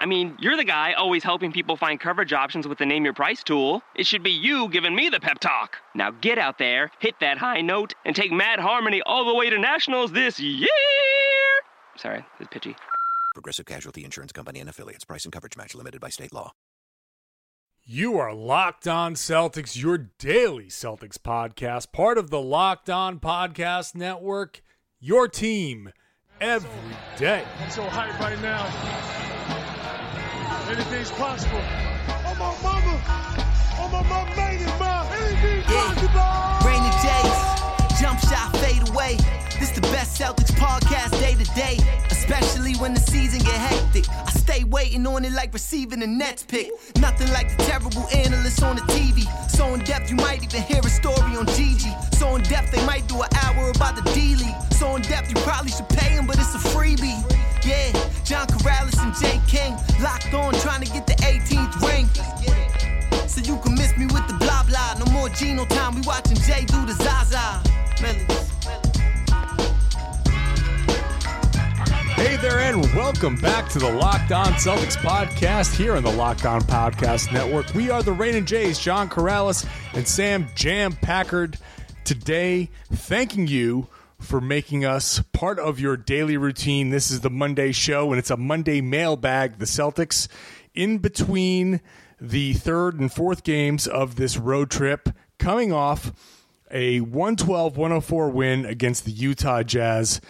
I 0.00 0.06
mean, 0.06 0.36
you're 0.40 0.56
the 0.56 0.64
guy 0.64 0.92
always 0.92 1.22
helping 1.22 1.52
people 1.52 1.76
find 1.76 1.98
coverage 2.00 2.32
options 2.32 2.66
with 2.66 2.78
the 2.78 2.86
Name 2.86 3.04
Your 3.04 3.14
Price 3.14 3.42
tool. 3.42 3.82
It 3.94 4.06
should 4.06 4.22
be 4.22 4.30
you 4.30 4.68
giving 4.68 4.94
me 4.94 5.08
the 5.08 5.20
pep 5.20 5.38
talk. 5.38 5.76
Now 5.94 6.10
get 6.10 6.38
out 6.38 6.58
there, 6.58 6.90
hit 6.98 7.14
that 7.20 7.38
high 7.38 7.60
note, 7.60 7.94
and 8.04 8.14
take 8.14 8.32
Mad 8.32 8.58
Harmony 8.58 9.02
all 9.06 9.24
the 9.24 9.34
way 9.34 9.50
to 9.50 9.58
nationals 9.58 10.12
this 10.12 10.40
year. 10.40 10.68
Sorry, 11.96 12.24
it's 12.40 12.48
pitchy. 12.50 12.76
Progressive 13.34 13.66
Casualty 13.66 14.04
Insurance 14.04 14.32
Company 14.32 14.60
and 14.60 14.68
affiliates. 14.68 15.04
Price 15.04 15.24
and 15.24 15.32
coverage 15.32 15.56
match 15.56 15.74
limited 15.74 16.00
by 16.00 16.08
state 16.08 16.32
law. 16.32 16.52
You 17.86 18.18
are 18.18 18.32
Locked 18.32 18.88
On 18.88 19.14
Celtics, 19.14 19.80
your 19.80 19.98
daily 19.98 20.66
Celtics 20.66 21.18
podcast, 21.18 21.92
part 21.92 22.16
of 22.16 22.30
the 22.30 22.40
Locked 22.40 22.88
On 22.88 23.20
Podcast 23.20 23.94
Network, 23.94 24.62
your 25.00 25.28
team 25.28 25.92
every 26.40 26.96
day. 27.18 27.44
I'm 27.60 27.70
so 27.70 27.84
hyped 27.84 28.18
right 28.20 28.40
now. 28.40 29.23
Anything's 30.74 31.12
possible. 31.12 31.60
Oh, 32.26 32.34
my 32.34 32.50
mama. 32.60 33.00
Oh, 33.78 33.88
my 33.92 34.02
mama 34.08 34.34
made 34.34 34.60
it, 34.60 34.74
ma. 34.80 35.06
Anything's 35.12 35.64
possible. 35.66 36.66
Rainy 36.66 36.90
days, 36.98 38.00
jump 38.00 38.18
shot 38.18 38.50
fade 38.56 38.82
away. 38.88 39.16
This 39.60 39.70
the 39.70 39.82
best 39.82 40.20
Celtics 40.20 40.50
podcast 40.58 41.12
day 41.20 41.36
to 41.36 41.44
day, 41.54 41.78
especially 42.10 42.74
when 42.74 42.92
the 42.92 42.98
season 42.98 43.38
get 43.38 43.54
hectic. 43.54 44.08
I 44.10 44.32
stay 44.32 44.64
waiting 44.64 45.06
on 45.06 45.24
it 45.24 45.30
like 45.30 45.52
receiving 45.52 46.02
a 46.02 46.08
Nets 46.08 46.42
pick. 46.42 46.72
Nothing 46.96 47.30
like 47.30 47.56
the 47.56 47.62
terrible 47.62 48.08
analysts 48.12 48.60
on 48.60 48.74
the 48.74 48.82
TV. 48.82 49.22
So 49.48 49.74
in 49.74 49.84
depth, 49.84 50.10
you 50.10 50.16
might 50.16 50.42
even 50.42 50.60
hear 50.62 50.80
a 50.80 50.90
story 50.90 51.36
on 51.36 51.46
Gigi. 51.54 51.94
So 52.18 52.34
in 52.34 52.42
depth, 52.42 52.72
they 52.72 52.84
might 52.84 53.06
do 53.06 53.22
an 53.22 53.28
hour 53.44 53.70
about 53.70 53.94
the 53.94 54.02
D 54.10 54.34
League. 54.34 54.72
So 54.72 54.96
in 54.96 55.02
depth, 55.02 55.30
you 55.30 55.36
probably 55.42 55.70
should 55.70 55.88
pay 55.88 56.10
him, 56.10 56.26
but 56.26 56.34
it's 56.36 56.52
a 56.52 56.58
freebie. 56.58 57.22
Yeah, 57.64 57.92
John 58.24 58.46
Karalis 58.46 59.02
and 59.02 59.14
Jay 59.16 59.40
King 59.48 59.72
locked 60.02 60.34
on 60.34 60.52
trying 60.60 60.84
to 60.84 60.92
get 60.92 61.06
the 61.06 61.14
18th 61.14 61.80
ring. 61.80 62.06
So 63.26 63.40
you 63.40 63.58
can 63.62 63.74
miss 63.74 63.96
me 63.96 64.04
with 64.04 64.28
the 64.28 64.34
blah 64.34 64.64
blah. 64.64 64.94
No 64.98 65.10
more 65.10 65.30
Gino 65.30 65.64
time. 65.64 65.94
We 65.94 66.02
watching 66.02 66.36
Jay 66.36 66.66
do 66.66 66.84
the 66.84 66.92
Zaza. 66.92 67.62
Melodies. 68.02 68.50
Hey 72.14 72.36
there, 72.36 72.58
and 72.60 72.84
welcome 72.94 73.36
back 73.36 73.70
to 73.70 73.78
the 73.78 73.90
Locked 73.90 74.30
On 74.32 74.52
Celtics 74.54 74.96
podcast 74.96 75.74
here 75.74 75.96
on 75.96 76.02
the 76.02 76.12
Locked 76.12 76.44
On 76.44 76.60
Podcast 76.60 77.32
Network. 77.32 77.72
We 77.72 77.88
are 77.88 78.02
the 78.02 78.12
Rain 78.12 78.34
and 78.34 78.46
Jays, 78.46 78.78
John 78.78 79.08
Karalis 79.08 79.66
and 79.94 80.06
Sam 80.06 80.48
Jam 80.54 80.92
Packard. 80.92 81.56
Today, 82.04 82.68
thanking 82.92 83.46
you 83.46 83.88
for 84.24 84.40
making 84.40 84.84
us 84.84 85.22
part 85.32 85.58
of 85.58 85.78
your 85.78 85.96
daily 85.96 86.36
routine. 86.36 86.90
This 86.90 87.10
is 87.10 87.20
the 87.20 87.30
Monday 87.30 87.72
show, 87.72 88.10
and 88.10 88.18
it's 88.18 88.30
a 88.30 88.36
Monday 88.36 88.80
mailbag. 88.80 89.58
The 89.58 89.64
Celtics, 89.66 90.28
in 90.74 90.98
between 90.98 91.80
the 92.20 92.54
third 92.54 92.98
and 92.98 93.12
fourth 93.12 93.44
games 93.44 93.86
of 93.86 94.16
this 94.16 94.36
road 94.36 94.70
trip, 94.70 95.08
coming 95.38 95.72
off 95.72 96.12
a 96.70 97.00
112 97.00 97.76
104 97.76 98.30
win 98.30 98.64
against 98.64 99.04
the 99.04 99.12
Utah 99.12 99.62
Jazz. 99.62 100.20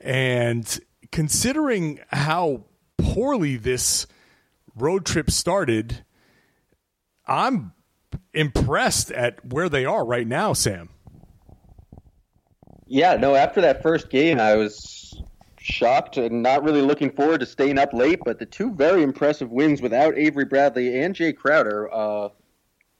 And 0.00 0.80
considering 1.12 2.00
how 2.08 2.64
poorly 2.96 3.56
this 3.56 4.06
road 4.74 5.04
trip 5.04 5.30
started, 5.30 6.04
I'm 7.26 7.72
impressed 8.32 9.10
at 9.10 9.44
where 9.44 9.68
they 9.68 9.84
are 9.84 10.04
right 10.04 10.26
now, 10.26 10.52
Sam. 10.52 10.88
Yeah, 12.92 13.14
no, 13.14 13.36
after 13.36 13.60
that 13.60 13.82
first 13.82 14.10
game, 14.10 14.40
I 14.40 14.56
was 14.56 15.22
shocked 15.60 16.16
and 16.16 16.42
not 16.42 16.64
really 16.64 16.82
looking 16.82 17.12
forward 17.12 17.38
to 17.38 17.46
staying 17.46 17.78
up 17.78 17.92
late, 17.92 18.18
but 18.24 18.40
the 18.40 18.46
two 18.46 18.74
very 18.74 19.04
impressive 19.04 19.48
wins 19.48 19.80
without 19.80 20.18
Avery 20.18 20.44
Bradley 20.44 21.00
and 21.00 21.14
Jay 21.14 21.32
Crowder, 21.32 21.88
uh, 21.94 22.30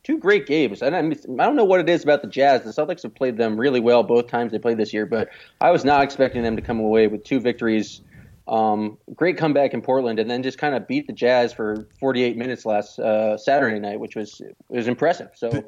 two 0.04 0.16
great 0.16 0.46
games. 0.46 0.80
And 0.80 0.94
I, 0.94 1.00
I 1.00 1.44
don't 1.44 1.56
know 1.56 1.64
what 1.64 1.80
it 1.80 1.88
is 1.88 2.04
about 2.04 2.22
the 2.22 2.28
Jazz. 2.28 2.62
The 2.62 2.70
Celtics 2.70 3.02
have 3.02 3.16
played 3.16 3.36
them 3.36 3.58
really 3.58 3.80
well 3.80 4.04
both 4.04 4.28
times 4.28 4.52
they 4.52 4.60
played 4.60 4.78
this 4.78 4.92
year, 4.92 5.06
but 5.06 5.28
I 5.60 5.72
was 5.72 5.84
not 5.84 6.04
expecting 6.04 6.44
them 6.44 6.54
to 6.54 6.62
come 6.62 6.78
away 6.78 7.08
with 7.08 7.24
two 7.24 7.40
victories. 7.40 8.00
Um, 8.46 8.96
great 9.16 9.38
comeback 9.38 9.74
in 9.74 9.82
Portland, 9.82 10.20
and 10.20 10.30
then 10.30 10.44
just 10.44 10.58
kind 10.58 10.76
of 10.76 10.86
beat 10.86 11.08
the 11.08 11.12
Jazz 11.12 11.52
for 11.52 11.88
48 11.98 12.36
minutes 12.36 12.64
last 12.64 13.00
uh, 13.00 13.36
Saturday 13.36 13.80
night, 13.80 13.98
which 13.98 14.14
was 14.14 14.40
was 14.68 14.86
impressive. 14.86 15.30
So 15.34 15.64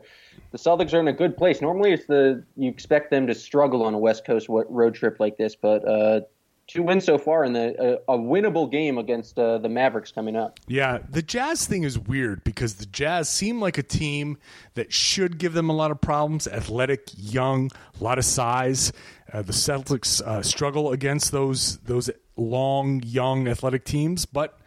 the 0.53 0.59
Celtics 0.59 0.93
are 0.95 1.01
in 1.01 1.09
a 1.09 1.13
good 1.13 1.37
place. 1.37 1.61
Normally, 1.61 1.93
it's 1.93 2.07
the 2.07 2.45
you 2.57 2.69
expect 2.69 3.11
them 3.11 3.27
to 3.27 3.35
struggle 3.35 3.83
on 3.83 3.95
a 3.95 3.99
West 3.99 4.25
Coast 4.25 4.47
road 4.49 4.95
trip 4.95 5.19
like 5.19 5.39
this, 5.39 5.57
but 5.57 5.87
uh, 5.89 6.21
two 6.67 6.83
wins 6.83 7.05
so 7.05 7.19
far 7.19 7.49
the 7.49 7.99
uh, 8.09 8.13
a 8.13 8.19
winnable 8.19 8.71
game 8.71 8.99
against 8.99 9.39
uh, 9.39 9.59
the 9.59 9.69
Mavericks 9.69 10.13
coming 10.13 10.37
up. 10.37 10.61
Yeah, 10.69 10.99
the 11.09 11.23
Jazz 11.23 11.67
thing 11.67 11.83
is 11.83 11.99
weird 11.99 12.45
because 12.45 12.75
the 12.75 12.87
Jazz 12.87 13.29
seem 13.29 13.61
like 13.61 13.79
a 13.79 13.83
team 13.83 14.37
that 14.75 14.93
should 14.93 15.39
give 15.39 15.55
them 15.55 15.71
a 15.71 15.73
lot 15.73 15.91
of 15.91 16.01
problems. 16.01 16.47
Athletic, 16.47 17.09
young, 17.17 17.71
a 17.99 18.05
lot 18.05 18.19
of 18.19 18.25
size. 18.25 18.93
Uh, 19.33 19.41
the 19.41 19.53
Celtics 19.53 20.21
uh, 20.21 20.43
struggle 20.43 20.93
against 20.93 21.33
those 21.33 21.79
those 21.79 22.11
long, 22.37 23.03
young, 23.05 23.49
athletic 23.49 23.85
teams, 23.85 24.27
but 24.27 24.59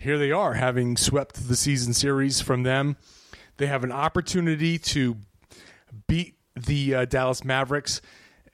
here 0.00 0.18
they 0.18 0.32
are, 0.32 0.54
having 0.54 0.96
swept 0.96 1.48
the 1.48 1.56
season 1.56 1.92
series 1.92 2.40
from 2.40 2.64
them. 2.64 2.96
They 3.60 3.66
have 3.66 3.84
an 3.84 3.92
opportunity 3.92 4.78
to 4.78 5.18
beat 6.08 6.36
the 6.56 6.94
uh, 6.94 7.04
Dallas 7.04 7.44
Mavericks. 7.44 8.00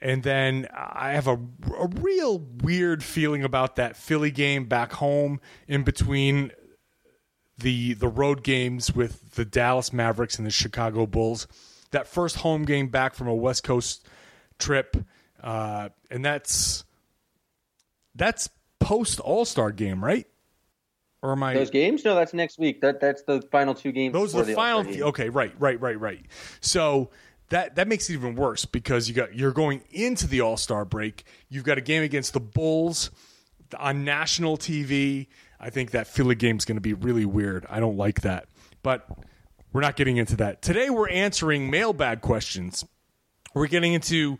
And 0.01 0.21
then 0.21 0.67
I 0.75 1.11
have 1.11 1.27
a, 1.27 1.39
a 1.79 1.87
real 2.01 2.39
weird 2.39 3.01
feeling 3.01 3.41
about 3.41 3.77
that 3.77 3.95
Philly 3.95 4.31
game 4.31 4.65
back 4.65 4.91
home 4.91 5.39
in 5.65 5.83
between 5.83 6.51
the 7.57 7.93
the 7.93 8.09
road 8.09 8.43
games 8.43 8.93
with 8.93 9.35
the 9.35 9.45
Dallas 9.45 9.93
Mavericks 9.93 10.37
and 10.37 10.45
the 10.45 10.51
Chicago 10.51 11.05
Bulls. 11.05 11.47
That 11.91 12.05
first 12.05 12.35
home 12.35 12.65
game 12.65 12.89
back 12.89 13.15
from 13.15 13.29
a 13.29 13.33
West 13.33 13.63
Coast 13.63 14.05
trip, 14.59 14.97
uh, 15.41 15.87
and 16.11 16.25
that's 16.25 16.83
that's 18.13 18.49
post 18.81 19.21
All 19.21 19.45
Star 19.45 19.71
game, 19.71 20.03
right? 20.03 20.27
Or 21.21 21.31
am 21.31 21.41
I 21.43 21.53
those 21.53 21.71
games? 21.71 22.05
No, 22.05 22.15
that's 22.15 22.33
next 22.33 22.59
week. 22.59 22.81
That 22.81 22.99
that's 22.99 23.23
the 23.23 23.41
final 23.51 23.73
two 23.73 23.91
games. 23.91 24.13
Those 24.13 24.35
are 24.35 24.39
the, 24.39 24.45
the 24.45 24.53
final. 24.53 24.85
Okay, 25.09 25.29
right, 25.29 25.53
right, 25.59 25.79
right, 25.81 25.99
right. 25.99 26.25
So 26.61 27.09
that 27.49 27.75
that 27.75 27.87
makes 27.87 28.09
it 28.09 28.13
even 28.13 28.35
worse 28.35 28.65
because 28.65 29.07
you 29.07 29.15
got 29.15 29.35
you're 29.35 29.51
going 29.51 29.81
into 29.91 30.27
the 30.27 30.41
All 30.41 30.57
Star 30.57 30.85
break. 30.85 31.23
You've 31.49 31.63
got 31.63 31.77
a 31.77 31.81
game 31.81 32.03
against 32.03 32.33
the 32.33 32.39
Bulls 32.39 33.09
on 33.77 34.03
national 34.03 34.57
TV. 34.57 35.27
I 35.59 35.69
think 35.71 35.91
that 35.91 36.07
Philly 36.07 36.35
game 36.35 36.57
is 36.57 36.65
going 36.65 36.77
to 36.77 36.81
be 36.81 36.93
really 36.93 37.25
weird. 37.25 37.65
I 37.69 37.79
don't 37.79 37.97
like 37.97 38.21
that, 38.21 38.47
but 38.83 39.07
we're 39.73 39.81
not 39.81 39.95
getting 39.95 40.17
into 40.17 40.35
that 40.37 40.61
today. 40.61 40.89
We're 40.89 41.09
answering 41.09 41.71
mailbag 41.71 42.21
questions. 42.21 42.85
We're 43.53 43.67
getting 43.67 43.93
into 43.93 44.37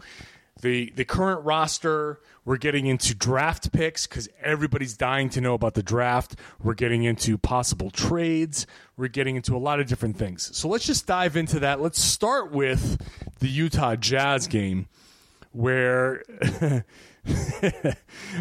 the 0.62 0.92
the 0.96 1.06
current 1.06 1.46
roster. 1.46 2.20
We're 2.46 2.58
getting 2.58 2.86
into 2.86 3.14
draft 3.14 3.74
picks 3.74 4.08
because 4.08 4.30
everybody's 4.42 4.96
dying 4.96 5.30
to 5.32 5.42
know 5.42 5.54
about 5.54 5.74
the 5.74 5.84
draft. 5.84 6.36
We're 6.64 6.76
getting 6.76 7.04
into 7.04 7.38
possible 7.38 7.92
trades. 7.92 8.66
We're 8.96 9.10
getting 9.10 9.36
into 9.36 9.56
a 9.56 9.60
lot 9.60 9.82
of 9.82 9.88
different 9.88 10.18
things. 10.18 10.56
So 10.56 10.70
let's 10.70 10.86
just 10.86 11.06
dive 11.08 11.36
into 11.36 11.60
that. 11.60 11.82
Let's 11.82 12.02
start 12.02 12.52
with 12.52 13.02
the 13.40 13.50
Utah 13.50 13.98
Jazz 13.98 14.48
game, 14.48 14.88
where 15.52 16.24
the, 16.28 16.86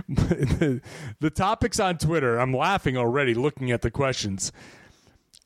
the 1.21 1.31
topics 1.31 1.81
on 1.81 1.99
Twitter. 1.99 2.39
I'm 2.39 2.55
laughing 2.55 2.97
already 2.97 3.35
looking 3.35 3.73
at 3.73 3.83
the 3.83 3.91
questions. 3.91 4.53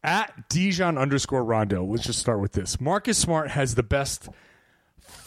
At 0.03 0.49
Dijon 0.49 0.97
underscore 0.97 1.45
Rondo. 1.45 1.85
Let's 1.85 2.05
just 2.05 2.19
start 2.19 2.41
with 2.41 2.53
this. 2.53 2.81
Marcus 2.81 3.19
Smart 3.19 3.51
has 3.51 3.75
the 3.75 3.83
best 3.83 4.29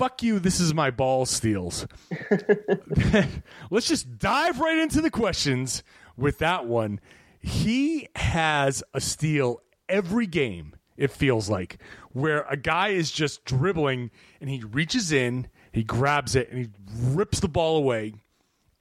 fuck 0.04 0.22
you, 0.22 0.38
this 0.38 0.60
is 0.60 0.74
my 0.74 0.92
ball 0.92 1.26
steals. 1.26 1.88
Let's 3.72 3.88
just 3.88 4.18
dive 4.18 4.60
right 4.60 4.78
into 4.78 5.00
the 5.00 5.10
questions 5.10 5.82
with 6.18 6.40
that 6.40 6.66
one. 6.66 7.00
He 7.40 8.10
has 8.18 8.84
a 8.94 9.00
steal 9.00 9.62
every 9.88 10.28
game, 10.28 10.76
it 10.98 11.10
feels 11.10 11.50
like, 11.50 11.78
where 12.12 12.46
a 12.50 12.58
guy 12.58 12.90
is 12.90 13.12
just 13.12 13.46
dribbling 13.46 14.12
and 14.42 14.50
he 14.50 14.62
reaches 14.62 15.14
in, 15.14 15.48
he 15.72 15.86
grabs 15.86 16.36
it, 16.36 16.50
and 16.52 16.60
he 16.60 16.70
rips 17.02 17.40
the 17.40 17.48
ball 17.48 17.78
away 17.78 18.16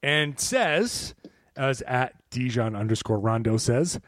and 0.02 0.40
says, 0.40 1.14
as 1.56 1.82
at 1.82 2.14
Dijon 2.30 2.74
underscore 2.74 3.20
Rondo 3.20 3.58
says, 3.58 4.00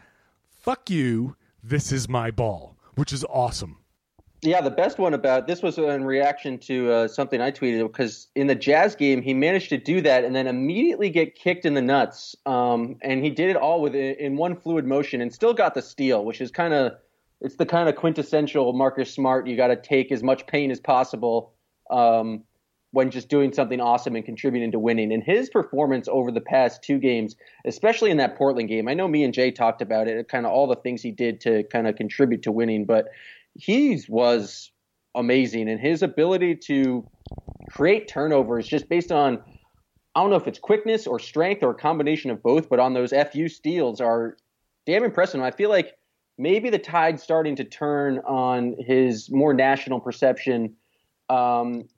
fuck 0.50 0.90
you, 0.90 1.37
this 1.62 1.93
is 1.93 2.08
my 2.08 2.32
ball, 2.32 2.76
which 2.96 3.12
is 3.12 3.25
awesome. 3.31 3.83
Yeah, 4.44 4.61
the 4.61 4.70
best 4.70 4.99
one 4.99 5.14
about 5.14 5.46
this 5.46 5.62
was 5.62 5.79
in 5.79 6.05
reaction 6.05 6.58
to 6.58 6.93
uh, 6.93 7.08
something 7.08 7.41
I 7.41 7.50
tweeted 7.50 7.82
because 7.87 8.29
in 8.35 8.46
the 8.46 8.55
Jazz 8.55 8.94
game 8.94 9.23
he 9.23 9.32
managed 9.32 9.70
to 9.70 9.79
do 9.79 10.02
that 10.02 10.23
and 10.23 10.37
then 10.37 10.46
immediately 10.46 11.08
get 11.08 11.35
kicked 11.35 11.64
in 11.64 11.73
the 11.73 11.81
nuts, 11.81 12.37
um, 12.44 12.96
and 13.00 13.25
he 13.25 13.31
did 13.31 13.49
it 13.49 13.56
all 13.56 13.81
with 13.81 13.94
in 13.94 14.37
one 14.37 14.55
fluid 14.55 14.85
motion 14.85 15.23
and 15.23 15.32
still 15.32 15.55
got 15.55 15.73
the 15.73 15.81
steal, 15.81 16.26
which 16.26 16.43
is 16.43 16.50
kind 16.50 16.75
of 16.75 16.93
it's 17.41 17.56
the 17.56 17.64
kind 17.64 17.88
of 17.88 17.96
quintessential 17.96 18.75
Marcus 18.75 19.11
Smart. 19.11 19.46
You 19.46 19.56
got 19.56 19.69
to 19.69 19.76
take 19.76 20.12
as 20.12 20.23
much 20.23 20.46
pain 20.46 20.70
as 20.70 20.79
possible 20.79 21.55
um, 21.91 22.44
when 22.91 23.11
just 23.11 23.31
doing 23.31 23.50
something 23.50 23.81
awesome 23.81 24.14
and 24.14 24.26
contributing 24.26 24.73
to 24.73 24.79
winning. 24.79 25.11
And 25.11 25.23
his 25.23 25.49
performance 25.49 26.06
over 26.06 26.31
the 26.31 26.41
past 26.43 26.82
two 26.82 26.99
games, 26.99 27.35
especially 27.64 28.11
in 28.11 28.19
that 28.19 28.37
Portland 28.37 28.69
game, 28.69 28.88
I 28.88 28.94
know 28.94 29.08
me 29.08 29.25
and 29.25 29.32
Jay 29.32 29.50
talked 29.50 29.81
about 29.81 30.06
it, 30.06 30.29
kind 30.29 30.44
of 30.44 30.52
all 30.52 30.67
the 30.67 30.76
things 30.76 31.00
he 31.00 31.11
did 31.11 31.41
to 31.41 31.64
kind 31.64 31.88
of 31.88 31.96
contribute 31.96 32.43
to 32.43 32.52
winning, 32.52 32.85
but 32.85 33.08
he 33.54 34.02
was 34.08 34.70
amazing, 35.14 35.68
and 35.68 35.80
his 35.80 36.02
ability 36.02 36.56
to 36.56 37.08
create 37.70 38.08
turnovers 38.08 38.66
just 38.66 38.88
based 38.88 39.12
on 39.12 39.42
I 40.14 40.20
don't 40.20 40.30
know 40.30 40.36
if 40.36 40.46
it's 40.46 40.60
quickness 40.60 41.06
or 41.06 41.18
strength 41.18 41.62
or 41.62 41.70
a 41.70 41.74
combination 41.74 42.30
of 42.30 42.42
both, 42.42 42.68
but 42.68 42.78
on 42.78 42.94
those 42.94 43.12
FU 43.12 43.48
steals 43.48 44.00
are 44.00 44.36
damn 44.86 45.02
impressive. 45.02 45.40
I 45.40 45.50
feel 45.50 45.70
like 45.70 45.94
maybe 46.38 46.70
the 46.70 46.78
tide's 46.78 47.22
starting 47.22 47.56
to 47.56 47.64
turn 47.64 48.18
on 48.20 48.76
his 48.78 49.30
more 49.30 49.52
national 49.52 49.98
perception. 49.98 50.76
Um, 51.28 51.88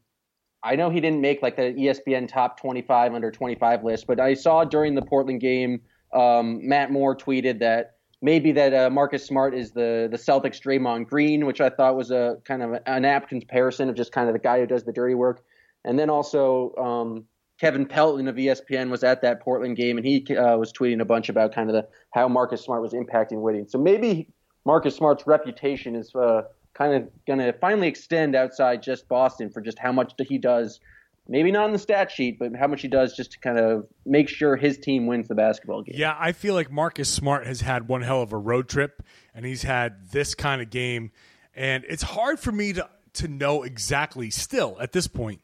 I 0.62 0.76
know 0.76 0.88
he 0.88 1.00
didn't 1.00 1.20
make 1.20 1.42
like 1.42 1.56
the 1.56 1.74
ESPN 1.74 2.26
top 2.26 2.58
25 2.58 3.12
under 3.12 3.30
25 3.30 3.84
list, 3.84 4.06
but 4.06 4.18
I 4.18 4.32
saw 4.32 4.64
during 4.64 4.94
the 4.94 5.02
Portland 5.02 5.40
game, 5.40 5.82
um, 6.14 6.66
Matt 6.66 6.90
Moore 6.90 7.14
tweeted 7.16 7.60
that 7.60 7.95
maybe 8.26 8.50
that 8.50 8.74
uh, 8.74 8.90
Marcus 8.90 9.24
Smart 9.24 9.54
is 9.54 9.70
the 9.70 10.08
the 10.10 10.18
Celtics 10.18 10.60
Draymond 10.60 11.06
Green, 11.06 11.46
which 11.46 11.60
I 11.60 11.70
thought 11.70 11.96
was 11.96 12.10
a 12.10 12.38
kind 12.44 12.60
of 12.60 12.72
an 12.84 13.04
apt 13.04 13.28
comparison 13.28 13.88
of 13.88 13.94
just 13.94 14.10
kind 14.10 14.28
of 14.28 14.32
the 14.32 14.40
guy 14.40 14.58
who 14.58 14.66
does 14.66 14.82
the 14.82 14.92
dirty 14.92 15.14
work. 15.14 15.44
And 15.84 15.96
then 15.96 16.10
also 16.10 16.74
um, 16.74 17.24
Kevin 17.60 17.86
Pelton 17.86 18.26
of 18.26 18.34
ESPN 18.34 18.90
was 18.90 19.04
at 19.04 19.22
that 19.22 19.40
Portland 19.40 19.76
game, 19.76 19.96
and 19.96 20.04
he 20.04 20.26
uh, 20.36 20.56
was 20.56 20.72
tweeting 20.72 21.00
a 21.00 21.04
bunch 21.04 21.28
about 21.28 21.54
kind 21.54 21.70
of 21.70 21.74
the 21.74 21.86
how 22.12 22.26
Marcus 22.26 22.62
Smart 22.62 22.82
was 22.82 22.92
impacting 22.92 23.40
winning. 23.42 23.66
So 23.68 23.78
maybe 23.78 24.28
Marcus 24.64 24.96
Smart's 24.96 25.24
reputation 25.28 25.94
is 25.94 26.12
uh, 26.16 26.42
kind 26.74 26.94
of 26.94 27.08
going 27.28 27.38
to 27.38 27.52
finally 27.52 27.86
extend 27.86 28.34
outside 28.34 28.82
just 28.82 29.08
Boston 29.08 29.50
for 29.50 29.60
just 29.60 29.78
how 29.78 29.92
much 29.92 30.12
he 30.18 30.36
does 30.36 30.80
maybe 31.28 31.50
not 31.50 31.64
on 31.64 31.72
the 31.72 31.78
stat 31.78 32.10
sheet, 32.10 32.38
but 32.38 32.54
how 32.54 32.66
much 32.66 32.82
he 32.82 32.88
does 32.88 33.16
just 33.16 33.32
to 33.32 33.38
kind 33.38 33.58
of 33.58 33.86
make 34.04 34.28
sure 34.28 34.56
his 34.56 34.78
team 34.78 35.06
wins 35.06 35.28
the 35.28 35.34
basketball 35.34 35.82
game. 35.82 35.94
Yeah, 35.98 36.16
I 36.18 36.32
feel 36.32 36.54
like 36.54 36.70
Marcus 36.70 37.08
Smart 37.08 37.46
has 37.46 37.60
had 37.60 37.88
one 37.88 38.02
hell 38.02 38.22
of 38.22 38.32
a 38.32 38.38
road 38.38 38.68
trip, 38.68 39.02
and 39.34 39.44
he's 39.44 39.62
had 39.62 40.10
this 40.10 40.34
kind 40.34 40.62
of 40.62 40.70
game, 40.70 41.10
and 41.54 41.84
it's 41.88 42.02
hard 42.02 42.38
for 42.38 42.52
me 42.52 42.72
to 42.74 42.88
to 43.14 43.28
know 43.28 43.62
exactly 43.62 44.28
still 44.28 44.76
at 44.78 44.92
this 44.92 45.06
point 45.06 45.40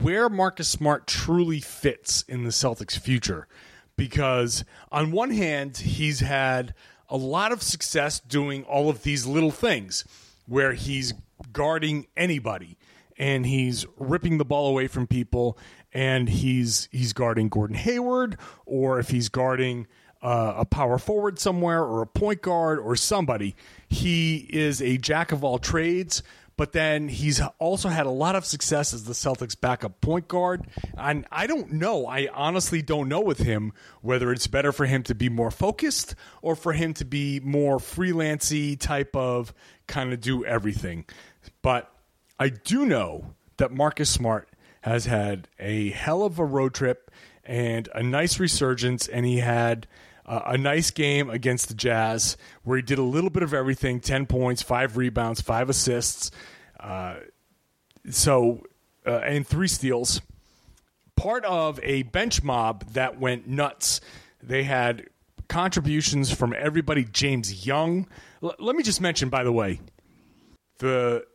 where 0.00 0.28
Marcus 0.28 0.68
Smart 0.68 1.06
truly 1.06 1.60
fits 1.60 2.22
in 2.28 2.44
the 2.44 2.50
Celtics' 2.50 2.98
future. 2.98 3.46
Because 3.96 4.64
on 4.90 5.12
one 5.12 5.30
hand, 5.30 5.76
he's 5.78 6.20
had 6.20 6.74
a 7.08 7.16
lot 7.16 7.52
of 7.52 7.62
success 7.62 8.20
doing 8.20 8.64
all 8.64 8.88
of 8.88 9.02
these 9.02 9.26
little 9.26 9.50
things 9.50 10.04
where 10.46 10.72
he's 10.72 11.12
guarding 11.52 12.06
anybody 12.16 12.76
and 13.20 13.44
he's 13.44 13.86
ripping 13.98 14.38
the 14.38 14.46
ball 14.46 14.68
away 14.68 14.88
from 14.88 15.06
people 15.06 15.58
and 15.92 16.28
he's 16.28 16.88
he's 16.90 17.12
guarding 17.12 17.50
Gordon 17.50 17.76
Hayward 17.76 18.38
or 18.64 18.98
if 18.98 19.10
he's 19.10 19.28
guarding 19.28 19.86
uh, 20.22 20.54
a 20.56 20.64
power 20.64 20.98
forward 20.98 21.38
somewhere 21.38 21.82
or 21.84 22.02
a 22.02 22.06
point 22.06 22.40
guard 22.40 22.78
or 22.78 22.96
somebody. 22.96 23.54
He 23.88 24.48
is 24.50 24.80
a 24.80 24.96
jack 24.96 25.32
of 25.32 25.44
all 25.44 25.58
trades 25.58 26.22
but 26.56 26.72
then 26.72 27.08
he's 27.08 27.40
also 27.58 27.88
had 27.88 28.04
a 28.04 28.10
lot 28.10 28.36
of 28.36 28.44
success 28.44 28.92
as 28.92 29.04
the 29.04 29.14
Celtics 29.14 29.58
backup 29.58 30.02
point 30.02 30.28
guard. 30.28 30.66
And 30.94 31.26
I 31.32 31.46
don't 31.46 31.72
know. 31.72 32.06
I 32.06 32.28
honestly 32.34 32.82
don't 32.82 33.08
know 33.08 33.22
with 33.22 33.38
him 33.38 33.72
whether 34.02 34.30
it's 34.30 34.46
better 34.46 34.70
for 34.70 34.84
him 34.84 35.02
to 35.04 35.14
be 35.14 35.30
more 35.30 35.50
focused 35.50 36.14
or 36.42 36.54
for 36.54 36.74
him 36.74 36.92
to 36.94 37.06
be 37.06 37.40
more 37.40 37.78
freelancy 37.78 38.78
type 38.78 39.16
of 39.16 39.54
kind 39.86 40.12
of 40.12 40.20
do 40.20 40.44
everything. 40.44 41.06
But 41.62 41.90
I 42.40 42.48
do 42.48 42.86
know 42.86 43.34
that 43.58 43.70
Marcus 43.70 44.08
Smart 44.08 44.48
has 44.80 45.04
had 45.04 45.46
a 45.58 45.90
hell 45.90 46.22
of 46.22 46.38
a 46.38 46.44
road 46.44 46.72
trip 46.72 47.10
and 47.44 47.86
a 47.94 48.02
nice 48.02 48.40
resurgence, 48.40 49.06
and 49.06 49.26
he 49.26 49.38
had 49.40 49.86
uh, 50.24 50.40
a 50.46 50.56
nice 50.56 50.90
game 50.90 51.28
against 51.28 51.68
the 51.68 51.74
Jazz 51.74 52.38
where 52.62 52.78
he 52.78 52.82
did 52.82 52.96
a 52.96 53.02
little 53.02 53.28
bit 53.28 53.42
of 53.42 53.52
everything 53.52 54.00
10 54.00 54.24
points, 54.24 54.62
five 54.62 54.96
rebounds, 54.96 55.42
five 55.42 55.68
assists. 55.68 56.30
Uh, 56.78 57.16
so, 58.08 58.62
uh, 59.06 59.18
and 59.18 59.46
three 59.46 59.68
steals. 59.68 60.22
Part 61.16 61.44
of 61.44 61.78
a 61.82 62.04
bench 62.04 62.42
mob 62.42 62.86
that 62.94 63.20
went 63.20 63.48
nuts. 63.48 64.00
They 64.42 64.62
had 64.62 65.10
contributions 65.48 66.32
from 66.32 66.54
everybody. 66.56 67.04
James 67.04 67.66
Young. 67.66 68.08
L- 68.42 68.54
let 68.58 68.76
me 68.76 68.82
just 68.82 69.02
mention, 69.02 69.28
by 69.28 69.44
the 69.44 69.52
way, 69.52 69.80
the 70.78 71.26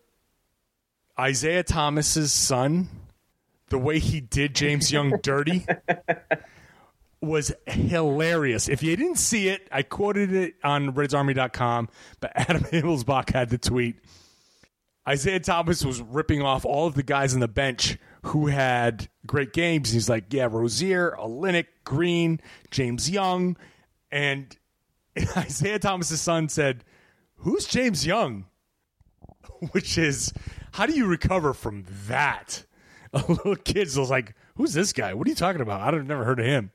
Isaiah 1.19 1.63
Thomas's 1.63 2.31
son, 2.31 2.89
the 3.69 3.77
way 3.77 3.99
he 3.99 4.21
did 4.21 4.53
James 4.53 4.91
Young 4.91 5.17
dirty 5.21 5.65
was 7.21 7.53
hilarious. 7.67 8.69
If 8.69 8.83
you 8.83 8.95
didn't 8.95 9.17
see 9.17 9.47
it, 9.49 9.67
I 9.71 9.83
quoted 9.83 10.33
it 10.33 10.55
on 10.63 10.93
RedsArmy.com, 10.93 11.89
but 12.19 12.31
Adam 12.35 12.63
Himmelsbach 12.63 13.31
had 13.31 13.49
the 13.49 13.57
tweet. 13.57 13.97
Isaiah 15.07 15.39
Thomas 15.39 15.85
was 15.85 16.01
ripping 16.01 16.41
off 16.41 16.65
all 16.65 16.87
of 16.87 16.95
the 16.95 17.03
guys 17.03 17.33
on 17.33 17.39
the 17.39 17.47
bench 17.47 17.97
who 18.23 18.47
had 18.47 19.07
great 19.25 19.53
games. 19.53 19.91
He's 19.91 20.09
like, 20.09 20.33
yeah, 20.33 20.47
Rozier, 20.49 21.15
Olynyk, 21.19 21.67
Green, 21.83 22.41
James 22.71 23.09
Young. 23.09 23.55
And 24.11 24.55
Isaiah 25.37 25.79
Thomas's 25.79 26.21
son 26.21 26.49
said, 26.49 26.83
who's 27.37 27.65
James 27.65 28.05
Young? 28.05 28.45
Which 29.71 29.97
is 29.97 30.33
how 30.75 30.85
do 30.85 30.93
you 30.93 31.05
recover 31.05 31.53
from 31.53 31.85
that? 32.07 32.65
A 33.13 33.23
little 33.29 33.55
kid's 33.55 33.97
like, 33.97 34.35
"Who's 34.55 34.73
this 34.73 34.91
guy? 34.91 35.13
What 35.13 35.25
are 35.25 35.29
you 35.29 35.35
talking 35.35 35.61
about? 35.61 35.81
I've 35.81 36.05
never 36.05 36.25
heard 36.25 36.39
of 36.41 36.45
him." 36.45 36.71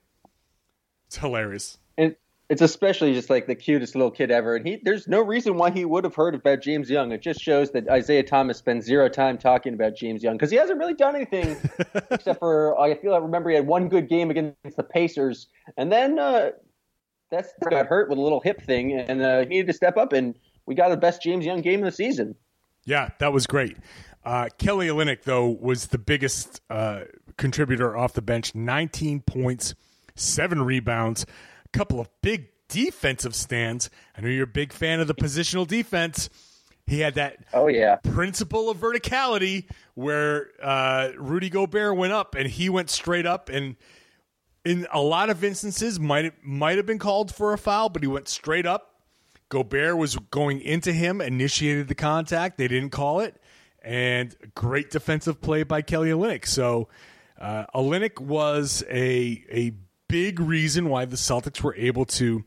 It's 1.07 1.19
hilarious. 1.19 1.79
And 1.99 2.17
it's 2.49 2.63
especially 2.63 3.13
just 3.13 3.29
like 3.29 3.47
the 3.47 3.55
cutest 3.55 3.95
little 3.95 4.11
kid 4.11 4.31
ever. 4.31 4.57
And 4.57 4.67
he, 4.67 4.81
there's 4.83 5.07
no 5.07 5.21
reason 5.21 5.59
why 5.59 5.71
he 5.71 5.85
would 5.85 6.05
have 6.05 6.15
heard 6.15 6.35
about 6.35 6.63
James 6.63 6.89
Young. 6.89 7.13
It 7.13 7.21
just 7.21 7.43
shows 7.43 7.73
that 7.73 7.91
Isaiah 7.91 8.23
Thomas 8.23 8.57
spends 8.57 8.87
zero 8.87 9.11
time 9.11 9.37
talking 9.37 9.75
about 9.75 9.97
James 9.97 10.23
Young 10.23 10.37
because 10.37 10.51
he 10.51 10.57
hasn't 10.57 10.79
really 10.79 10.95
done 10.95 11.15
anything 11.15 11.59
except 12.11 12.39
for 12.39 12.81
I 12.81 12.95
feel 12.95 13.13
I 13.13 13.19
remember 13.19 13.51
he 13.51 13.57
had 13.57 13.67
one 13.67 13.91
good 13.91 14.09
game 14.09 14.31
against 14.31 14.79
the 14.79 14.83
Pacers, 14.83 15.49
and 15.77 15.93
then 15.93 16.19
uh, 16.19 16.53
that's 17.31 17.53
got 17.69 17.87
hurt 17.87 18.09
with 18.09 18.19
a 18.19 18.23
little 18.23 18.41
hip 18.41 18.63
thing, 18.63 18.95
and 18.95 19.21
uh, 19.21 19.41
he 19.41 19.47
needed 19.47 19.67
to 19.67 19.75
step 19.75 19.99
up, 19.99 20.15
and 20.15 20.37
we 20.65 20.75
got 20.75 20.89
the 20.89 20.97
best 20.97 21.21
James 21.21 21.45
Young 21.45 21.61
game 21.61 21.81
of 21.81 21.85
the 21.85 21.93
season. 21.93 22.35
Yeah, 22.91 23.11
that 23.21 23.33
was 23.33 23.47
great. 23.47 23.77
Uh, 24.25 24.49
Kelly 24.59 24.89
Olynyk, 24.89 25.23
though, 25.23 25.49
was 25.49 25.87
the 25.87 25.99
biggest 25.99 26.61
uh, 26.69 27.03
contributor 27.37 27.97
off 27.97 28.15
the 28.15 28.21
bench 28.21 28.53
19 28.53 29.21
points, 29.21 29.77
seven 30.17 30.61
rebounds, 30.61 31.25
a 31.73 31.79
couple 31.79 32.01
of 32.01 32.09
big 32.21 32.49
defensive 32.69 33.37
stands. 33.37 33.91
I 34.19 34.23
know 34.23 34.29
you're 34.29 34.43
a 34.43 34.47
big 34.49 34.73
fan 34.73 34.99
of 34.99 35.07
the 35.07 35.15
positional 35.15 35.69
defense. 35.69 36.29
He 36.85 36.99
had 36.99 37.15
that 37.15 37.45
oh 37.53 37.69
yeah 37.69 37.97
principle 38.03 38.69
of 38.69 38.79
verticality 38.79 39.67
where 39.95 40.49
uh, 40.61 41.11
Rudy 41.17 41.49
Gobert 41.49 41.97
went 41.97 42.13
up 42.13 42.35
and 42.35 42.49
he 42.49 42.69
went 42.69 42.91
straight 42.91 43.27
up 43.27 43.49
and 43.49 43.77
in 44.65 44.89
a 44.93 45.01
lot 45.01 45.31
of 45.31 45.45
instances 45.45 46.01
might 46.01 46.33
might 46.45 46.77
have 46.77 46.87
been 46.87 46.99
called 46.99 47.33
for 47.33 47.53
a 47.53 47.59
foul, 47.59 47.89
but 47.89 48.03
he 48.03 48.09
went 48.09 48.27
straight 48.27 48.67
up 48.67 48.90
Gobert 49.51 49.99
was 49.99 50.17
going 50.17 50.61
into 50.63 50.93
him, 50.93 51.21
initiated 51.21 51.89
the 51.89 51.95
contact. 51.95 52.57
They 52.57 52.69
didn't 52.69 52.91
call 52.91 53.21
it, 53.21 53.37
and 53.83 54.35
great 54.55 54.91
defensive 54.91 55.41
play 55.43 55.65
by 55.65 55.83
Kelly 55.83 56.11
Olynyk. 56.11 56.47
So 56.47 56.89
uh, 57.39 57.67
Olynyk 57.75 58.19
was 58.21 58.83
a 58.89 59.45
a 59.51 59.73
big 60.09 60.41
reason 60.41 60.89
why 60.89 61.05
the 61.05 61.17
Celtics 61.17 61.61
were 61.63 61.75
able 61.77 62.05
to 62.05 62.45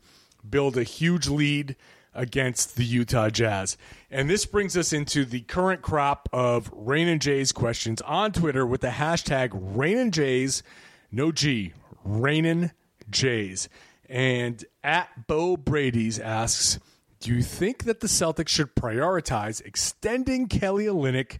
build 0.48 0.76
a 0.76 0.82
huge 0.82 1.28
lead 1.28 1.76
against 2.12 2.76
the 2.76 2.84
Utah 2.84 3.28
Jazz. 3.28 3.76
And 4.10 4.30
this 4.30 4.46
brings 4.46 4.76
us 4.76 4.92
into 4.92 5.24
the 5.24 5.40
current 5.40 5.82
crop 5.82 6.28
of 6.32 6.70
Rain 6.72 7.08
and 7.08 7.20
Jays 7.20 7.52
questions 7.52 8.00
on 8.02 8.32
Twitter 8.32 8.66
with 8.66 8.80
the 8.80 8.88
hashtag 8.88 9.50
Rain 9.52 9.98
and 9.98 10.12
Jays, 10.12 10.62
no 11.10 11.32
G, 11.32 11.72
Rain 12.04 12.44
and 12.44 12.72
Jays. 13.10 13.68
And 14.08 14.64
at 14.82 15.26
Bo 15.26 15.56
Brady's 15.56 16.18
asks, 16.18 16.78
do 17.24 17.34
you 17.34 17.42
think 17.42 17.84
that 17.84 18.00
the 18.00 18.06
Celtics 18.06 18.50
should 18.50 18.74
prioritize 18.74 19.64
extending 19.64 20.46
Kelly 20.46 20.84
Olynyk 20.84 21.38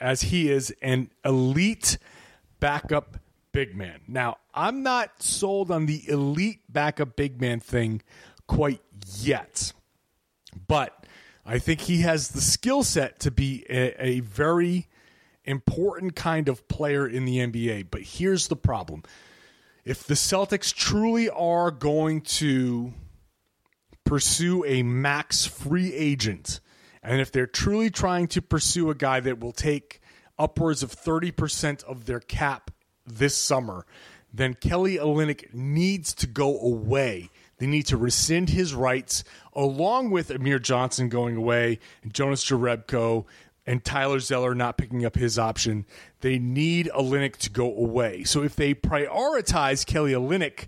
as 0.00 0.22
he 0.22 0.50
is 0.50 0.74
an 0.80 1.10
elite 1.22 1.98
backup 2.60 3.18
big 3.52 3.76
man? 3.76 4.00
Now, 4.08 4.38
I'm 4.54 4.82
not 4.82 5.22
sold 5.22 5.70
on 5.70 5.84
the 5.84 6.08
elite 6.08 6.60
backup 6.66 7.14
big 7.14 7.42
man 7.42 7.60
thing 7.60 8.00
quite 8.46 8.80
yet, 9.18 9.74
but 10.66 11.04
I 11.44 11.58
think 11.58 11.82
he 11.82 12.00
has 12.00 12.28
the 12.28 12.40
skill 12.40 12.82
set 12.82 13.20
to 13.20 13.30
be 13.30 13.66
a, 13.68 13.94
a 14.02 14.20
very 14.20 14.88
important 15.44 16.16
kind 16.16 16.48
of 16.48 16.66
player 16.68 17.06
in 17.06 17.26
the 17.26 17.36
NBA. 17.36 17.88
But 17.90 18.00
here's 18.00 18.48
the 18.48 18.56
problem 18.56 19.02
if 19.84 20.04
the 20.04 20.14
Celtics 20.14 20.74
truly 20.74 21.28
are 21.28 21.70
going 21.70 22.22
to 22.22 22.94
pursue 24.04 24.64
a 24.64 24.82
max 24.82 25.46
free 25.46 25.92
agent, 25.94 26.60
and 27.02 27.20
if 27.20 27.32
they're 27.32 27.46
truly 27.46 27.90
trying 27.90 28.28
to 28.28 28.42
pursue 28.42 28.90
a 28.90 28.94
guy 28.94 29.20
that 29.20 29.40
will 29.40 29.52
take 29.52 30.00
upwards 30.38 30.82
of 30.82 30.92
30% 30.92 31.84
of 31.84 32.06
their 32.06 32.20
cap 32.20 32.70
this 33.06 33.36
summer, 33.36 33.86
then 34.32 34.54
Kelly 34.54 34.96
Olynyk 34.96 35.52
needs 35.52 36.14
to 36.14 36.26
go 36.26 36.58
away. 36.60 37.30
They 37.58 37.66
need 37.66 37.86
to 37.86 37.96
rescind 37.96 38.48
his 38.50 38.74
rights, 38.74 39.24
along 39.52 40.10
with 40.10 40.30
Amir 40.30 40.58
Johnson 40.58 41.08
going 41.08 41.36
away, 41.36 41.78
and 42.02 42.12
Jonas 42.12 42.44
Jerebko, 42.44 43.26
and 43.66 43.84
Tyler 43.84 44.18
Zeller 44.18 44.54
not 44.54 44.78
picking 44.78 45.04
up 45.04 45.14
his 45.14 45.38
option. 45.38 45.86
They 46.20 46.38
need 46.38 46.90
Olynyk 46.94 47.36
to 47.36 47.50
go 47.50 47.66
away. 47.66 48.24
So 48.24 48.42
if 48.42 48.56
they 48.56 48.74
prioritize 48.74 49.86
Kelly 49.86 50.12
Olynyk, 50.12 50.66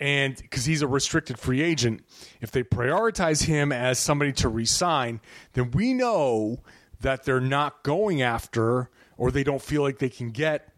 and 0.00 0.36
because 0.36 0.64
he's 0.64 0.82
a 0.82 0.88
restricted 0.88 1.38
free 1.38 1.62
agent, 1.62 2.04
if 2.40 2.50
they 2.50 2.62
prioritize 2.62 3.44
him 3.44 3.72
as 3.72 3.98
somebody 3.98 4.32
to 4.34 4.48
resign, 4.48 5.20
then 5.52 5.70
we 5.70 5.94
know 5.94 6.62
that 7.00 7.24
they're 7.24 7.40
not 7.40 7.82
going 7.82 8.22
after 8.22 8.90
or 9.16 9.30
they 9.30 9.44
don't 9.44 9.62
feel 9.62 9.82
like 9.82 9.98
they 9.98 10.08
can 10.08 10.30
get 10.30 10.72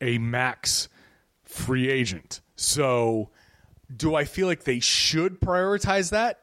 a 0.00 0.18
max 0.18 0.88
free 1.42 1.88
agent. 1.90 2.40
So, 2.54 3.30
do 3.94 4.14
I 4.14 4.24
feel 4.24 4.46
like 4.46 4.64
they 4.64 4.78
should 4.78 5.40
prioritize 5.40 6.10
that? 6.10 6.42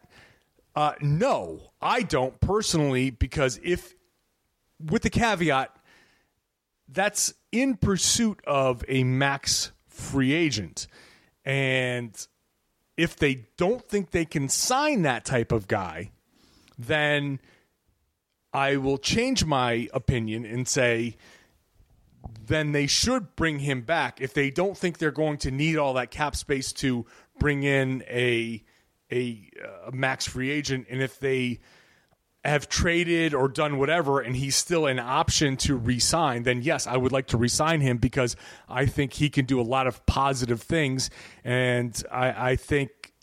Uh, 0.76 0.94
no, 1.02 1.72
I 1.82 2.02
don't 2.02 2.40
personally, 2.42 3.10
because 3.10 3.60
if, 3.64 3.96
with 4.80 5.04
the 5.04 5.10
caveat, 5.10 5.74
that's 6.90 7.34
in 7.52 7.78
pursuit 7.78 8.42
of 8.46 8.84
a 8.88 9.04
max 9.04 9.72
free 9.88 10.34
agent. 10.34 10.88
And 11.48 12.28
if 12.98 13.16
they 13.16 13.46
don't 13.56 13.82
think 13.88 14.12
they 14.12 14.26
can 14.26 14.50
sign 14.50 15.04
that 15.04 15.24
type 15.24 15.54
of 15.54 15.70
guy, 15.70 16.12
then 16.78 17.40
I 18.52 18.76
will 18.76 18.98
change 18.98 19.46
my 19.46 19.88
opinion 19.94 20.46
and 20.46 20.68
say, 20.68 21.16
then 22.46 22.74
they 22.74 22.86
should 22.86 23.34
bring 23.38 23.60
him 23.60 23.82
back. 23.82 24.20
If 24.20 24.34
they 24.34 24.52
don't 24.52 24.78
think 24.78 24.98
they're 24.98 25.10
going 25.10 25.38
to 25.40 25.52
need 25.52 25.78
all 25.78 25.94
that 25.94 26.12
cap 26.12 26.36
space 26.36 26.74
to 26.74 27.06
bring 27.40 27.64
in 27.64 28.04
a 28.10 28.62
a, 29.10 29.50
a 29.86 29.92
max 29.94 30.28
free 30.28 30.52
agent 30.52 30.88
and 30.90 31.02
if 31.02 31.18
they 31.18 31.60
have 32.48 32.70
traded 32.70 33.34
or 33.34 33.50
done 33.50 33.78
whatever 33.78 34.22
and 34.22 34.36
he's 34.36 34.56
still 34.56 34.86
an 34.86 35.00
option 35.00 35.58
to 35.58 35.76
resign, 35.76 36.44
then 36.44 36.62
yes, 36.62 36.88
I 36.88 36.96
would 36.96 37.12
like 37.12 37.28
to 37.28 37.38
resign 37.38 37.82
him 37.82 37.98
because 37.98 38.36
I 38.70 38.86
think 38.86 39.14
he 39.14 39.30
can 39.30 39.46
do 39.46 39.60
a 39.60 39.64
lot 39.64 39.86
of 39.86 40.06
positive 40.06 40.62
things. 40.62 41.10
And 41.44 42.02
I, 42.10 42.52
I 42.52 42.56
think 42.56 43.14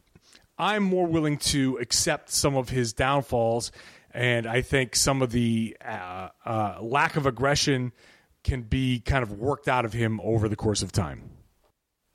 I'm 0.59 0.83
more 0.83 1.07
willing 1.07 1.39
to 1.39 1.79
accept 1.79 2.31
some 2.31 2.55
of 2.55 2.69
his 2.69 2.93
downfalls. 2.93 3.73
And 4.11 4.47
I 4.47 4.61
think 4.61 4.95
some 4.95 5.23
of 5.23 5.33
the 5.33 5.77
uh, 5.85 6.29
uh, 6.45 6.79
lack 6.81 7.17
of 7.17 7.27
aggression 7.27 7.93
can 8.45 8.63
be 8.63 9.01
kind 9.01 9.23
of 9.23 9.33
worked 9.33 9.69
out 9.69 9.85
of 9.85 9.95
him 9.95 10.21
over 10.23 10.49
the 10.49 10.57
course 10.57 10.83
of 10.83 10.93
time. 10.93 11.31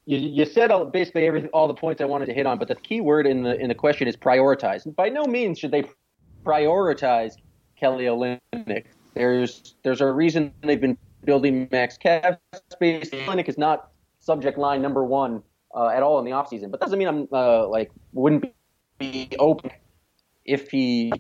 You, 0.06 0.18
you 0.18 0.46
said 0.46 0.72
all, 0.72 0.86
basically 0.86 1.48
all 1.48 1.68
the 1.68 1.74
points 1.74 2.02
I 2.02 2.06
wanted 2.06 2.28
to 2.28 2.34
hit 2.34 2.46
on, 2.46 2.58
but 2.58 2.68
the 2.68 2.76
key 2.76 3.02
word 3.02 3.28
in 3.28 3.44
the 3.44 3.60
in 3.60 3.68
the 3.68 3.76
question 3.76 4.08
is 4.08 4.16
prioritize. 4.16 4.96
By 4.96 5.10
no 5.10 5.26
means 5.26 5.60
should 5.60 5.72
they 5.72 5.84
prioritize 6.46 7.34
Kelly 7.80 8.06
Olynyk. 8.06 8.86
There's 9.14 9.76
there's 9.84 10.02
a 10.02 10.12
reason 10.12 10.54
they've 10.62 10.80
been 10.80 10.98
building 11.24 11.68
max 11.72 11.98
cap 11.98 12.42
space. 12.72 13.10
Olynyk 13.10 13.50
is 13.50 13.58
not 13.58 13.92
subject 14.20 14.58
line 14.58 14.82
number 14.82 15.04
one 15.04 15.44
uh, 15.76 15.88
at 15.88 16.04
all 16.04 16.20
in 16.20 16.26
the 16.26 16.32
offseason, 16.32 16.72
but 16.72 16.80
doesn't 16.80 16.98
mean 17.00 17.08
I'm 17.08 17.28
uh, 17.32 17.68
like 17.68 17.92
wouldn't 18.14 18.46
be 18.98 19.30
open 19.40 19.72
if 20.46 20.70
he 20.70 21.12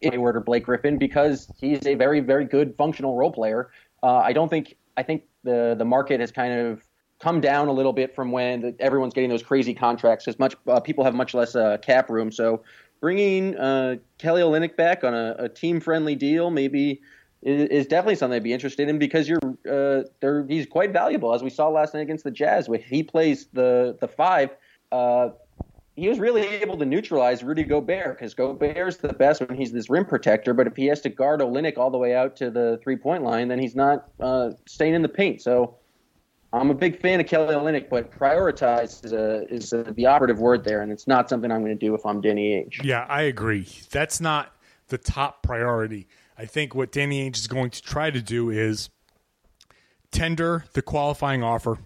if 0.00 0.14
were 0.16 0.32
to 0.32 0.40
Blake 0.40 0.64
Griffin 0.64 0.98
because 0.98 1.48
he's 1.58 1.86
a 1.86 1.94
very 1.94 2.20
very 2.20 2.44
good 2.44 2.74
functional 2.76 3.16
role 3.16 3.32
player. 3.32 3.70
Uh, 4.02 4.16
I 4.16 4.32
don't 4.32 4.48
think 4.48 4.76
I 4.96 5.02
think 5.02 5.24
the 5.44 5.74
the 5.76 5.84
market 5.84 6.20
has 6.20 6.32
kind 6.32 6.54
of 6.54 6.82
come 7.20 7.40
down 7.40 7.68
a 7.68 7.72
little 7.72 7.92
bit 7.92 8.14
from 8.14 8.32
when 8.32 8.74
everyone's 8.80 9.12
getting 9.12 9.28
those 9.30 9.42
crazy 9.42 9.74
contracts. 9.74 10.26
As 10.26 10.38
much 10.38 10.56
uh, 10.66 10.80
people 10.80 11.04
have 11.04 11.14
much 11.14 11.34
less 11.34 11.54
uh, 11.54 11.76
cap 11.78 12.08
room, 12.08 12.32
so 12.32 12.62
bringing 13.00 13.56
uh, 13.56 13.96
Kelly 14.18 14.42
Olynyk 14.42 14.76
back 14.76 15.04
on 15.04 15.14
a, 15.14 15.34
a 15.38 15.48
team 15.48 15.80
friendly 15.80 16.14
deal 16.14 16.50
maybe 16.50 17.00
is, 17.42 17.86
definitely 17.86 18.16
something 18.16 18.36
I'd 18.36 18.42
be 18.42 18.52
interested 18.52 18.88
in 18.88 18.98
because 18.98 19.28
you're 19.28 19.40
uh. 19.68 20.02
He's 20.46 20.66
quite 20.66 20.92
valuable, 20.92 21.34
as 21.34 21.42
we 21.42 21.50
saw 21.50 21.68
last 21.68 21.94
night 21.94 22.00
against 22.00 22.24
the 22.24 22.30
Jazz. 22.30 22.68
When 22.68 22.82
he 22.82 23.02
plays 23.02 23.46
the 23.52 23.96
the 23.98 24.08
five, 24.08 24.50
uh, 24.92 25.30
he 25.96 26.08
was 26.08 26.18
really 26.18 26.42
able 26.42 26.76
to 26.76 26.84
neutralize 26.84 27.42
Rudy 27.42 27.62
Gobert 27.62 28.18
because 28.18 28.34
Gobert's 28.34 28.98
the 28.98 29.14
best 29.14 29.40
when 29.40 29.56
he's 29.56 29.72
this 29.72 29.88
rim 29.88 30.04
protector. 30.04 30.52
But 30.52 30.66
if 30.66 30.76
he 30.76 30.86
has 30.86 31.00
to 31.00 31.08
guard 31.08 31.40
Olynyk 31.40 31.78
all 31.78 31.90
the 31.90 31.98
way 31.98 32.14
out 32.14 32.36
to 32.36 32.50
the 32.50 32.78
three 32.82 32.96
point 32.96 33.22
line, 33.22 33.48
then 33.48 33.58
he's 33.58 33.74
not 33.74 34.08
uh, 34.20 34.50
staying 34.66 34.94
in 34.94 35.00
the 35.00 35.08
paint. 35.08 35.40
So 35.40 35.78
I'm 36.52 36.70
a 36.70 36.74
big 36.74 37.00
fan 37.00 37.20
of 37.20 37.26
Kelly 37.26 37.54
Olynyk, 37.54 37.88
but 37.88 38.10
prioritize 38.10 39.04
is, 39.04 39.12
a, 39.12 39.46
is 39.52 39.72
a, 39.72 39.84
the 39.84 40.06
operative 40.06 40.40
word 40.40 40.64
there, 40.64 40.82
and 40.82 40.90
it's 40.90 41.06
not 41.06 41.28
something 41.28 41.50
I'm 41.50 41.60
going 41.60 41.78
to 41.78 41.86
do 41.86 41.94
if 41.94 42.04
I'm 42.04 42.20
Danny 42.20 42.50
Ainge. 42.54 42.82
Yeah, 42.82 43.06
I 43.08 43.22
agree. 43.22 43.68
That's 43.90 44.20
not 44.20 44.52
the 44.88 44.98
top 44.98 45.42
priority. 45.42 46.08
I 46.36 46.46
think 46.46 46.74
what 46.74 46.90
Danny 46.90 47.28
Ainge 47.28 47.36
is 47.36 47.46
going 47.46 47.70
to 47.70 47.82
try 47.82 48.10
to 48.10 48.20
do 48.20 48.50
is 48.50 48.90
tender 50.10 50.64
the 50.72 50.82
qualifying 50.82 51.44
offer 51.44 51.78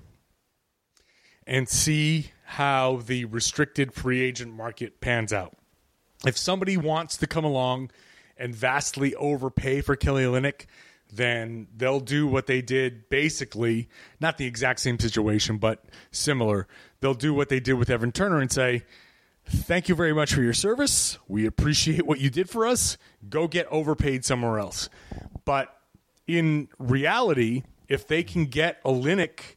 and 1.47 1.69
see 1.69 2.31
how 2.45 3.03
the 3.07 3.27
restricted 3.27 3.93
free 3.93 4.23
agent 4.23 4.55
market 4.55 5.01
pans 5.01 5.33
out. 5.33 5.55
If 6.27 6.39
somebody 6.39 6.79
wants 6.79 7.19
to 7.19 7.27
come 7.27 7.45
along 7.45 7.91
and 8.39 8.55
vastly 8.55 9.15
overpay 9.17 9.83
for 9.83 9.95
Kelly 9.95 10.25
Olynyk, 10.25 10.67
then 11.17 11.69
they'll 11.77 12.01
do 12.01 12.27
what 12.27 12.47
they 12.47 12.63
did 12.63 13.09
basically, 13.09 13.89
not 14.21 14.39
the 14.39 14.47
exact 14.47 14.81
same 14.81 14.99
situation, 14.99 15.59
but 15.59 15.85
similar. 16.11 16.67
They'll 17.01 17.15
do 17.15 17.35
what 17.35 17.49
they 17.49 17.61
did 17.61 17.75
with 17.75 17.91
Evan 17.91 18.13
Turner 18.13 18.41
and 18.41 18.51
say, 18.51 18.85
Thank 19.47 19.91
you 19.91 19.95
very 19.95 20.15
much 20.15 20.33
for 20.33 20.41
your 20.41 20.55
service. 20.55 21.19
We 21.29 21.45
appreciate 21.45 22.07
what 22.07 22.19
you 22.19 22.31
did 22.31 22.49
for 22.49 22.67
us. 22.67 22.97
Go 23.29 23.47
get 23.47 23.67
overpaid 23.71 24.25
somewhere 24.25 24.59
else. 24.59 24.89
But 25.45 25.77
in 26.27 26.69
reality, 26.79 27.63
if 27.87 28.09
they 28.09 28.23
can 28.23 28.47
get 28.47 28.83
Olynyk 28.85 29.57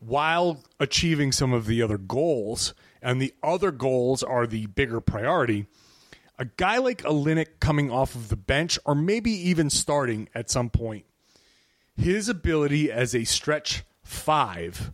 while 0.00 0.64
achieving 0.80 1.30
some 1.30 1.52
of 1.52 1.66
the 1.66 1.82
other 1.82 1.98
goals, 1.98 2.74
and 3.00 3.22
the 3.22 3.34
other 3.42 3.70
goals 3.70 4.22
are 4.22 4.46
the 4.46 4.66
bigger 4.66 5.00
priority, 5.00 5.66
a 6.38 6.44
guy 6.44 6.78
like 6.78 7.02
Olynyk 7.02 7.60
coming 7.60 7.90
off 7.90 8.14
of 8.14 8.28
the 8.28 8.36
bench 8.36 8.78
or 8.84 8.94
maybe 8.94 9.30
even 9.30 9.70
starting 9.70 10.28
at 10.34 10.50
some 10.50 10.70
point, 10.70 11.04
his 11.96 12.28
ability 12.28 12.92
as 12.92 13.14
a 13.14 13.24
stretch 13.24 13.84
five 14.02 14.92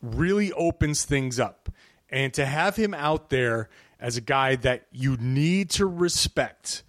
really 0.00 0.52
opens 0.52 1.04
things 1.04 1.40
up. 1.40 1.68
And 2.08 2.32
to 2.34 2.46
have 2.46 2.76
him 2.76 2.94
out 2.94 3.30
there 3.30 3.68
as 3.98 4.16
a 4.16 4.20
guy 4.20 4.56
that 4.56 4.86
you 4.92 5.16
need 5.16 5.70
to 5.70 5.86
respect 5.86 6.84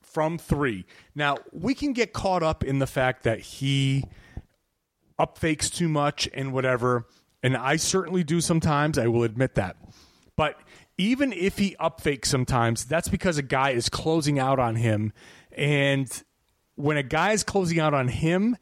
from 0.00 0.38
three. 0.38 0.84
Now, 1.14 1.38
we 1.52 1.74
can 1.74 1.92
get 1.92 2.12
caught 2.12 2.42
up 2.42 2.62
in 2.62 2.78
the 2.78 2.86
fact 2.86 3.22
that 3.24 3.40
he 3.40 4.04
upfakes 5.18 5.72
too 5.72 5.88
much 5.88 6.28
and 6.34 6.52
whatever. 6.52 7.06
And 7.42 7.56
I 7.56 7.76
certainly 7.76 8.24
do 8.24 8.40
sometimes. 8.40 8.98
I 8.98 9.06
will 9.06 9.22
admit 9.22 9.54
that. 9.54 9.76
But 10.36 10.60
even 11.00 11.32
if 11.32 11.56
he 11.56 11.74
up 11.76 12.02
fakes 12.02 12.28
sometimes, 12.28 12.84
that's 12.84 13.08
because 13.08 13.38
a 13.38 13.42
guy 13.42 13.70
is 13.70 13.88
closing 13.88 14.38
out 14.38 14.58
on 14.58 14.76
him. 14.76 15.14
And 15.50 16.06
when 16.74 16.98
a 16.98 17.02
guy 17.02 17.32
is 17.32 17.42
closing 17.42 17.80
out 17.80 17.94
on 17.94 18.08
him, 18.08 18.54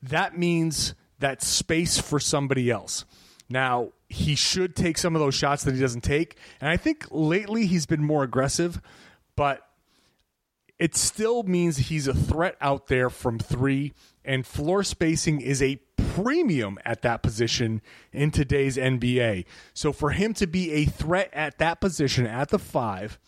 that 0.00 0.38
means 0.38 0.94
that 1.18 1.42
space 1.42 1.98
for 1.98 2.18
somebody 2.18 2.70
else. 2.70 3.04
Now, 3.50 3.90
he 4.08 4.34
should 4.34 4.74
take 4.74 4.96
some 4.96 5.14
of 5.14 5.20
those 5.20 5.34
shots 5.34 5.64
that 5.64 5.74
he 5.74 5.80
doesn't 5.80 6.00
take. 6.00 6.38
And 6.58 6.70
I 6.70 6.78
think 6.78 7.06
lately 7.10 7.66
he's 7.66 7.84
been 7.84 8.02
more 8.02 8.22
aggressive, 8.22 8.80
but 9.36 9.60
it 10.78 10.96
still 10.96 11.42
means 11.42 11.76
he's 11.76 12.08
a 12.08 12.14
threat 12.14 12.56
out 12.62 12.86
there 12.86 13.10
from 13.10 13.38
three. 13.38 13.92
And 14.24 14.46
floor 14.46 14.82
spacing 14.82 15.42
is 15.42 15.60
a 15.60 15.76
premium 16.14 16.78
at 16.84 17.02
that 17.02 17.22
position 17.22 17.80
in 18.12 18.30
today's 18.30 18.76
NBA. 18.76 19.44
So 19.74 19.92
for 19.92 20.10
him 20.10 20.34
to 20.34 20.46
be 20.46 20.72
a 20.72 20.84
threat 20.84 21.30
at 21.32 21.58
that 21.58 21.80
position 21.80 22.26
at 22.26 22.50
the 22.50 22.58
five, 22.58 23.18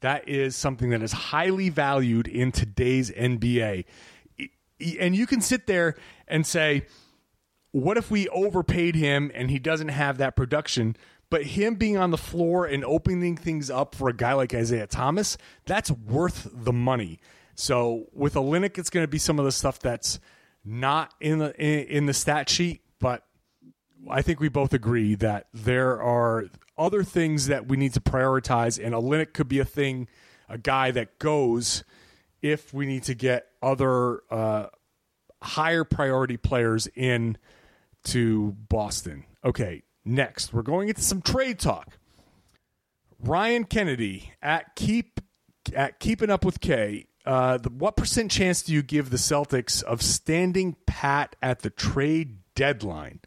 that 0.00 0.28
is 0.28 0.56
something 0.56 0.90
that 0.90 1.02
is 1.02 1.12
highly 1.12 1.68
valued 1.68 2.26
in 2.26 2.50
today's 2.50 3.10
NBA. 3.10 3.84
And 4.98 5.14
you 5.14 5.26
can 5.26 5.40
sit 5.40 5.66
there 5.66 5.94
and 6.26 6.44
say, 6.46 6.86
what 7.70 7.96
if 7.96 8.10
we 8.10 8.28
overpaid 8.28 8.96
him 8.96 9.30
and 9.34 9.50
he 9.50 9.58
doesn't 9.58 9.88
have 9.88 10.18
that 10.18 10.34
production? 10.34 10.96
But 11.30 11.44
him 11.44 11.76
being 11.76 11.96
on 11.96 12.10
the 12.10 12.18
floor 12.18 12.66
and 12.66 12.84
opening 12.84 13.36
things 13.36 13.70
up 13.70 13.94
for 13.94 14.08
a 14.08 14.12
guy 14.12 14.32
like 14.34 14.52
Isaiah 14.52 14.88
Thomas, 14.88 15.38
that's 15.64 15.90
worth 15.90 16.48
the 16.52 16.72
money. 16.72 17.20
So 17.54 18.08
with 18.12 18.34
Olynyk, 18.34 18.78
it's 18.78 18.90
going 18.90 19.04
to 19.04 19.08
be 19.08 19.18
some 19.18 19.38
of 19.38 19.44
the 19.44 19.52
stuff 19.52 19.78
that's 19.78 20.18
not 20.64 21.14
in 21.20 21.38
the 21.38 21.54
in, 21.60 21.86
in 21.86 22.06
the 22.06 22.14
stat 22.14 22.48
sheet, 22.48 22.82
but 22.98 23.24
I 24.10 24.22
think 24.22 24.40
we 24.40 24.48
both 24.48 24.72
agree 24.72 25.14
that 25.16 25.46
there 25.52 26.00
are 26.00 26.46
other 26.76 27.04
things 27.04 27.46
that 27.46 27.68
we 27.68 27.76
need 27.76 27.94
to 27.94 28.00
prioritize, 28.00 28.82
and 28.82 28.94
Olynyk 28.94 29.32
could 29.32 29.48
be 29.48 29.58
a 29.58 29.64
thing, 29.64 30.08
a 30.48 30.58
guy 30.58 30.90
that 30.90 31.18
goes 31.18 31.84
if 32.40 32.74
we 32.74 32.86
need 32.86 33.04
to 33.04 33.14
get 33.14 33.46
other 33.62 34.22
uh, 34.30 34.66
higher 35.42 35.84
priority 35.84 36.36
players 36.36 36.88
in 36.94 37.38
to 38.04 38.56
Boston. 38.68 39.24
Okay, 39.44 39.82
next 40.04 40.52
we're 40.52 40.62
going 40.62 40.88
into 40.88 41.02
some 41.02 41.22
trade 41.22 41.58
talk. 41.58 41.98
Ryan 43.20 43.64
Kennedy 43.64 44.32
at 44.42 44.74
keep 44.74 45.20
at 45.74 46.00
keeping 46.00 46.30
up 46.30 46.44
with 46.44 46.60
K. 46.60 47.06
Uh, 47.24 47.58
the, 47.58 47.70
what 47.70 47.96
percent 47.96 48.30
chance 48.30 48.62
do 48.62 48.72
you 48.72 48.82
give 48.82 49.10
the 49.10 49.16
Celtics 49.16 49.82
of 49.82 50.02
standing 50.02 50.76
pat 50.86 51.36
at 51.40 51.60
the 51.60 51.70
trade 51.70 52.38
deadline? 52.54 53.20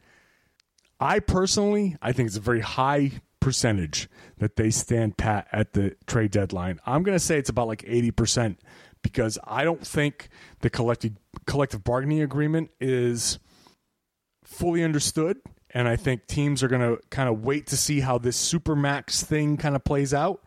I 1.00 1.20
personally, 1.20 1.98
I 2.02 2.12
think 2.12 2.28
it's 2.28 2.38
a 2.38 2.42
very 2.42 2.62
high 2.62 3.12
percentage 3.40 4.10
that 4.40 4.56
they 4.56 4.70
stand 4.70 5.18
pat 5.18 5.48
at 5.52 5.74
the 5.74 5.96
trade 6.08 6.32
deadline. 6.32 6.80
I'm 6.86 7.04
going 7.04 7.16
to 7.16 7.24
say 7.24 7.38
it's 7.38 7.50
about 7.50 7.68
like 7.68 7.84
80% 7.84 8.58
because 9.02 9.38
I 9.44 9.64
don't 9.64 9.86
think 9.86 10.30
the 10.62 10.70
collective 10.70 11.14
collective 11.46 11.84
bargaining 11.84 12.22
agreement 12.22 12.72
is 12.80 13.38
fully 14.44 14.84
understood 14.84 15.38
and 15.76 15.88
I 15.88 15.98
think 15.98 16.26
teams 16.26 16.64
are 16.64 16.68
going 16.70 16.82
to 16.82 17.02
kind 17.10 17.30
of 17.30 17.44
wait 17.44 17.68
to 17.68 17.78
see 17.78 18.00
how 18.00 18.18
this 18.18 18.52
supermax 18.52 19.24
thing 19.24 19.58
kind 19.58 19.76
of 19.76 19.84
plays 19.84 20.14
out. 20.14 20.44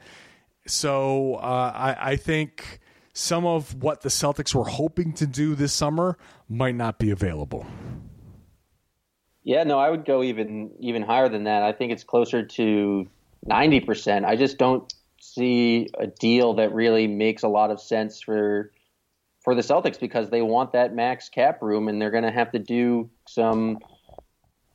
So 0.67 1.35
uh, 1.35 1.73
I, 1.75 2.13
I 2.13 2.17
think 2.17 2.81
some 3.19 3.45
of 3.45 3.75
what 3.83 4.03
the 4.03 4.09
Celtics 4.09 4.55
were 4.55 4.69
hoping 4.69 5.13
to 5.15 5.27
do 5.27 5.57
this 5.57 5.73
summer 5.73 6.17
might 6.49 6.77
not 6.77 7.01
be 7.01 7.11
available. 7.11 7.67
Yeah, 9.43 9.65
no, 9.65 9.79
I 9.79 9.91
would 9.91 10.05
go 10.05 10.23
even 10.23 10.71
even 10.79 11.03
higher 11.03 11.29
than 11.29 11.45
that. 11.45 11.65
I 11.65 11.73
think 11.73 11.91
it's 11.91 12.05
closer 12.05 12.45
to 12.45 13.09
ninety 13.45 13.81
percent. 13.81 14.25
I 14.25 14.37
just 14.37 14.57
don't 14.57 14.93
see 15.21 15.89
a 15.99 16.07
deal 16.07 16.55
that 16.55 16.73
really 16.73 17.09
makes 17.09 17.43
a 17.43 17.49
lot 17.49 17.73
of 17.73 17.81
sense 17.81 18.23
for 18.23 18.71
for 19.43 19.57
the 19.57 19.63
Celtics 19.63 19.99
because 19.99 20.31
they 20.31 20.43
want 20.43 20.73
that 20.75 20.95
max 20.95 21.29
cap 21.29 21.61
room 21.61 21.89
and 21.89 22.01
they're 22.01 22.13
going 22.13 22.25
to 22.25 22.31
have 22.31 22.53
to 22.53 22.61
do 22.61 23.11
some. 23.27 23.79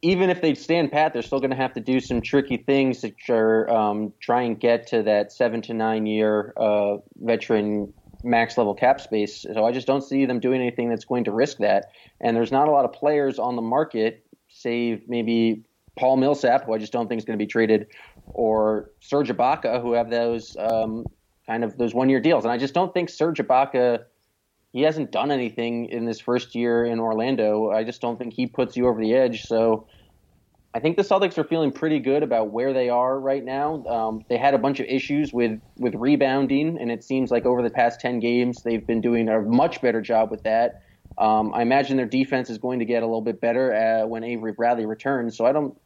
Even 0.01 0.29
if 0.29 0.41
they 0.41 0.53
stand 0.53 0.91
pat, 0.91 1.13
they're 1.13 1.21
still 1.21 1.39
going 1.39 1.51
to 1.51 1.55
have 1.55 1.75
to 1.75 1.79
do 1.79 2.01
some 2.01 2.19
tricky 2.19 2.57
things 2.57 3.05
to 3.25 3.73
um, 3.73 4.11
try 4.19 4.41
and 4.41 4.59
get 4.59 4.87
to 4.87 5.03
that 5.03 5.31
seven 5.31 5.61
to 5.61 5.73
nine 5.73 6.05
year 6.05 6.53
uh, 6.57 6.97
veteran 7.15 7.93
max 8.23 8.57
level 8.57 8.73
cap 8.73 9.01
space. 9.01 9.41
So 9.41 9.65
I 9.65 9.71
just 9.71 9.87
don't 9.87 10.03
see 10.03 10.25
them 10.25 10.39
doing 10.39 10.61
anything 10.61 10.89
that's 10.89 11.05
going 11.05 11.25
to 11.25 11.31
risk 11.31 11.57
that. 11.57 11.91
And 12.21 12.35
there's 12.35 12.51
not 12.51 12.67
a 12.67 12.71
lot 12.71 12.85
of 12.85 12.93
players 12.93 13.39
on 13.39 13.55
the 13.55 13.61
market, 13.61 14.25
save 14.49 15.07
maybe 15.07 15.63
Paul 15.97 16.17
Millsap, 16.17 16.65
who 16.65 16.73
I 16.73 16.77
just 16.77 16.93
don't 16.93 17.07
think 17.07 17.19
is 17.19 17.25
going 17.25 17.37
to 17.37 17.43
be 17.43 17.47
traded, 17.47 17.87
or 18.27 18.91
Serge 18.99 19.29
Ibaka, 19.29 19.81
who 19.81 19.93
have 19.93 20.09
those 20.09 20.55
um, 20.57 21.05
kind 21.45 21.63
of 21.63 21.77
those 21.77 21.93
one 21.93 22.09
year 22.09 22.19
deals. 22.19 22.45
And 22.45 22.51
I 22.51 22.57
just 22.57 22.73
don't 22.73 22.93
think 22.93 23.09
Serge 23.09 23.39
Ibaka. 23.39 24.05
He 24.71 24.81
hasn't 24.81 25.11
done 25.11 25.29
anything 25.29 25.85
in 25.89 26.05
this 26.05 26.19
first 26.19 26.55
year 26.55 26.83
in 26.83 26.99
Orlando. 26.99 27.69
I 27.69 27.83
just 27.83 28.01
don't 28.01 28.17
think 28.17 28.33
he 28.33 28.47
puts 28.47 28.75
you 28.75 28.87
over 28.87 28.99
the 28.99 29.13
edge. 29.13 29.43
So 29.43 29.87
I 30.75 30.79
think 30.79 30.97
the 30.97 31.03
Celtics 31.03 31.37
are 31.37 31.43
feeling 31.43 31.71
pretty 31.71 31.99
good 31.99 32.23
about 32.23 32.51
where 32.51 32.73
they 32.73 32.89
are 32.89 33.19
right 33.19 33.43
now. 33.43 33.83
Um, 33.85 34.21
they 34.27 34.37
had 34.37 34.55
a 34.55 34.57
bunch 34.57 34.79
of 34.79 34.87
issues 34.87 35.31
with 35.31 35.59
with 35.77 35.93
rebounding, 35.95 36.79
and 36.79 36.91
it 36.91 37.03
seems 37.03 37.29
like 37.29 37.45
over 37.45 37.61
the 37.61 37.69
past 37.69 37.99
ten 37.99 38.19
games 38.19 38.63
they've 38.63 38.85
been 38.85 39.01
doing 39.01 39.29
a 39.29 39.41
much 39.41 39.81
better 39.81 40.01
job 40.01 40.31
with 40.31 40.41
that. 40.43 40.81
Um, 41.19 41.53
I 41.53 41.61
imagine 41.61 41.97
their 41.97 42.07
defense 42.07 42.49
is 42.49 42.57
going 42.57 42.79
to 42.79 42.85
get 42.85 43.03
a 43.03 43.05
little 43.05 43.21
bit 43.21 43.39
better 43.39 43.73
uh, 43.73 44.07
when 44.07 44.23
Avery 44.23 44.53
Bradley 44.53 44.87
returns. 44.87 45.37
So 45.37 45.45
I 45.45 45.51
don't 45.51 45.77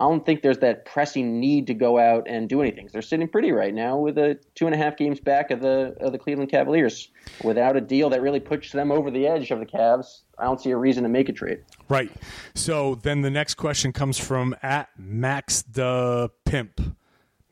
I 0.00 0.04
don't 0.04 0.24
think 0.24 0.40
there's 0.40 0.58
that 0.58 0.86
pressing 0.86 1.38
need 1.38 1.66
to 1.66 1.74
go 1.74 1.98
out 1.98 2.26
and 2.26 2.48
do 2.48 2.62
anything. 2.62 2.88
They're 2.90 3.02
sitting 3.02 3.28
pretty 3.28 3.52
right 3.52 3.74
now 3.74 3.98
with 3.98 4.16
a 4.16 4.38
two 4.54 4.64
and 4.64 4.74
a 4.74 4.78
half 4.78 4.96
games 4.96 5.20
back 5.20 5.50
of 5.50 5.60
the 5.60 5.94
of 6.00 6.12
the 6.12 6.18
Cleveland 6.18 6.50
Cavaliers 6.50 7.10
without 7.44 7.76
a 7.76 7.82
deal 7.82 8.08
that 8.08 8.22
really 8.22 8.40
pushes 8.40 8.72
them 8.72 8.90
over 8.90 9.10
the 9.10 9.26
edge 9.26 9.50
of 9.50 9.58
the 9.58 9.66
Cavs. 9.66 10.22
I 10.38 10.44
don't 10.44 10.58
see 10.58 10.70
a 10.70 10.76
reason 10.76 11.02
to 11.02 11.10
make 11.10 11.28
a 11.28 11.34
trade. 11.34 11.62
Right. 11.90 12.10
So 12.54 12.94
then 12.94 13.20
the 13.20 13.28
next 13.28 13.54
question 13.54 13.92
comes 13.92 14.18
from 14.18 14.56
at 14.62 14.88
Max 14.96 15.60
the 15.62 16.30
Pimp 16.46 16.96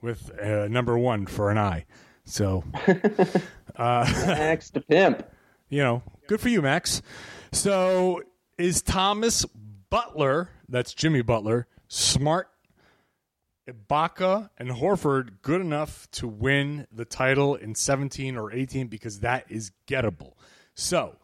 with 0.01 0.31
uh, 0.41 0.69
number 0.69 0.97
one 0.99 1.27
for 1.27 1.51
an 1.51 1.59
eye. 1.59 1.85
So 2.25 2.65
uh, 3.77 4.11
Max 4.27 4.71
the 4.71 4.81
Pimp. 4.81 5.23
You 5.69 5.83
know, 5.83 6.03
good 6.29 6.41
for 6.41 6.49
you, 6.49 6.63
Max. 6.63 7.03
So 7.53 8.23
is 8.57 8.81
Thomas 8.81 9.45
Butler? 9.91 10.49
That's 10.67 10.95
Jimmy 10.95 11.21
Butler 11.21 11.67
Smart, 11.89 12.49
Ibaka, 13.69 14.51
and 14.59 14.71
Horford 14.71 15.43
good 15.43 15.61
enough 15.61 16.09
to 16.13 16.29
win 16.29 16.87
the 16.93 17.05
title 17.05 17.55
in 17.55 17.75
17 17.75 18.37
or 18.37 18.53
18 18.53 18.89
because 18.89 19.21
that 19.21 19.47
is 19.49 19.73
gettable. 19.87 20.35
So 20.75 21.17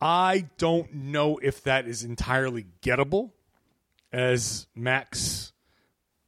I 0.00 0.48
don't 0.58 0.92
know 0.92 1.38
if 1.38 1.62
that 1.64 1.86
is 1.86 2.04
entirely 2.04 2.66
gettable, 2.82 3.32
as 4.12 4.66
Max 4.74 5.52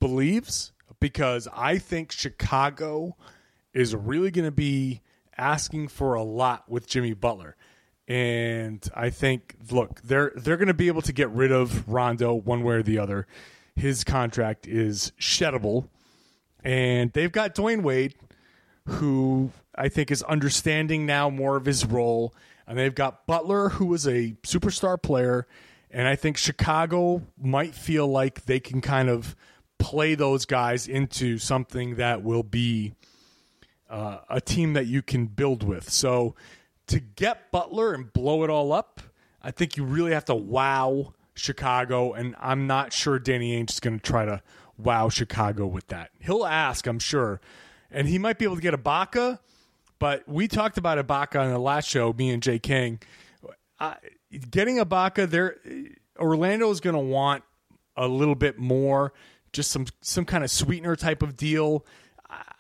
believes, 0.01 0.73
because 0.99 1.49
I 1.53 1.79
think 1.79 2.13
Chicago 2.13 3.17
is 3.73 3.95
really 3.95 4.31
going 4.31 4.45
to 4.47 4.51
be 4.51 5.03
asking 5.37 5.89
for 5.89 6.15
a 6.15 6.23
lot 6.23 6.69
with 6.69 6.87
Jimmy 6.87 7.15
Butler. 7.15 7.57
And 8.09 8.87
I 8.95 9.11
think, 9.11 9.57
look, 9.71 10.01
they're 10.03 10.33
they're 10.35 10.57
going 10.57 10.69
to 10.69 10.75
be 10.75 10.89
able 10.89 11.03
to 11.03 11.13
get 11.13 11.31
rid 11.31 11.53
of 11.53 11.89
Rondo 11.89 12.35
one 12.35 12.65
way 12.65 12.75
or 12.77 12.83
the 12.83 12.99
other 12.99 13.29
his 13.81 14.05
contract 14.05 14.67
is 14.67 15.13
sheddable. 15.19 15.89
And 16.63 17.13
they've 17.13 17.33
got 17.33 17.55
Dwyane 17.55 17.83
Wade, 17.83 18.15
who 18.87 19.51
I 19.75 19.89
think 19.89 20.11
is 20.11 20.23
understanding 20.23 21.07
now 21.07 21.31
more 21.31 21.57
of 21.57 21.65
his 21.65 21.87
role. 21.87 22.35
And 22.67 22.79
they've 22.79 22.95
got 22.95 23.27
Butler, 23.27 23.71
who 23.71 23.93
is 23.95 24.07
a 24.07 24.37
superstar 24.43 25.03
player. 25.03 25.47
And 25.91 26.07
I 26.07 26.17
think 26.17 26.37
Chicago 26.37 27.23
might 27.41 27.75
feel 27.75 28.07
like 28.07 28.45
they 28.45 28.61
can 28.61 28.81
kind 28.81 29.09
of 29.09 29.35
play 29.79 30.15
those 30.15 30.45
guys 30.45 30.87
into 30.87 31.39
something 31.39 31.97
that 31.97 32.23
will 32.23 32.43
be 32.43 32.93
uh, 33.89 34.19
a 34.29 34.41
team 34.41 34.75
that 34.75 34.87
you 34.87 35.03
can 35.03 35.27
build 35.27 35.63
with. 35.63 35.91
So 35.91 36.37
to 36.89 37.01
get 37.01 37.51
Butler 37.51 37.95
and 37.95 38.13
blow 38.13 38.45
it 38.45 38.51
all 38.51 38.73
up, 38.73 39.01
I 39.43 39.51
think 39.51 39.77
you 39.77 39.85
really 39.85 40.13
have 40.13 40.27
to 40.27 40.35
wow 40.35 41.15
Chicago, 41.35 42.13
and 42.13 42.35
I'm 42.39 42.67
not 42.67 42.93
sure 42.93 43.19
Danny 43.19 43.61
Ainge 43.61 43.71
is 43.71 43.81
going 43.81 43.99
to 43.99 44.03
try 44.03 44.25
to 44.25 44.43
wow 44.77 45.09
Chicago 45.09 45.67
with 45.67 45.89
that. 45.89 46.11
He'll 46.21 46.45
ask, 46.45 46.87
I'm 46.87 46.99
sure, 46.99 47.41
and 47.91 48.09
he 48.09 48.19
might 48.19 48.39
be 48.39 48.45
able 48.45 48.57
to 48.57 48.63
get 48.63 48.75
Ibaka, 48.75 49.39
but 49.99 50.29
we 50.29 50.49
talked 50.49 50.79
about 50.79 51.05
Ibaka 51.05 51.41
on 51.41 51.51
the 51.51 51.59
last 51.59 51.89
show, 51.89 52.13
me 52.13 52.31
and 52.31 52.43
Jay 52.43 52.59
King. 52.59 53.01
Uh, 53.79 53.95
getting 54.51 54.77
Ibaka, 54.77 55.29
there, 55.29 55.57
Orlando 56.19 56.71
is 56.71 56.81
going 56.81 56.97
to 56.97 57.01
want 57.01 57.45
a 57.97 58.09
little 58.09 58.35
bit 58.35 58.59
more, 58.59 59.13
just 59.53 59.71
some 59.71 59.87
some 60.01 60.25
kind 60.25 60.45
of 60.45 60.51
sweetener 60.51 60.97
type 60.97 61.23
of 61.23 61.37
deal. 61.37 61.85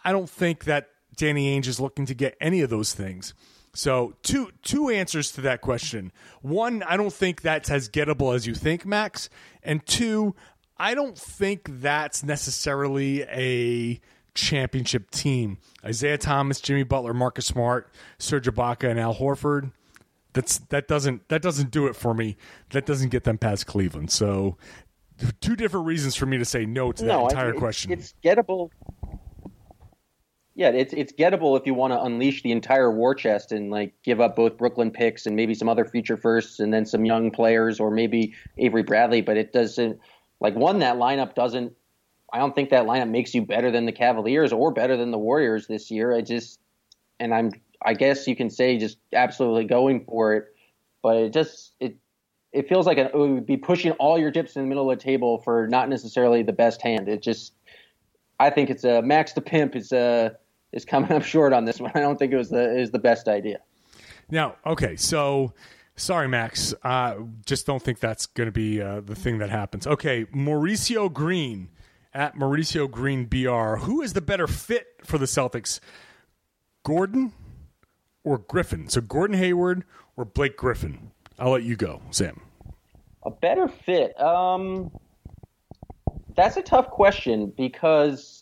I 0.05 0.13
don't 0.13 0.29
think 0.29 0.65
that 0.65 0.89
Danny 1.17 1.57
Ainge 1.57 1.67
is 1.67 1.79
looking 1.79 2.07
to 2.07 2.15
get 2.15 2.37
any 2.41 2.63
of 2.63 2.71
those 2.71 2.93
things. 2.95 3.35
So 3.73 4.15
two 4.23 4.51
two 4.63 4.89
answers 4.89 5.33
to 5.33 5.41
that 5.43 5.61
question. 5.61 6.13
One, 6.43 6.83
I 6.83 6.97
don't 6.97 7.13
think 7.13 7.43
that's 7.43 7.71
as 7.71 7.89
gettable 7.89 8.35
as 8.35 8.47
you 8.47 8.55
think, 8.55 8.85
Max. 8.85 9.31
And 9.63 9.85
two, 9.87 10.35
I 10.77 10.95
don't 10.95 11.17
think 11.17 11.69
that's 11.81 12.25
necessarily 12.25 13.23
a 13.23 14.01
championship 14.35 15.11
team. 15.11 15.59
Isaiah 15.85 16.19
Thomas, 16.19 16.61
Jimmy 16.61 16.83
Butler, 16.83 17.15
Marcus 17.15 17.47
Smart, 17.47 17.93
Serge 18.19 18.47
Ibaka, 18.47 18.91
and 18.91 18.99
Al 18.99 19.15
Horford. 19.15 19.73
That's 20.33 20.59
that 20.69 20.89
doesn't 20.89 21.29
that 21.29 21.43
doesn't 21.43 21.71
do 21.71 21.87
it 21.87 21.95
for 21.95 22.15
me. 22.15 22.37
That 22.71 22.87
doesn't 22.87 23.11
get 23.11 23.25
them 23.25 23.39
past 23.39 23.67
Cleveland. 23.67 24.11
So 24.11 24.57
two 25.41 25.57
different 25.57 25.87
reasons 25.87 26.17
for 26.17 26.27
me 26.27 26.39
to 26.39 26.45
say 26.45 26.67
no 26.67 26.93
to 26.93 27.05
that 27.05 27.21
entire 27.21 27.51
it, 27.51 27.57
question. 27.57 27.93
It's 27.93 28.15
gettable 28.25 28.71
yeah, 30.61 30.69
it's 30.69 30.93
it's 30.93 31.11
gettable 31.15 31.59
if 31.59 31.65
you 31.65 31.73
want 31.73 31.95
to 31.95 32.03
unleash 32.03 32.43
the 32.43 32.53
entire 32.53 32.91
war 32.91 33.15
chest 33.15 33.51
and 33.51 33.71
like 33.71 33.95
give 34.05 34.21
up 34.21 34.37
both 34.37 34.59
Brooklyn 34.59 34.91
picks 34.91 35.25
and 35.25 35.35
maybe 35.35 35.55
some 35.55 35.71
other 35.71 35.87
future 35.87 36.19
firsts 36.19 36.61
and 36.61 36.71
then 36.71 36.85
some 36.85 37.07
young 37.07 37.31
players 37.31 37.81
or 37.81 37.91
maybe 37.91 38.35
Avery 38.59 38.83
Bradley. 38.83 39.23
But 39.23 39.39
it 39.39 39.55
doesn't 39.55 39.99
like 40.39 40.55
one 40.55 40.81
that 40.81 40.97
lineup 40.97 41.35
doesn't. 41.35 41.73
I 42.31 42.41
don't 42.41 42.55
think 42.55 42.69
that 42.71 42.85
lineup 42.85 43.09
makes 43.09 43.33
you 43.33 43.41
better 43.41 43.71
than 43.71 43.87
the 43.87 43.93
Cavaliers 43.93 44.53
or 44.53 44.71
better 44.71 44.99
than 44.99 45.13
the 45.13 45.19
Warriors 45.19 45.67
this 45.67 45.91
year. 45.91 46.15
I 46.15 46.21
just 46.21 46.61
and 47.19 47.33
I'm 47.33 47.53
I 47.81 47.95
guess 47.95 48.27
you 48.27 48.37
can 48.37 48.51
say 48.51 48.77
just 48.77 48.99
absolutely 49.15 49.65
going 49.65 50.05
for 50.05 50.35
it, 50.35 50.45
but 51.03 51.17
it 51.17 51.33
just 51.33 51.73
it 51.81 51.97
it 52.53 52.69
feels 52.69 52.85
like 52.85 52.99
it 52.99 53.15
would 53.15 53.47
be 53.47 53.57
pushing 53.57 53.93
all 53.93 54.19
your 54.19 54.31
chips 54.31 54.57
in 54.57 54.63
the 54.65 54.69
middle 54.69 54.91
of 54.91 54.99
the 54.99 55.03
table 55.03 55.39
for 55.39 55.69
not 55.69 55.89
necessarily 55.89 56.43
the 56.43 56.53
best 56.53 56.83
hand. 56.83 57.09
It 57.09 57.23
just 57.23 57.55
I 58.39 58.51
think 58.51 58.69
it's 58.69 58.85
a 58.85 59.01
Max 59.01 59.33
the 59.33 59.41
Pimp 59.41 59.75
is 59.75 59.91
uh, 59.91 60.31
is 60.73 60.85
coming 60.85 61.13
up 61.13 61.23
short 61.23 61.53
on 61.53 61.65
this 61.65 61.81
one. 61.81 61.93
I 61.95 62.01
don't 62.01 62.19
think 62.19 62.33
it 62.33 62.37
was 62.37 62.51
the 62.51 62.79
is 62.79 62.91
the 62.91 62.99
best 62.99 63.29
idea. 63.29 63.61
Now, 64.31 64.57
okay, 64.65 64.97
so 64.97 65.53
sorry, 65.97 66.29
Max. 66.29 66.75
Uh, 66.83 67.17
just 67.47 67.67
don't 67.67 67.83
think 67.83 68.01
that's 68.01 68.27
going 68.27 68.47
to 68.47 68.53
be 68.53 68.81
uh, 68.81 69.01
the 69.01 69.15
thing 69.15 69.39
that 69.39 69.51
happens. 69.51 69.87
Okay, 69.87 70.25
Mauricio 70.27 71.13
Green 71.13 71.69
at 72.15 72.37
Mauricio 72.37 72.91
Green 72.91 73.27
BR. 73.27 73.85
Who 73.85 74.03
is 74.03 74.13
the 74.13 74.21
better 74.21 74.47
fit 74.47 74.87
for 75.05 75.19
the 75.19 75.27
Celtics, 75.27 75.81
Gordon 76.85 77.33
or 78.25 78.39
Griffin? 78.39 78.89
So 78.89 79.01
Gordon 79.01 79.37
Hayward 79.37 79.85
or 80.17 80.25
Blake 80.25 80.57
Griffin? 80.57 81.11
I'll 81.39 81.51
let 81.53 81.63
you 81.63 81.77
go, 81.77 82.03
Sam. 82.11 82.41
A 83.25 83.31
better 83.31 83.69
fit. 83.69 84.19
Um, 84.21 84.91
that's 86.37 86.57
a 86.57 86.63
tough 86.63 86.89
question 86.91 87.53
because 87.57 88.40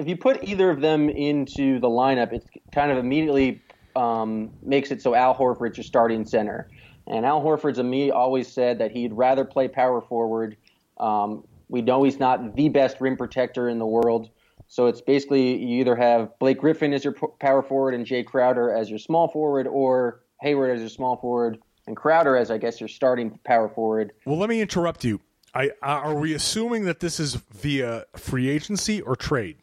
if 0.00 0.08
you 0.08 0.16
put 0.16 0.42
either 0.42 0.70
of 0.70 0.80
them 0.80 1.10
into 1.10 1.78
the 1.78 1.88
lineup, 1.88 2.32
it 2.32 2.48
kind 2.72 2.90
of 2.90 2.96
immediately 2.96 3.60
um, 3.94 4.50
makes 4.62 4.90
it 4.90 5.02
so 5.02 5.14
Al 5.14 5.34
Horford's 5.34 5.76
your 5.76 5.84
starting 5.84 6.24
center. 6.24 6.70
And 7.06 7.26
Al 7.26 7.42
Horford's 7.42 7.78
a 7.78 7.84
me 7.84 8.10
always 8.10 8.50
said 8.50 8.78
that 8.78 8.92
he'd 8.92 9.12
rather 9.12 9.44
play 9.44 9.68
power 9.68 10.00
forward. 10.00 10.56
Um, 10.98 11.44
we 11.68 11.82
know 11.82 12.02
he's 12.02 12.18
not 12.18 12.56
the 12.56 12.70
best 12.70 13.00
rim 13.00 13.16
protector 13.16 13.68
in 13.68 13.78
the 13.78 13.86
world. 13.86 14.30
So 14.68 14.86
it's 14.86 15.02
basically 15.02 15.58
you 15.62 15.80
either 15.80 15.96
have 15.96 16.38
Blake 16.38 16.58
Griffin 16.58 16.94
as 16.94 17.04
your 17.04 17.14
power 17.38 17.62
forward 17.62 17.92
and 17.92 18.06
Jay 18.06 18.22
Crowder 18.22 18.72
as 18.72 18.88
your 18.88 18.98
small 18.98 19.28
forward, 19.28 19.66
or 19.66 20.22
Hayward 20.40 20.70
as 20.70 20.80
your 20.80 20.88
small 20.88 21.16
forward 21.16 21.58
and 21.86 21.96
Crowder 21.96 22.36
as 22.36 22.50
I 22.50 22.56
guess 22.56 22.80
your 22.80 22.88
starting 22.88 23.38
power 23.44 23.68
forward. 23.68 24.12
Well, 24.24 24.38
let 24.38 24.48
me 24.48 24.62
interrupt 24.62 25.04
you. 25.04 25.20
I, 25.52 25.72
are 25.82 26.14
we 26.14 26.32
assuming 26.32 26.84
that 26.84 27.00
this 27.00 27.18
is 27.18 27.34
via 27.34 28.04
free 28.16 28.48
agency 28.48 29.00
or 29.00 29.16
trade? 29.16 29.56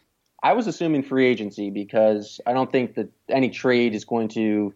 I 0.44 0.54
was 0.54 0.68
assuming 0.68 1.04
free 1.04 1.26
agency 1.26 1.70
because 1.70 2.40
I 2.46 2.54
don't 2.54 2.72
think 2.72 2.96
that 2.96 3.10
any 3.30 3.50
trade 3.50 3.96
is 3.96 4.06
going 4.06 4.30
to 4.30 4.74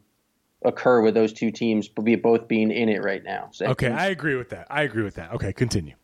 occur 0.63 1.01
with 1.01 1.13
those 1.13 1.33
two 1.33 1.51
teams 1.51 1.87
both 1.87 2.47
being 2.47 2.71
in 2.71 2.89
it 2.89 3.03
right 3.03 3.23
now. 3.23 3.49
So 3.51 3.67
okay, 3.67 3.89
I 3.89 4.07
agree 4.07 4.35
with 4.35 4.49
that. 4.49 4.67
I 4.69 4.83
agree 4.83 5.03
with 5.03 5.15
that. 5.15 5.33
Okay, 5.33 5.53
continue. 5.53 5.95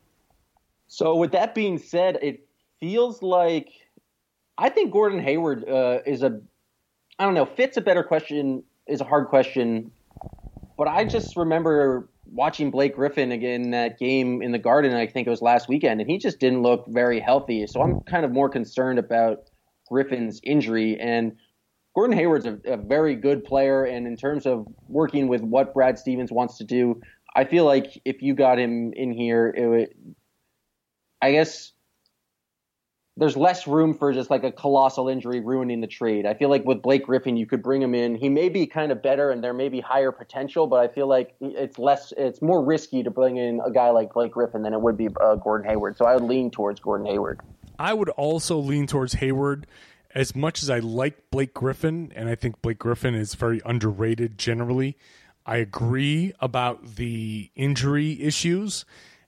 So 0.88 1.16
with 1.16 1.32
that 1.34 1.54
being 1.54 1.78
said, 1.78 2.18
it 2.22 2.48
feels 2.80 3.22
like 3.22 3.70
I 4.58 4.70
think 4.70 4.92
Gordon 4.92 5.20
Hayward 5.20 5.68
uh, 5.68 6.00
is 6.06 6.24
a 6.24 6.40
I 7.20 7.26
don't 7.26 7.34
know 7.34 7.46
fits 7.46 7.78
a 7.78 7.82
better 7.82 8.04
question 8.04 8.64
is 8.88 9.02
a 9.02 9.04
hard 9.04 9.28
question, 9.28 9.92
but 10.78 10.88
I 10.88 11.04
just 11.04 11.36
remember 11.36 12.10
watching 12.32 12.72
Blake 12.72 12.96
Griffin 12.96 13.32
again 13.32 13.64
in 13.64 13.72
that 13.72 13.98
game 14.00 14.42
in 14.42 14.52
the 14.52 14.60
Garden. 14.60 14.94
I 14.94 15.08
think 15.08 15.28
it 15.28 15.30
was 15.30 15.42
last 15.42 15.68
weekend, 15.68 16.02
and 16.02 16.10
he 16.10 16.18
just 16.18 16.40
didn't 16.40 16.62
look 16.62 16.86
very 16.88 17.20
healthy. 17.20 17.66
So 17.68 17.82
I'm 17.82 18.02
kind 18.02 18.26
of 18.26 18.32
more 18.32 18.50
concerned 18.50 19.00
about 19.00 19.50
Griffin's 19.90 20.40
injury 20.44 21.00
and. 21.00 21.34
Gordon 21.96 22.16
Hayward's 22.16 22.46
a, 22.46 22.60
a, 22.66 22.78
very 22.78 23.16
good 23.16 23.44
player, 23.44 23.84
and 23.84 24.06
in 24.06 24.16
terms 24.16 24.46
of 24.46 24.68
working 24.88 25.28
with 25.28 25.42
what 25.42 25.74
Brad 25.74 25.98
Stevens 25.98 26.32
wants 26.32 26.60
to 26.60 26.64
do, 26.64 27.02
I 27.36 27.44
feel 27.44 27.66
like 27.66 28.00
if 28.06 28.22
you 28.22 28.36
got 28.36 28.60
him 28.60 28.94
in 28.94 29.12
here, 29.12 29.52
it 29.56 29.68
would, 29.68 30.16
I 31.22 31.32
guess 31.32 31.72
there's 33.18 33.36
less 33.36 33.66
room 33.66 33.96
for 33.96 34.14
just 34.14 34.30
like 34.30 34.44
a 34.44 34.52
colossal 34.52 35.10
injury 35.10 35.40
ruining 35.40 35.82
the 35.82 35.88
trade. 35.88 36.28
I 36.28 36.36
feel 36.36 36.50
like 36.50 36.64
with 36.66 36.84
Blake 36.84 37.06
Griffin, 37.06 37.36
you 37.36 37.48
could 37.48 37.64
bring 37.64 37.82
him 37.82 37.96
in. 37.96 38.16
He 38.16 38.30
may 38.30 38.48
be 38.48 38.68
kind 38.68 38.92
of 38.92 39.02
better 39.02 39.32
and 39.32 39.44
there 39.44 39.54
may 39.54 39.70
be 39.70 39.82
higher 39.82 40.12
potential, 40.12 40.68
but 40.68 40.80
I 40.80 40.88
feel 40.88 41.08
like 41.08 41.36
it's 41.42 41.80
less, 41.80 42.14
it's 42.16 42.44
more 42.44 42.64
risky 42.64 43.02
to 43.02 43.10
bring 43.10 43.38
in 43.38 43.60
a 43.66 43.72
guy 43.72 43.90
like 43.90 44.14
Blake 44.14 44.32
Griffin 44.32 44.62
than 44.62 44.74
it 44.74 44.80
would 44.80 44.98
be 44.98 45.10
uh, 45.20 45.36
Gordon 45.36 45.68
Hayward. 45.68 45.98
So 45.98 46.06
I 46.06 46.14
would 46.14 46.24
lean 46.24 46.52
towards 46.52 46.80
Gordon 46.80 47.08
Hayward. 47.08 47.42
I 47.80 47.94
would 47.94 48.10
also 48.10 48.58
lean 48.60 48.86
towards 48.86 49.14
Hayward 49.14 49.66
as 50.14 50.36
much 50.36 50.62
as 50.62 50.70
I 50.70 50.80
like 50.80 51.30
Blake 51.32 51.54
Griffin, 51.54 52.12
and 52.16 52.30
I 52.30 52.36
think 52.36 52.62
Blake 52.62 52.80
Griffin 52.80 53.16
is 53.16 53.36
very 53.36 53.62
underrated 53.66 54.38
generally. 54.38 54.96
I 55.46 55.58
agree 55.58 56.34
about 56.40 56.96
the 56.96 57.52
injury 57.56 58.22
issues, 58.22 58.86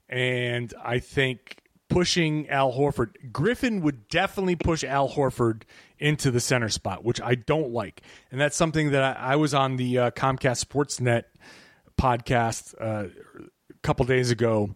and 0.08 0.74
I 0.84 1.00
think 1.00 1.62
pushing 1.90 2.48
Al 2.50 2.72
Horford. 2.72 3.32
Griffin 3.32 3.82
would 3.82 4.08
definitely 4.08 4.56
push 4.56 4.84
Al 4.84 5.10
Horford 5.10 5.64
into 5.98 6.32
the 6.32 6.40
center 6.40 6.70
spot, 6.70 7.04
which 7.04 7.20
I 7.22 7.36
don't 7.36 7.72
like. 7.72 8.02
And 8.32 8.40
that's 8.40 8.56
something 8.56 8.92
that 8.92 9.18
I, 9.18 9.34
I 9.34 9.36
was 9.36 9.54
on 9.54 9.76
the 9.76 9.98
uh, 9.98 10.12
Comcast 10.12 10.66
Sportsnet 10.66 11.24
podcast 12.00 12.74
uh, 12.80 13.10
a 13.40 13.82
couple 13.82 14.06
days 14.06 14.32
ago 14.32 14.76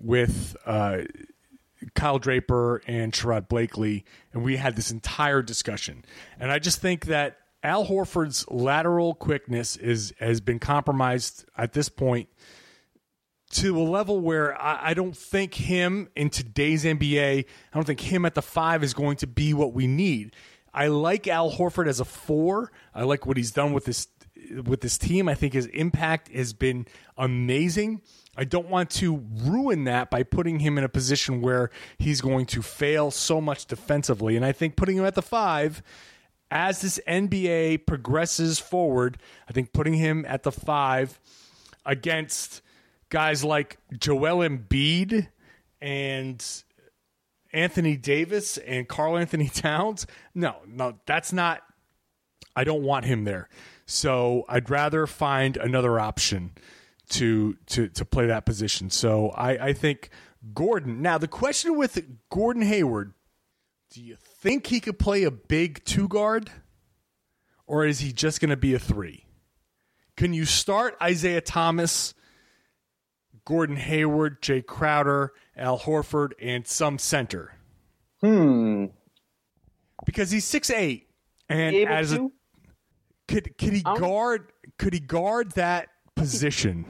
with 0.00 0.56
uh, 0.66 0.98
Kyle 1.94 2.18
Draper 2.18 2.82
and 2.86 3.12
Sherrod 3.12 3.48
Blakely, 3.48 4.04
and 4.32 4.42
we 4.42 4.56
had 4.56 4.74
this 4.74 4.90
entire 4.90 5.42
discussion. 5.42 6.04
And 6.40 6.50
I 6.50 6.58
just 6.58 6.80
think 6.80 7.06
that 7.06 7.38
Al 7.62 7.86
Horford's 7.86 8.48
lateral 8.48 9.14
quickness 9.14 9.76
is 9.76 10.14
has 10.18 10.40
been 10.40 10.58
compromised 10.58 11.44
at 11.56 11.72
this 11.72 11.88
point 11.88 12.28
to 13.50 13.78
a 13.78 13.82
level 13.82 14.20
where 14.20 14.60
I, 14.60 14.90
I, 14.90 14.94
don't 14.94 15.16
think 15.16 15.54
him 15.54 16.08
in 16.14 16.28
today's 16.30 16.84
NBA, 16.84 17.38
I 17.38 17.74
don't 17.74 17.86
think 17.86 18.00
him 18.00 18.24
at 18.24 18.34
the 18.34 18.42
five 18.42 18.84
is 18.84 18.92
going 18.92 19.16
to 19.18 19.26
be 19.26 19.54
what 19.54 19.72
we 19.72 19.86
need. 19.86 20.34
I 20.74 20.88
like 20.88 21.26
Al 21.26 21.50
Horford 21.50 21.88
as 21.88 21.98
a 21.98 22.04
four. 22.04 22.70
I 22.94 23.04
like 23.04 23.26
what 23.26 23.36
he's 23.36 23.50
done 23.50 23.72
with 23.72 23.86
this 23.86 24.08
with 24.64 24.80
this 24.80 24.96
team. 24.98 25.28
I 25.28 25.34
think 25.34 25.52
his 25.52 25.66
impact 25.66 26.28
has 26.32 26.52
been 26.52 26.86
amazing. 27.16 28.02
I 28.36 28.44
don't 28.44 28.68
want 28.68 28.90
to 28.90 29.24
ruin 29.44 29.84
that 29.84 30.10
by 30.10 30.22
putting 30.22 30.60
him 30.60 30.78
in 30.78 30.84
a 30.84 30.88
position 30.88 31.42
where 31.42 31.70
he's 31.98 32.20
going 32.20 32.46
to 32.46 32.62
fail 32.62 33.10
so 33.10 33.40
much 33.40 33.66
defensively. 33.66 34.36
And 34.36 34.44
I 34.44 34.52
think 34.52 34.76
putting 34.76 34.96
him 34.96 35.04
at 35.04 35.16
the 35.16 35.22
five, 35.22 35.82
as 36.50 36.80
this 36.80 37.00
NBA 37.06 37.86
progresses 37.86 38.58
forward, 38.58 39.18
I 39.48 39.52
think 39.52 39.72
putting 39.72 39.94
him 39.94 40.24
at 40.28 40.44
the 40.44 40.52
five 40.52 41.18
against 41.84 42.62
guys 43.10 43.44
like 43.44 43.78
Joel 43.98 44.48
Embiid 44.48 45.28
and 45.80 46.44
Anthony 47.52 47.96
Davis 47.96 48.58
and 48.58 48.88
Karl-Anthony 48.88 49.48
Towns. 49.54 50.06
No, 50.34 50.56
no, 50.66 50.98
that's 51.06 51.32
not. 51.32 51.62
I 52.54 52.64
don't 52.64 52.82
want 52.82 53.04
him 53.04 53.24
there. 53.24 53.48
So 53.86 54.44
I'd 54.48 54.68
rather 54.68 55.06
find 55.06 55.56
another 55.56 55.98
option 55.98 56.52
to 57.10 57.56
to 57.66 57.88
to 57.88 58.04
play 58.04 58.26
that 58.26 58.44
position. 58.44 58.90
So 58.90 59.30
I, 59.30 59.68
I 59.68 59.72
think 59.72 60.10
Gordon. 60.54 61.00
Now 61.00 61.18
the 61.18 61.28
question 61.28 61.76
with 61.78 61.98
Gordon 62.28 62.62
Hayward, 62.62 63.14
do 63.90 64.02
you 64.02 64.16
think 64.20 64.66
he 64.66 64.80
could 64.80 64.98
play 64.98 65.24
a 65.24 65.30
big 65.30 65.84
two 65.84 66.08
guard, 66.08 66.50
or 67.66 67.86
is 67.86 68.00
he 68.00 68.12
just 68.12 68.40
going 68.40 68.50
to 68.50 68.56
be 68.56 68.74
a 68.74 68.78
three? 68.78 69.24
Can 70.16 70.34
you 70.34 70.44
start 70.44 70.96
Isaiah 71.00 71.40
Thomas 71.40 72.12
Gordon 73.48 73.76
Hayward, 73.76 74.42
Jay 74.42 74.60
Crowder, 74.60 75.32
Al 75.56 75.78
Horford, 75.78 76.32
and 76.38 76.66
some 76.66 76.98
center. 76.98 77.54
Hmm. 78.20 78.86
Because 80.04 80.30
he's 80.30 80.44
six 80.44 80.68
eight, 80.68 81.08
and 81.48 81.74
as 81.74 82.12
a 82.12 82.28
could 83.26 83.56
could 83.56 83.72
he 83.72 83.80
guard 83.80 84.52
could 84.78 84.92
he 84.92 85.00
guard 85.00 85.52
that 85.52 85.88
position? 86.14 86.84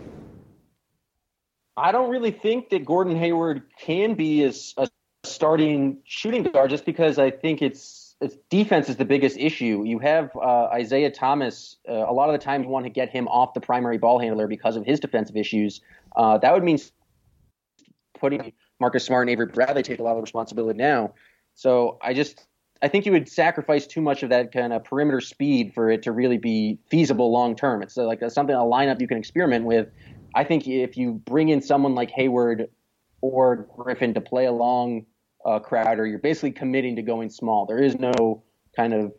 I 1.76 1.92
don't 1.92 2.10
really 2.10 2.32
think 2.32 2.70
that 2.70 2.84
Gordon 2.84 3.14
Hayward 3.14 3.62
can 3.78 4.14
be 4.14 4.42
as 4.42 4.74
a 4.76 4.88
starting 5.22 5.98
shooting 6.06 6.42
guard, 6.42 6.70
just 6.70 6.84
because 6.84 7.20
I 7.20 7.30
think 7.30 7.62
it's 7.62 7.82
it's 8.20 8.36
defense 8.50 8.88
is 8.88 8.96
the 8.96 9.04
biggest 9.04 9.36
issue. 9.36 9.84
You 9.86 9.98
have 10.00 10.34
uh, 10.34 10.66
Isaiah 10.66 11.10
Thomas. 11.10 11.76
Uh, 11.88 11.92
a 11.92 12.12
lot 12.12 12.28
of 12.28 12.32
the 12.32 12.44
times 12.44 12.66
want 12.66 12.84
to 12.84 12.90
get 12.90 13.10
him 13.10 13.28
off 13.28 13.54
the 13.54 13.60
primary 13.60 13.98
ball 13.98 14.18
handler 14.18 14.48
because 14.48 14.76
of 14.76 14.84
his 14.84 14.98
defensive 14.98 15.36
issues. 15.36 15.80
Uh, 16.16 16.38
that 16.38 16.52
would 16.52 16.64
mean 16.64 16.78
putting 18.18 18.52
Marcus 18.80 19.04
Smart 19.04 19.28
and 19.28 19.30
Avery 19.30 19.46
Bradley 19.46 19.82
take 19.82 20.00
a 20.00 20.02
lot 20.02 20.16
of 20.16 20.22
responsibility 20.22 20.76
now. 20.76 21.14
So 21.54 21.98
I 22.02 22.12
just 22.12 22.46
I 22.82 22.88
think 22.88 23.06
you 23.06 23.12
would 23.12 23.28
sacrifice 23.28 23.86
too 23.86 24.00
much 24.00 24.22
of 24.22 24.30
that 24.30 24.52
kind 24.52 24.72
of 24.72 24.84
perimeter 24.84 25.20
speed 25.20 25.72
for 25.74 25.90
it 25.90 26.02
to 26.02 26.12
really 26.12 26.38
be 26.38 26.78
feasible 26.90 27.32
long 27.32 27.56
term. 27.56 27.82
It's 27.82 27.96
like 27.96 28.22
a, 28.22 28.30
something 28.30 28.54
a 28.54 28.60
lineup 28.60 29.00
you 29.00 29.08
can 29.08 29.18
experiment 29.18 29.64
with. 29.64 29.88
I 30.34 30.44
think 30.44 30.66
if 30.66 30.96
you 30.96 31.12
bring 31.12 31.48
in 31.48 31.60
someone 31.60 31.94
like 31.94 32.10
Hayward 32.10 32.68
or 33.20 33.68
Griffin 33.76 34.14
to 34.14 34.20
play 34.20 34.46
along 34.46 35.06
uh, 35.48 35.58
Crowder, 35.58 36.06
you're 36.06 36.18
basically 36.18 36.52
committing 36.52 36.96
to 36.96 37.02
going 37.02 37.30
small. 37.30 37.64
There 37.64 37.82
is 37.82 37.98
no 37.98 38.42
kind 38.76 38.92
of. 38.92 39.12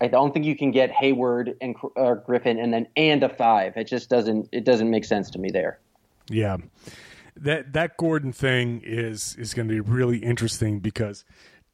I 0.00 0.08
don't 0.08 0.32
think 0.32 0.44
you 0.44 0.56
can 0.56 0.72
get 0.72 0.90
Hayward 0.90 1.56
and 1.60 1.74
uh, 1.96 2.14
Griffin 2.14 2.58
and 2.58 2.72
then 2.72 2.86
and 2.96 3.22
a 3.22 3.28
five. 3.28 3.76
It 3.76 3.88
just 3.88 4.08
doesn't. 4.08 4.48
It 4.52 4.64
doesn't 4.64 4.90
make 4.90 5.04
sense 5.04 5.30
to 5.30 5.38
me 5.38 5.50
there. 5.50 5.80
Yeah, 6.28 6.58
that 7.36 7.72
that 7.72 7.96
Gordon 7.96 8.32
thing 8.32 8.82
is 8.84 9.34
is 9.36 9.52
going 9.52 9.68
to 9.68 9.74
be 9.74 9.80
really 9.80 10.18
interesting 10.18 10.78
because 10.78 11.24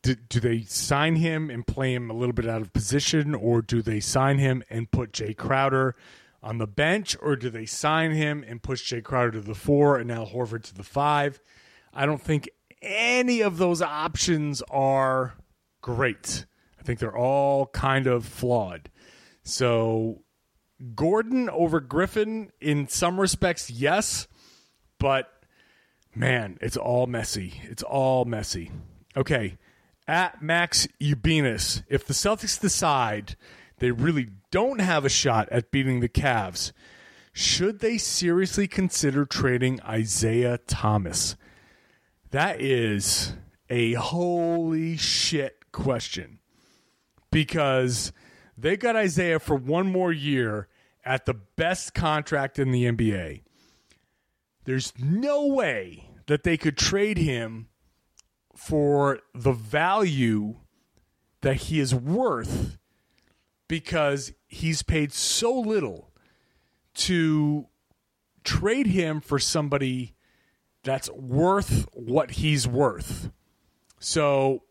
do, 0.02 0.14
do, 0.14 0.40
they 0.40 0.62
sign 0.62 1.16
him 1.16 1.50
and 1.50 1.66
play 1.66 1.94
him 1.94 2.10
a 2.10 2.14
little 2.14 2.32
bit 2.32 2.48
out 2.48 2.62
of 2.62 2.72
position, 2.72 3.34
or 3.34 3.60
do 3.60 3.82
they 3.82 4.00
sign 4.00 4.38
him 4.38 4.62
and 4.70 4.90
put 4.90 5.12
Jay 5.12 5.34
Crowder 5.34 5.94
on 6.42 6.58
the 6.58 6.66
bench, 6.66 7.16
or 7.20 7.36
do 7.36 7.50
they 7.50 7.66
sign 7.66 8.12
him 8.12 8.44
and 8.46 8.62
push 8.62 8.82
Jay 8.82 9.00
Crowder 9.00 9.32
to 9.32 9.40
the 9.40 9.54
four 9.54 9.98
and 9.98 10.10
Al 10.10 10.26
Horford 10.26 10.62
to 10.64 10.74
the 10.74 10.82
five? 10.82 11.40
I 11.94 12.06
don't 12.06 12.20
think 12.20 12.48
any 12.82 13.40
of 13.40 13.58
those 13.58 13.80
options 13.80 14.62
are 14.70 15.34
great. 15.80 16.46
I 16.78 16.82
think 16.82 16.98
they're 16.98 17.16
all 17.16 17.66
kind 17.66 18.06
of 18.06 18.26
flawed. 18.26 18.90
So 19.44 20.22
Gordon 20.94 21.48
over 21.48 21.80
Griffin 21.80 22.50
in 22.60 22.88
some 22.88 23.20
respects, 23.20 23.70
yes, 23.70 24.26
but 24.98 25.30
man, 26.14 26.58
it's 26.60 26.76
all 26.76 27.06
messy. 27.06 27.60
It's 27.64 27.82
all 27.82 28.24
messy. 28.24 28.70
Okay, 29.16 29.58
at 30.08 30.42
Max 30.42 30.88
Ubinas, 31.00 31.82
if 31.88 32.06
the 32.06 32.14
Celtics 32.14 32.60
decide 32.60 33.36
they 33.78 33.90
really 33.90 34.28
don't 34.50 34.80
have 34.80 35.04
a 35.04 35.10
shot 35.10 35.48
at 35.50 35.70
beating 35.70 36.00
the 36.00 36.08
Cavs, 36.08 36.72
should 37.32 37.80
they 37.80 37.98
seriously 37.98 38.66
consider 38.66 39.24
trading 39.24 39.80
Isaiah 39.82 40.58
Thomas? 40.66 41.36
That 42.32 42.62
is 42.62 43.34
a 43.68 43.92
holy 43.92 44.96
shit 44.96 45.70
question 45.70 46.38
because 47.30 48.10
they 48.56 48.78
got 48.78 48.96
Isaiah 48.96 49.38
for 49.38 49.54
one 49.54 49.92
more 49.92 50.12
year 50.12 50.68
at 51.04 51.26
the 51.26 51.34
best 51.34 51.92
contract 51.92 52.58
in 52.58 52.70
the 52.72 52.86
NBA. 52.86 53.42
There's 54.64 54.94
no 54.98 55.46
way 55.46 56.08
that 56.26 56.42
they 56.42 56.56
could 56.56 56.78
trade 56.78 57.18
him 57.18 57.68
for 58.56 59.20
the 59.34 59.52
value 59.52 60.56
that 61.42 61.56
he 61.56 61.80
is 61.80 61.94
worth 61.94 62.78
because 63.68 64.32
he's 64.48 64.82
paid 64.82 65.12
so 65.12 65.52
little 65.52 66.14
to 66.94 67.66
trade 68.42 68.86
him 68.86 69.20
for 69.20 69.38
somebody 69.38 70.14
that's 70.84 71.10
worth 71.10 71.86
what 71.92 72.32
he's 72.32 72.66
worth. 72.66 73.30
So 73.98 74.62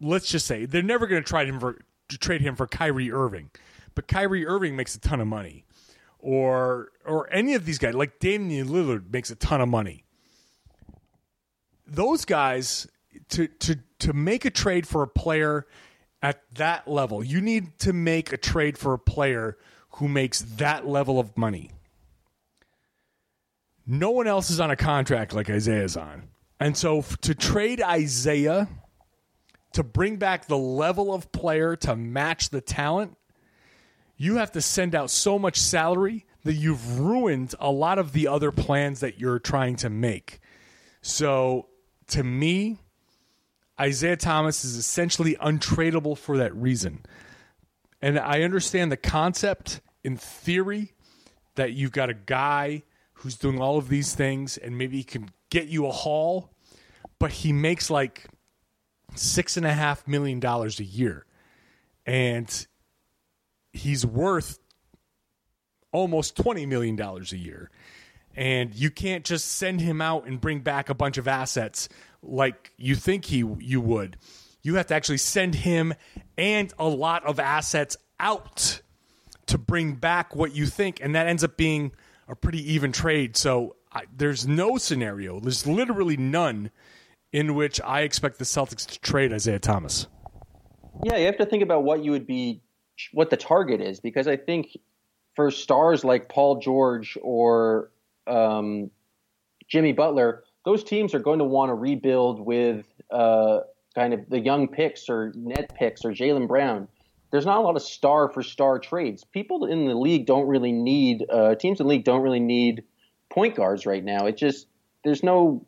let's 0.00 0.26
just 0.26 0.46
say 0.46 0.64
they're 0.64 0.82
never 0.82 1.06
going 1.06 1.22
to 1.22 1.28
try 1.28 1.44
him 1.44 1.60
for 1.60 1.78
to 2.08 2.18
trade 2.18 2.40
him 2.40 2.56
for 2.56 2.66
Kyrie 2.66 3.10
Irving, 3.10 3.50
but 3.94 4.08
Kyrie 4.08 4.46
Irving 4.46 4.76
makes 4.76 4.94
a 4.94 5.00
ton 5.00 5.20
of 5.20 5.26
money, 5.26 5.64
or 6.18 6.90
or 7.04 7.32
any 7.32 7.54
of 7.54 7.64
these 7.64 7.78
guys 7.78 7.94
like 7.94 8.18
Damian 8.18 8.68
Lillard 8.68 9.12
makes 9.12 9.30
a 9.30 9.36
ton 9.36 9.60
of 9.60 9.68
money. 9.68 10.04
Those 11.86 12.24
guys 12.24 12.88
to 13.30 13.46
to 13.46 13.76
to 14.00 14.12
make 14.12 14.44
a 14.44 14.50
trade 14.50 14.86
for 14.86 15.02
a 15.02 15.08
player 15.08 15.66
at 16.22 16.42
that 16.54 16.88
level, 16.88 17.24
you 17.24 17.40
need 17.40 17.78
to 17.80 17.92
make 17.92 18.32
a 18.32 18.36
trade 18.36 18.78
for 18.78 18.92
a 18.92 18.98
player 18.98 19.56
who 19.96 20.08
makes 20.08 20.40
that 20.40 20.86
level 20.86 21.18
of 21.18 21.36
money. 21.36 21.70
No 23.86 24.10
one 24.10 24.26
else 24.26 24.50
is 24.50 24.60
on 24.60 24.70
a 24.70 24.76
contract 24.76 25.32
like 25.32 25.50
Isaiah's 25.50 25.96
on. 25.96 26.28
And 26.60 26.76
so 26.76 26.98
f- 26.98 27.16
to 27.22 27.34
trade 27.34 27.82
Isaiah 27.82 28.68
to 29.72 29.82
bring 29.82 30.16
back 30.16 30.46
the 30.46 30.58
level 30.58 31.12
of 31.12 31.32
player 31.32 31.76
to 31.76 31.96
match 31.96 32.50
the 32.50 32.60
talent, 32.60 33.16
you 34.16 34.36
have 34.36 34.52
to 34.52 34.60
send 34.60 34.94
out 34.94 35.10
so 35.10 35.38
much 35.38 35.56
salary 35.56 36.26
that 36.44 36.54
you've 36.54 37.00
ruined 37.00 37.54
a 37.58 37.70
lot 37.70 37.98
of 37.98 38.12
the 38.12 38.28
other 38.28 38.52
plans 38.52 39.00
that 39.00 39.18
you're 39.18 39.38
trying 39.38 39.76
to 39.76 39.90
make. 39.90 40.40
So 41.00 41.68
to 42.08 42.22
me, 42.22 42.78
Isaiah 43.80 44.16
Thomas 44.16 44.64
is 44.64 44.76
essentially 44.76 45.34
untradeable 45.36 46.16
for 46.16 46.36
that 46.38 46.54
reason. 46.54 47.04
And 48.00 48.18
I 48.18 48.42
understand 48.42 48.92
the 48.92 48.96
concept 48.96 49.80
in 50.04 50.16
theory 50.16 50.92
that 51.54 51.72
you've 51.72 51.92
got 51.92 52.10
a 52.10 52.14
guy 52.14 52.82
who's 53.22 53.36
doing 53.36 53.60
all 53.60 53.78
of 53.78 53.88
these 53.88 54.14
things 54.14 54.58
and 54.58 54.76
maybe 54.76 54.96
he 54.96 55.04
can 55.04 55.28
get 55.48 55.68
you 55.68 55.86
a 55.86 55.92
haul, 55.92 56.50
but 57.20 57.30
he 57.30 57.52
makes 57.52 57.88
like 57.88 58.26
six 59.14 59.56
and 59.56 59.64
a 59.64 59.72
half 59.72 60.08
million 60.08 60.40
dollars 60.40 60.80
a 60.80 60.84
year. 60.84 61.24
And 62.04 62.66
he's 63.72 64.04
worth 64.04 64.58
almost 65.92 66.36
$20 66.36 66.66
million 66.66 67.00
a 67.00 67.36
year. 67.36 67.70
And 68.34 68.74
you 68.74 68.90
can't 68.90 69.24
just 69.24 69.52
send 69.52 69.80
him 69.80 70.00
out 70.00 70.26
and 70.26 70.40
bring 70.40 70.60
back 70.60 70.88
a 70.88 70.94
bunch 70.94 71.16
of 71.16 71.28
assets 71.28 71.88
like 72.22 72.72
you 72.76 72.96
think 72.96 73.26
he 73.26 73.44
you 73.60 73.80
would. 73.80 74.16
You 74.62 74.76
have 74.76 74.86
to 74.86 74.94
actually 74.94 75.18
send 75.18 75.54
him 75.54 75.94
and 76.36 76.72
a 76.76 76.88
lot 76.88 77.24
of 77.24 77.38
assets 77.38 77.96
out 78.18 78.80
to 79.46 79.58
bring 79.58 79.94
back 79.94 80.34
what 80.34 80.54
you 80.54 80.66
think, 80.66 80.98
and 81.00 81.14
that 81.14 81.26
ends 81.26 81.44
up 81.44 81.56
being 81.56 81.92
a 82.28 82.36
pretty 82.36 82.72
even 82.72 82.92
trade. 82.92 83.36
So 83.36 83.76
I, 83.92 84.04
there's 84.16 84.46
no 84.46 84.78
scenario, 84.78 85.40
there's 85.40 85.66
literally 85.66 86.16
none, 86.16 86.70
in 87.32 87.54
which 87.54 87.80
I 87.80 88.02
expect 88.02 88.38
the 88.38 88.44
Celtics 88.44 88.86
to 88.86 89.00
trade 89.00 89.32
Isaiah 89.32 89.58
Thomas. 89.58 90.06
Yeah, 91.02 91.16
you 91.16 91.26
have 91.26 91.38
to 91.38 91.46
think 91.46 91.62
about 91.62 91.84
what 91.84 92.04
you 92.04 92.10
would 92.10 92.26
be, 92.26 92.60
what 93.12 93.30
the 93.30 93.36
target 93.36 93.80
is, 93.80 94.00
because 94.00 94.28
I 94.28 94.36
think 94.36 94.76
for 95.34 95.50
stars 95.50 96.04
like 96.04 96.28
Paul 96.28 96.60
George 96.60 97.16
or 97.22 97.90
um, 98.26 98.90
Jimmy 99.68 99.92
Butler, 99.92 100.44
those 100.64 100.84
teams 100.84 101.14
are 101.14 101.18
going 101.18 101.38
to 101.38 101.44
want 101.44 101.70
to 101.70 101.74
rebuild 101.74 102.38
with 102.38 102.86
uh, 103.10 103.60
kind 103.94 104.14
of 104.14 104.28
the 104.28 104.38
young 104.38 104.68
picks 104.68 105.08
or 105.08 105.32
net 105.34 105.74
picks 105.74 106.04
or 106.04 106.10
Jaylen 106.10 106.46
Brown. 106.46 106.86
There's 107.32 107.46
not 107.46 107.56
a 107.56 107.60
lot 107.62 107.76
of 107.76 107.82
star 107.82 108.28
for 108.28 108.42
star 108.42 108.78
trades. 108.78 109.24
People 109.24 109.64
in 109.64 109.86
the 109.86 109.94
league 109.94 110.26
don't 110.26 110.46
really 110.46 110.70
need 110.70 111.24
uh, 111.28 111.54
teams 111.54 111.80
in 111.80 111.86
the 111.86 111.90
league 111.90 112.04
don't 112.04 112.20
really 112.20 112.40
need 112.40 112.84
point 113.30 113.56
guards 113.56 113.86
right 113.86 114.04
now. 114.04 114.26
It 114.26 114.36
just 114.36 114.66
there's 115.02 115.22
no 115.22 115.66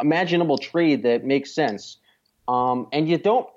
imaginable 0.00 0.58
trade 0.58 1.04
that 1.04 1.24
makes 1.24 1.54
sense, 1.54 1.98
um, 2.48 2.88
and 2.92 3.08
you 3.08 3.18
don't 3.18 3.48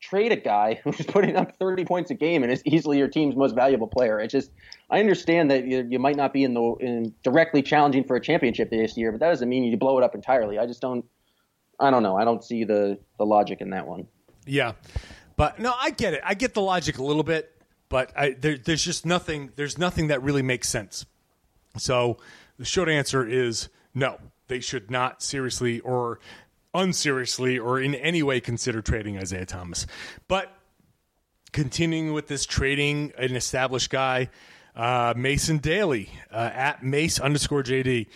trade 0.00 0.32
a 0.32 0.36
guy 0.36 0.80
who's 0.84 1.04
putting 1.06 1.36
up 1.36 1.56
30 1.58 1.84
points 1.84 2.10
a 2.10 2.14
game 2.14 2.42
and 2.42 2.52
is 2.52 2.62
easily 2.64 2.98
your 2.98 3.08
team's 3.08 3.34
most 3.34 3.54
valuable 3.54 3.88
player. 3.88 4.20
It's 4.20 4.32
just 4.32 4.52
I 4.88 5.00
understand 5.00 5.50
that 5.50 5.66
you, 5.66 5.86
you 5.90 5.98
might 5.98 6.16
not 6.16 6.32
be 6.32 6.44
in 6.44 6.54
the 6.54 6.74
in 6.80 7.14
directly 7.24 7.60
challenging 7.60 8.04
for 8.04 8.14
a 8.14 8.20
championship 8.20 8.70
this 8.70 8.96
year, 8.96 9.10
but 9.10 9.20
that 9.20 9.30
doesn't 9.30 9.48
mean 9.48 9.64
you 9.64 9.76
blow 9.76 9.98
it 9.98 10.04
up 10.04 10.14
entirely. 10.14 10.58
I 10.58 10.66
just 10.66 10.80
don't 10.80 11.04
I 11.80 11.90
don't 11.90 12.04
know. 12.04 12.16
I 12.16 12.24
don't 12.24 12.44
see 12.44 12.62
the 12.62 12.98
the 13.18 13.26
logic 13.26 13.60
in 13.60 13.70
that 13.70 13.88
one. 13.88 14.06
Yeah, 14.44 14.72
but 15.36 15.58
no, 15.58 15.74
I 15.78 15.90
get 15.90 16.14
it. 16.14 16.20
I 16.24 16.34
get 16.34 16.54
the 16.54 16.62
logic 16.62 16.98
a 16.98 17.02
little 17.02 17.22
bit, 17.22 17.50
but 17.88 18.12
I, 18.16 18.30
there, 18.30 18.56
there's 18.56 18.84
just 18.84 19.06
nothing. 19.06 19.50
There's 19.56 19.78
nothing 19.78 20.08
that 20.08 20.22
really 20.22 20.42
makes 20.42 20.68
sense. 20.68 21.06
So 21.76 22.18
the 22.58 22.64
short 22.64 22.88
answer 22.88 23.26
is 23.26 23.68
no. 23.94 24.18
They 24.48 24.60
should 24.60 24.90
not 24.90 25.22
seriously 25.22 25.80
or 25.80 26.20
unseriously 26.74 27.58
or 27.58 27.80
in 27.80 27.94
any 27.94 28.22
way 28.22 28.40
consider 28.40 28.82
trading 28.82 29.18
Isaiah 29.18 29.46
Thomas. 29.46 29.86
But 30.28 30.52
continuing 31.52 32.12
with 32.12 32.28
this 32.28 32.46
trading 32.46 33.12
an 33.16 33.36
established 33.36 33.90
guy, 33.90 34.30
uh, 34.74 35.14
Mason 35.16 35.58
Daly 35.58 36.10
uh, 36.30 36.50
at 36.52 36.82
Mace 36.82 37.20
underscore 37.20 37.62
JD. 37.62 38.06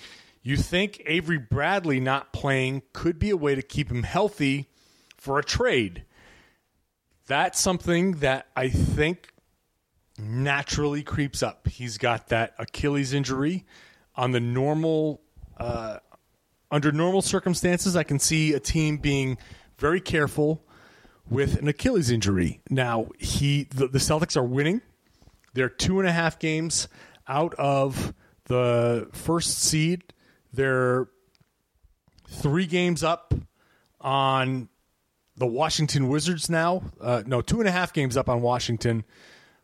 You 0.43 0.57
think 0.57 1.03
Avery 1.07 1.39
Bradley 1.39 2.01
not 2.01 2.33
playing 2.33 2.83
could 2.93 3.19
be 3.19 3.31
a 3.31 3.37
way 3.37 3.55
to 3.55 3.63
keep 3.63 3.91
him 3.91 4.05
healthy 4.05 4.69
for 5.17 5.39
a 5.39 5.45
trade? 5.45 6.05
That's 7.27 7.61
something 7.61 8.13
that 8.19 8.47
I 8.55 8.69
think 8.69 9.33
naturally 10.19 11.03
creeps 11.03 11.43
up. 11.43 11.67
He's 11.67 11.99
got 11.99 12.29
that 12.29 12.55
Achilles 12.59 13.13
injury. 13.13 13.65
On 14.15 14.31
the 14.31 14.41
normal, 14.41 15.21
uh, 15.59 15.99
under 16.71 16.93
normal 16.93 17.23
circumstances, 17.23 17.97
I 17.97 18.03
can 18.03 18.19
see 18.19 18.55
a 18.55 18.61
team 18.61 18.97
being 18.97 19.37
very 19.79 20.01
careful 20.01 20.65
with 21.29 21.59
an 21.59 21.69
Achilles 21.69 22.11
injury. 22.11 22.61
Now, 22.71 23.09
he 23.19 23.65
the, 23.65 23.89
the 23.89 23.99
Celtics 23.99 24.37
are 24.37 24.45
winning. 24.45 24.81
They're 25.53 25.69
two 25.69 25.99
and 25.99 26.09
a 26.09 26.13
half 26.13 26.39
games 26.39 26.89
out 27.29 27.55
of 27.55 28.15
the 28.45 29.09
first 29.13 29.59
seed. 29.59 30.15
They're 30.53 31.09
three 32.29 32.67
games 32.67 33.03
up 33.03 33.35
on 34.01 34.69
the 35.37 35.47
Washington 35.47 36.09
Wizards 36.09 36.49
now. 36.49 36.83
Uh, 37.01 37.23
no, 37.27 37.41
two 37.41 37.61
and 37.61 37.69
a 37.69 37.73
half 37.73 37.93
games 37.93 38.17
up 38.17 38.29
on 38.29 38.43
Washington, 38.43 39.05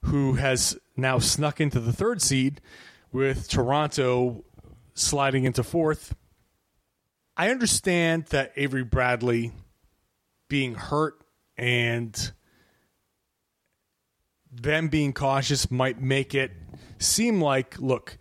who 0.03 0.35
has 0.35 0.79
now 0.97 1.19
snuck 1.19 1.61
into 1.61 1.81
the 1.81 1.93
third 1.93 2.21
seed 2.21 2.61
with 3.13 3.49
Toronto 3.49 4.45
sliding 4.95 5.45
into 5.45 5.63
fourth. 5.63 6.15
I 7.37 7.51
understand 7.51 8.27
that 8.27 8.53
Avery 8.57 8.85
Bradley 8.85 9.53
being 10.49 10.75
hurt 10.75 11.15
and 11.57 12.33
them 14.51 14.89
being 14.89 15.15
cautious 15.15 15.71
might 15.71 16.01
make 16.01 16.35
it 16.35 16.53
seem 16.99 17.41
like, 17.41 17.79
look, 17.79 18.19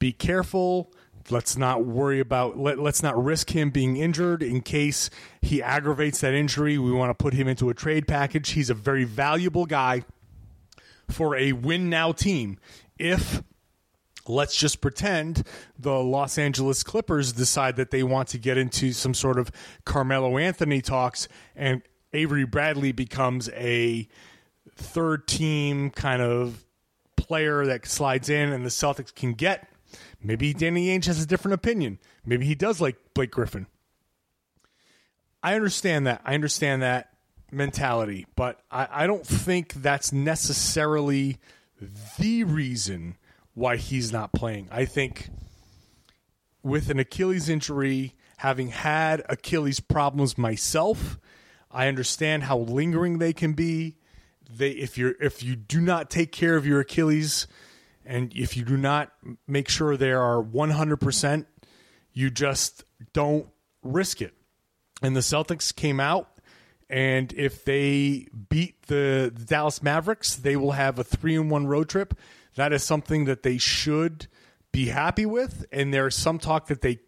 be 0.00 0.12
careful. 0.12 0.92
Let's 1.30 1.56
not 1.56 1.84
worry 1.84 2.20
about, 2.20 2.58
let, 2.58 2.78
let's 2.78 3.02
not 3.02 3.22
risk 3.22 3.50
him 3.50 3.70
being 3.70 3.96
injured 3.96 4.42
in 4.42 4.60
case 4.62 5.10
he 5.40 5.62
aggravates 5.62 6.20
that 6.20 6.34
injury. 6.34 6.78
We 6.78 6.92
want 6.92 7.10
to 7.10 7.14
put 7.14 7.34
him 7.34 7.48
into 7.48 7.70
a 7.70 7.74
trade 7.74 8.06
package. 8.06 8.50
He's 8.50 8.70
a 8.70 8.74
very 8.74 9.04
valuable 9.04 9.66
guy 9.66 10.04
for 11.08 11.36
a 11.36 11.52
win 11.52 11.90
now 11.90 12.12
team. 12.12 12.58
If 12.98 13.42
let's 14.28 14.56
just 14.56 14.80
pretend 14.80 15.44
the 15.78 15.94
Los 15.94 16.38
Angeles 16.38 16.82
Clippers 16.82 17.32
decide 17.32 17.76
that 17.76 17.90
they 17.90 18.02
want 18.02 18.28
to 18.28 18.38
get 18.38 18.56
into 18.56 18.92
some 18.92 19.14
sort 19.14 19.38
of 19.38 19.50
Carmelo 19.84 20.38
Anthony 20.38 20.80
talks 20.80 21.28
and 21.56 21.82
Avery 22.12 22.44
Bradley 22.44 22.92
becomes 22.92 23.48
a 23.50 24.08
third 24.76 25.26
team 25.26 25.90
kind 25.90 26.22
of 26.22 26.64
player 27.16 27.64
that 27.66 27.86
slides 27.86 28.28
in 28.28 28.52
and 28.52 28.64
the 28.64 28.70
Celtics 28.70 29.14
can 29.14 29.34
get. 29.34 29.69
Maybe 30.22 30.52
Danny 30.52 30.88
Ainge 30.88 31.06
has 31.06 31.22
a 31.22 31.26
different 31.26 31.54
opinion. 31.54 31.98
Maybe 32.24 32.46
he 32.46 32.54
does 32.54 32.80
like 32.80 32.96
Blake 33.14 33.30
Griffin. 33.30 33.66
I 35.42 35.54
understand 35.54 36.06
that. 36.06 36.20
I 36.24 36.34
understand 36.34 36.82
that 36.82 37.10
mentality, 37.50 38.26
but 38.36 38.60
I, 38.70 38.88
I 38.90 39.06
don't 39.06 39.26
think 39.26 39.74
that's 39.74 40.12
necessarily 40.12 41.38
the 42.18 42.44
reason 42.44 43.16
why 43.54 43.76
he's 43.76 44.12
not 44.12 44.32
playing. 44.32 44.68
I 44.70 44.84
think 44.84 45.30
with 46.62 46.90
an 46.90 46.98
Achilles 46.98 47.48
injury, 47.48 48.14
having 48.38 48.68
had 48.68 49.22
Achilles 49.28 49.80
problems 49.80 50.36
myself, 50.36 51.18
I 51.70 51.88
understand 51.88 52.44
how 52.44 52.58
lingering 52.58 53.18
they 53.18 53.32
can 53.32 53.54
be. 53.54 53.96
They 54.52 54.70
if 54.70 54.98
you're 54.98 55.14
if 55.20 55.42
you 55.42 55.56
do 55.56 55.80
not 55.80 56.10
take 56.10 56.32
care 56.32 56.56
of 56.56 56.66
your 56.66 56.80
Achilles 56.80 57.46
and 58.10 58.32
if 58.34 58.56
you 58.56 58.64
do 58.64 58.76
not 58.76 59.12
make 59.46 59.68
sure 59.68 59.96
they 59.96 60.10
are 60.10 60.42
100%, 60.42 61.46
you 62.12 62.28
just 62.28 62.82
don't 63.12 63.46
risk 63.84 64.20
it. 64.20 64.34
And 65.00 65.14
the 65.14 65.20
Celtics 65.20 65.74
came 65.74 66.00
out 66.00 66.28
and 66.88 67.32
if 67.34 67.64
they 67.64 68.26
beat 68.48 68.82
the, 68.88 69.32
Dallas 69.46 69.80
Mavericks, 69.80 70.34
they 70.34 70.56
will 70.56 70.72
have 70.72 70.98
a 70.98 71.04
3 71.04 71.36
and 71.36 71.50
1 71.52 71.68
road 71.68 71.88
trip. 71.88 72.14
That 72.56 72.72
is 72.72 72.82
something 72.82 73.26
that 73.26 73.44
they 73.44 73.58
should 73.58 74.26
be 74.72 74.86
happy 74.86 75.24
with 75.24 75.64
and 75.70 75.94
there's 75.94 76.16
some 76.16 76.40
talk 76.40 76.66
that 76.66 76.80
they 76.80 76.98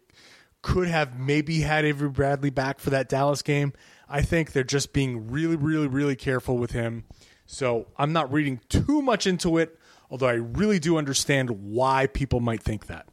could 0.61 0.87
have 0.87 1.19
maybe 1.19 1.59
had 1.59 1.83
Avery 1.83 2.07
Bradley 2.07 2.49
back 2.49 2.79
for 2.79 2.91
that 2.91 3.09
Dallas 3.09 3.41
game. 3.41 3.73
I 4.07 4.21
think 4.21 4.53
they're 4.53 4.63
just 4.63 4.93
being 4.93 5.29
really, 5.29 5.57
really, 5.57 5.87
really 5.87 6.15
careful 6.15 6.57
with 6.57 6.71
him. 6.71 7.03
So 7.45 7.87
I'm 7.97 8.13
not 8.13 8.31
reading 8.31 8.61
too 8.69 9.01
much 9.01 9.27
into 9.27 9.57
it, 9.57 9.77
although 10.13 10.27
I 10.27 10.33
really 10.33 10.77
do 10.77 10.99
understand 10.99 11.49
why 11.49 12.05
people 12.05 12.39
might 12.39 12.61
think 12.61 12.85
that. 12.85 13.07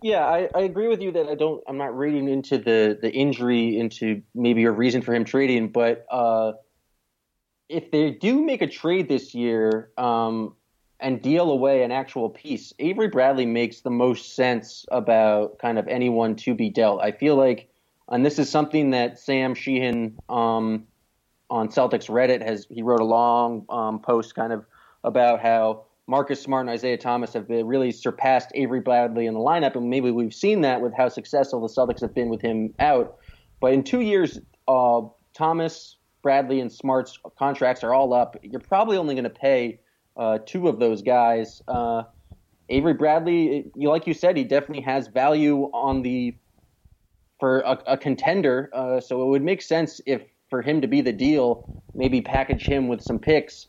Yeah, 0.00 0.24
I, 0.24 0.48
I 0.54 0.60
agree 0.60 0.88
with 0.88 1.02
you 1.02 1.12
that 1.12 1.28
I 1.28 1.34
don't. 1.34 1.62
I'm 1.68 1.76
not 1.76 1.96
reading 1.96 2.26
into 2.26 2.56
the 2.56 2.98
the 3.00 3.12
injury 3.12 3.78
into 3.78 4.22
maybe 4.34 4.64
a 4.64 4.70
reason 4.70 5.02
for 5.02 5.14
him 5.14 5.26
trading, 5.26 5.68
but 5.68 6.06
uh, 6.10 6.52
if 7.68 7.90
they 7.90 8.12
do 8.12 8.42
make 8.42 8.62
a 8.62 8.66
trade 8.66 9.08
this 9.08 9.34
year 9.34 9.90
um, 9.98 10.54
and 11.00 11.20
deal 11.20 11.50
away 11.50 11.82
an 11.82 11.92
actual 11.92 12.30
piece, 12.30 12.72
Avery 12.78 13.08
Bradley 13.08 13.46
makes 13.46 13.82
the 13.82 13.90
most 13.90 14.34
sense 14.34 14.86
about 14.90 15.58
kind 15.58 15.78
of 15.78 15.86
anyone 15.86 16.36
to 16.36 16.54
be 16.54 16.70
dealt. 16.70 17.02
I 17.02 17.12
feel 17.12 17.36
like 17.36 17.68
and 18.08 18.24
this 18.24 18.38
is 18.38 18.48
something 18.48 18.90
that 18.90 19.18
Sam 19.18 19.54
Sheehan 19.54 20.16
um, 20.30 20.86
on 21.50 21.68
Celtics 21.68 22.08
Reddit 22.08 22.42
has. 22.42 22.66
He 22.70 22.82
wrote 22.82 23.00
a 23.00 23.04
long 23.04 23.66
um, 23.68 24.00
post 24.00 24.34
kind 24.34 24.52
of 24.52 24.64
about 25.04 25.40
how 25.40 25.84
Marcus 26.06 26.42
Smart 26.42 26.62
and 26.62 26.70
Isaiah 26.70 26.98
Thomas 26.98 27.32
have 27.32 27.46
really 27.48 27.92
surpassed 27.92 28.50
Avery 28.54 28.80
Bradley 28.80 29.26
in 29.26 29.34
the 29.34 29.40
lineup, 29.40 29.76
and 29.76 29.88
maybe 29.88 30.10
we've 30.10 30.34
seen 30.34 30.60
that 30.62 30.80
with 30.80 30.92
how 30.94 31.08
successful 31.08 31.60
the 31.60 31.68
Celtics 31.68 32.00
have 32.00 32.14
been 32.14 32.28
with 32.28 32.42
him 32.42 32.74
out. 32.78 33.16
But 33.60 33.72
in 33.72 33.84
two 33.84 34.00
years, 34.00 34.38
uh, 34.68 35.02
Thomas, 35.34 35.96
Bradley, 36.22 36.60
and 36.60 36.70
Smart's 36.70 37.18
contracts 37.38 37.82
are 37.84 37.94
all 37.94 38.12
up. 38.12 38.36
You're 38.42 38.60
probably 38.60 38.96
only 38.96 39.14
going 39.14 39.24
to 39.24 39.30
pay 39.30 39.80
uh, 40.16 40.38
two 40.44 40.68
of 40.68 40.78
those 40.78 41.02
guys. 41.02 41.62
Uh, 41.68 42.02
Avery 42.68 42.94
Bradley, 42.94 43.70
like 43.74 44.06
you 44.06 44.14
said, 44.14 44.36
he 44.36 44.44
definitely 44.44 44.82
has 44.82 45.08
value 45.08 45.70
on 45.72 46.02
the 46.02 46.36
for 47.40 47.60
a, 47.60 47.78
a 47.86 47.96
contender. 47.98 48.70
Uh, 48.72 49.00
so 49.00 49.22
it 49.22 49.26
would 49.26 49.42
make 49.42 49.60
sense 49.60 50.00
if 50.06 50.22
for 50.48 50.62
him 50.62 50.80
to 50.80 50.86
be 50.86 51.00
the 51.00 51.12
deal, 51.12 51.82
maybe 51.94 52.20
package 52.20 52.66
him 52.66 52.88
with 52.88 53.02
some 53.02 53.18
picks. 53.18 53.66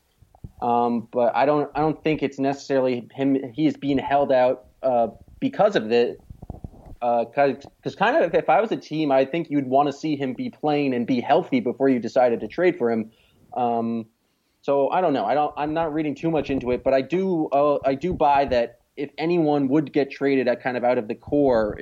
Um, 0.62 1.08
but 1.12 1.36
I 1.36 1.46
don't 1.46 1.70
I 1.76 1.82
don't 1.82 2.02
think 2.04 2.24
it's 2.24 2.40
necessarily 2.40 3.08
him. 3.14 3.52
He's 3.54 3.76
being 3.76 3.98
held 3.98 4.32
out 4.32 4.66
uh, 4.82 5.08
because 5.40 5.76
of 5.76 5.92
it. 5.92 6.20
Because 7.02 7.94
uh, 7.94 7.98
kind 7.98 8.24
of 8.24 8.34
if 8.34 8.50
I 8.50 8.62
was 8.62 8.72
a 8.72 8.78
team, 8.78 9.12
I 9.12 9.26
think 9.26 9.50
you'd 9.50 9.68
want 9.68 9.88
to 9.88 9.94
see 9.94 10.16
him 10.16 10.34
be 10.34 10.50
playing 10.50 10.94
and 10.94 11.06
be 11.06 11.22
healthy 11.22 11.60
before 11.60 11.90
you 11.90 12.00
decided 12.00 12.40
to 12.40 12.48
trade 12.48 12.78
for 12.78 12.90
him. 12.90 13.12
Um, 13.56 14.08
so 14.62 14.90
I 14.90 15.02
don't 15.02 15.14
know. 15.14 15.26
I 15.26 15.36
don't. 15.36 15.54
I'm 15.56 15.74
not 15.74 15.94
reading 15.94 16.16
too 16.16 16.32
much 16.32 16.50
into 16.50 16.72
it, 16.72 16.84
but 16.84 16.94
I 16.94 17.02
do. 17.02 17.48
Uh, 17.50 17.78
I 17.86 17.94
do 17.94 18.14
buy 18.14 18.46
that 18.46 18.80
if 18.98 19.12
anyone 19.18 19.68
would 19.68 19.94
get 19.94 20.10
traded 20.10 20.48
at 20.48 20.62
kind 20.64 20.78
of 20.78 20.84
out 20.84 20.98
of 20.98 21.08
the 21.08 21.16
core, 21.16 21.80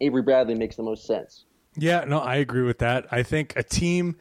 Avery 0.00 0.22
Bradley 0.22 0.54
makes 0.54 0.76
the 0.76 0.82
most 0.82 1.06
sense. 1.06 1.44
Yeah, 1.76 2.04
no, 2.04 2.18
I 2.18 2.36
agree 2.36 2.62
with 2.62 2.78
that. 2.78 3.06
I 3.10 3.22
think 3.22 3.54
a 3.56 3.62
team, 3.62 4.16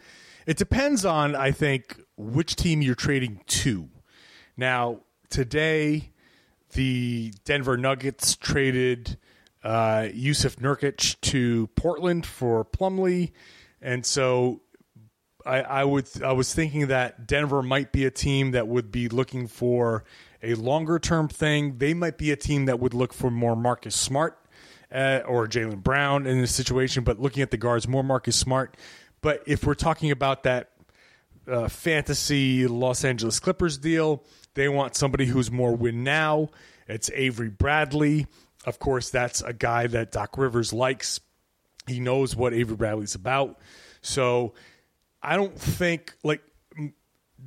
it 0.45 0.57
depends 0.57 1.05
on, 1.05 1.35
I 1.35 1.51
think, 1.51 2.01
which 2.17 2.55
team 2.55 2.81
you're 2.81 2.95
trading 2.95 3.41
to. 3.47 3.89
Now, 4.57 5.01
today, 5.29 6.11
the 6.73 7.33
Denver 7.43 7.77
Nuggets 7.77 8.35
traded 8.35 9.17
uh, 9.63 10.09
Jusuf 10.13 10.57
Nurkic 10.57 11.19
to 11.21 11.67
Portland 11.75 12.25
for 12.25 12.63
Plumlee. 12.63 13.31
And 13.81 14.05
so 14.05 14.61
I, 15.45 15.61
I 15.61 15.83
would 15.83 16.07
I 16.23 16.33
was 16.33 16.53
thinking 16.53 16.87
that 16.87 17.27
Denver 17.27 17.61
might 17.61 17.91
be 17.91 18.05
a 18.05 18.11
team 18.11 18.51
that 18.51 18.67
would 18.67 18.91
be 18.91 19.09
looking 19.09 19.47
for 19.47 20.03
a 20.41 20.55
longer 20.55 20.99
term 20.99 21.27
thing. 21.27 21.77
They 21.77 21.93
might 21.93 22.17
be 22.17 22.31
a 22.31 22.35
team 22.35 22.65
that 22.65 22.79
would 22.79 22.93
look 22.93 23.13
for 23.13 23.31
more 23.31 23.55
Marcus 23.55 23.95
Smart 23.95 24.37
uh, 24.91 25.21
or 25.25 25.47
Jaylen 25.47 25.83
Brown 25.83 26.25
in 26.25 26.41
this 26.41 26.53
situation, 26.53 27.03
but 27.03 27.19
looking 27.19 27.43
at 27.43 27.51
the 27.51 27.57
guards, 27.57 27.87
more 27.87 28.03
Marcus 28.03 28.35
Smart. 28.35 28.77
But 29.21 29.43
if 29.47 29.65
we're 29.65 29.73
talking 29.73 30.11
about 30.11 30.43
that 30.43 30.71
uh, 31.47 31.67
fantasy 31.67 32.67
Los 32.67 33.03
Angeles 33.03 33.39
Clippers 33.39 33.77
deal, 33.77 34.23
they 34.55 34.67
want 34.67 34.95
somebody 34.95 35.25
who's 35.25 35.51
more 35.51 35.75
win 35.75 36.03
now. 36.03 36.49
It's 36.87 37.09
Avery 37.13 37.49
Bradley. 37.49 38.27
Of 38.65 38.79
course, 38.79 39.09
that's 39.11 39.41
a 39.41 39.53
guy 39.53 39.87
that 39.87 40.11
Doc 40.11 40.37
Rivers 40.37 40.73
likes. 40.73 41.19
He 41.87 41.99
knows 41.99 42.35
what 42.35 42.53
Avery 42.53 42.75
Bradley's 42.75 43.13
about. 43.15 43.59
So 44.01 44.53
I 45.21 45.35
don't 45.35 45.57
think, 45.57 46.15
like, 46.23 46.41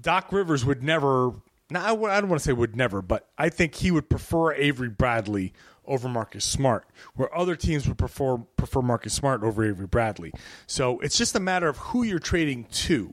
Doc 0.01 0.33
Rivers 0.33 0.65
would 0.65 0.83
never 0.83 1.33
now, 1.71 2.05
I 2.07 2.21
don't 2.21 2.31
want 2.31 2.41
to 2.41 2.45
say 2.45 2.53
would 2.53 2.77
never, 2.77 3.03
but 3.03 3.29
I 3.37 3.51
think 3.51 3.75
he 3.75 3.91
would 3.91 4.09
prefer 4.09 4.53
Avery 4.55 4.89
Bradley 4.89 5.53
over 5.85 6.09
Marcus 6.09 6.45
Smart, 6.45 6.87
where 7.15 7.35
other 7.37 7.57
teams 7.57 7.87
would 7.87 7.99
prefer 7.99 8.39
prefer 8.57 8.81
Marcus 8.81 9.13
Smart 9.13 9.43
over 9.43 9.65
Avery 9.65 9.87
Bradley. 9.87 10.33
So 10.67 10.99
it's 11.01 11.19
just 11.19 11.35
a 11.35 11.41
matter 11.41 11.69
of 11.69 11.77
who 11.79 12.03
you're 12.03 12.19
trading 12.19 12.65
to. 12.65 13.13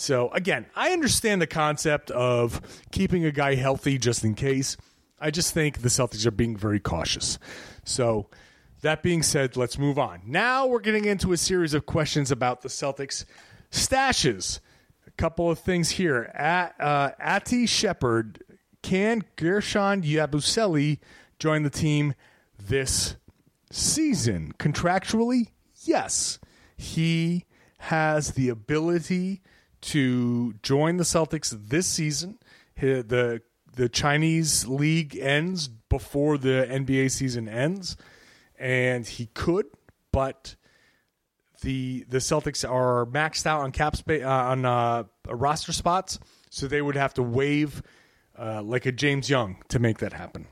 So 0.00 0.30
again, 0.30 0.64
I 0.74 0.92
understand 0.92 1.42
the 1.42 1.46
concept 1.46 2.10
of 2.10 2.62
keeping 2.90 3.26
a 3.26 3.30
guy 3.30 3.54
healthy 3.54 3.98
just 3.98 4.24
in 4.24 4.34
case. 4.34 4.78
I 5.20 5.30
just 5.30 5.52
think 5.52 5.82
the 5.82 5.90
Celtics 5.90 6.24
are 6.24 6.30
being 6.30 6.56
very 6.56 6.80
cautious. 6.80 7.38
So 7.84 8.30
that 8.80 9.02
being 9.02 9.22
said, 9.22 9.58
let's 9.58 9.76
move 9.76 9.98
on. 9.98 10.22
Now 10.24 10.66
we're 10.66 10.80
getting 10.80 11.04
into 11.04 11.34
a 11.34 11.36
series 11.36 11.74
of 11.74 11.84
questions 11.84 12.30
about 12.30 12.62
the 12.62 12.70
Celtics 12.70 13.26
stashes 13.70 14.60
A 15.06 15.10
couple 15.18 15.50
of 15.50 15.58
things 15.58 15.90
here. 15.90 16.32
At, 16.34 16.80
uh, 16.80 17.10
Ati 17.20 17.66
Shepard, 17.66 18.42
can 18.80 19.22
Guerschon 19.36 20.02
Yabusele 20.02 20.98
join 21.38 21.62
the 21.62 21.68
team 21.68 22.14
this 22.58 23.16
season? 23.70 24.54
Contractually, 24.58 25.48
yes. 25.84 26.38
He 26.74 27.44
has 27.80 28.32
the 28.32 28.48
ability 28.48 29.42
to 29.82 30.54
join 30.62 30.96
the 30.96 31.04
Celtics 31.04 31.56
this 31.68 31.86
season. 31.86 32.38
The 32.76 33.42
the 33.74 33.88
Chinese 33.88 34.66
league 34.66 35.16
ends 35.16 35.68
before 35.68 36.38
the 36.38 36.66
NBA 36.70 37.10
season 37.10 37.48
ends, 37.48 37.96
and 38.58 39.06
he 39.06 39.26
could, 39.26 39.66
but 40.12 40.56
the 41.60 42.04
the 42.08 42.18
Celtics 42.18 42.68
are 42.68 43.06
maxed 43.06 43.46
out 43.46 43.60
on 43.60 43.72
cap 43.72 43.96
space 43.96 44.24
uh, 44.24 44.28
on 44.28 44.64
uh, 44.64 45.04
roster 45.28 45.72
spots, 45.72 46.18
so 46.50 46.66
they 46.66 46.82
would 46.82 46.96
have 46.96 47.14
to 47.14 47.22
waive 47.22 47.82
uh, 48.38 48.62
like 48.62 48.86
a 48.86 48.92
James 48.92 49.28
Young 49.28 49.62
to 49.68 49.78
make 49.78 49.98
that 49.98 50.12
happen. 50.12 50.46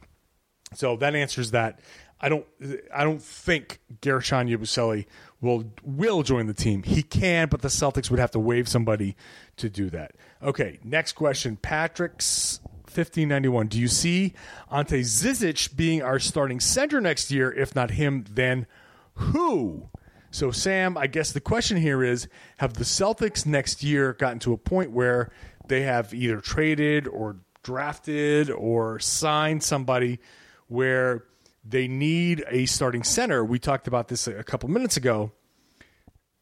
So 0.74 0.96
that 0.96 1.14
answers 1.14 1.52
that. 1.52 1.80
I 2.20 2.28
don't 2.28 2.46
I 2.94 3.04
don't 3.04 3.22
think 3.22 3.80
Guerschon 4.00 4.50
Yabusele 4.50 5.06
will 5.40 5.72
will 5.82 6.22
join 6.22 6.46
the 6.46 6.54
team. 6.54 6.82
He 6.82 7.02
can, 7.02 7.48
but 7.48 7.62
the 7.62 7.68
Celtics 7.68 8.10
would 8.10 8.20
have 8.20 8.30
to 8.32 8.40
waive 8.40 8.68
somebody 8.68 9.16
to 9.56 9.68
do 9.68 9.90
that. 9.90 10.12
Okay, 10.42 10.78
next 10.82 11.12
question. 11.12 11.56
Patrick's 11.56 12.60
1591. 12.84 13.68
Do 13.68 13.78
you 13.78 13.88
see 13.88 14.34
Ante 14.70 15.00
Zizic 15.02 15.76
being 15.76 16.02
our 16.02 16.18
starting 16.18 16.60
center 16.60 17.00
next 17.00 17.30
year? 17.30 17.52
If 17.52 17.74
not 17.74 17.92
him, 17.92 18.24
then 18.30 18.66
who? 19.14 19.88
So, 20.30 20.50
Sam, 20.50 20.98
I 20.98 21.06
guess 21.06 21.32
the 21.32 21.40
question 21.40 21.76
here 21.78 22.02
is 22.02 22.28
have 22.58 22.74
the 22.74 22.84
Celtics 22.84 23.46
next 23.46 23.82
year 23.82 24.12
gotten 24.14 24.38
to 24.40 24.52
a 24.52 24.58
point 24.58 24.90
where 24.90 25.30
they 25.68 25.82
have 25.82 26.12
either 26.12 26.40
traded 26.40 27.06
or 27.06 27.36
drafted 27.62 28.50
or 28.50 28.98
signed 28.98 29.62
somebody 29.62 30.18
where 30.66 31.24
they 31.68 31.86
need 31.86 32.44
a 32.48 32.66
starting 32.66 33.02
center. 33.02 33.44
We 33.44 33.58
talked 33.58 33.86
about 33.86 34.08
this 34.08 34.26
a 34.26 34.42
couple 34.42 34.68
minutes 34.70 34.96
ago. 34.96 35.32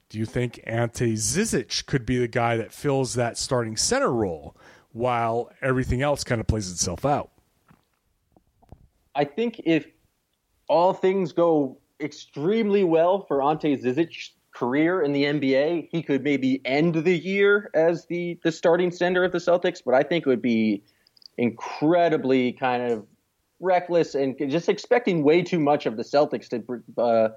Do 0.09 0.19
you 0.19 0.27
think 0.27 0.61
Ante 0.65 1.15
Zizic 1.15 1.87
could 1.87 2.07
be 2.07 2.19
the 2.19 2.29
guy 2.29 2.57
that 2.57 2.73
fills 2.73 3.15
that 3.15 3.37
starting 3.37 3.77
center 3.77 4.13
role 4.13 4.57
while 4.93 5.51
everything 5.61 6.01
else 6.01 6.23
kind 6.23 6.41
of 6.41 6.47
plays 6.47 6.71
itself 6.71 7.05
out? 7.05 7.33
I 9.17 9.25
think 9.25 9.61
if 9.65 9.87
all 10.69 10.93
things 10.93 11.33
go 11.33 11.79
extremely 12.01 12.85
well 12.85 13.25
for 13.27 13.43
Ante 13.43 13.77
Zizic's 13.77 14.33
career 14.55 15.03
in 15.03 15.13
the 15.13 15.25
NBA, 15.25 15.89
he 15.91 16.03
could 16.03 16.23
maybe 16.23 16.61
end 16.65 16.95
the 16.95 17.17
year 17.17 17.71
as 17.75 18.07
the 18.07 18.39
the 18.45 18.53
starting 18.53 18.93
center 18.93 19.25
of 19.25 19.33
the 19.33 19.39
Celtics. 19.39 19.83
But 19.85 19.95
I 19.95 20.03
think 20.05 20.25
it 20.25 20.29
would 20.29 20.43
be 20.43 20.85
incredibly 21.37 22.53
kind 22.53 22.93
of 22.93 23.07
reckless 23.61 24.15
and 24.15 24.37
just 24.51 24.69
expecting 24.69 25.23
way 25.23 25.43
too 25.43 25.59
much 25.59 25.87
of 25.87 25.97
the 25.97 26.03
Celtics 26.03 26.49
to 26.49 27.03
uh, 27.03 27.29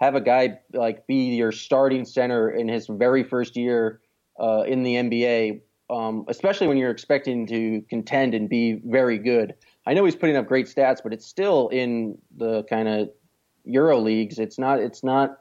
have 0.00 0.14
a 0.14 0.20
guy 0.20 0.58
like 0.72 1.06
be 1.06 1.34
your 1.36 1.52
starting 1.52 2.04
center 2.04 2.50
in 2.50 2.68
his 2.68 2.86
very 2.86 3.22
first 3.22 3.56
year 3.56 4.00
uh, 4.40 4.62
in 4.66 4.82
the 4.82 4.94
NBA. 4.94 5.60
Um, 5.90 6.26
especially 6.28 6.66
when 6.66 6.76
you're 6.76 6.90
expecting 6.90 7.46
to 7.46 7.80
contend 7.88 8.34
and 8.34 8.46
be 8.46 8.74
very 8.84 9.16
good. 9.16 9.54
I 9.86 9.94
know 9.94 10.04
he's 10.04 10.16
putting 10.16 10.36
up 10.36 10.46
great 10.46 10.66
stats, 10.66 10.98
but 11.02 11.14
it's 11.14 11.24
still 11.24 11.68
in 11.68 12.18
the 12.36 12.64
kind 12.64 12.88
of 12.88 13.08
Euro 13.64 13.98
leagues. 13.98 14.38
It's 14.38 14.58
not. 14.58 14.80
It's 14.80 15.02
not 15.02 15.38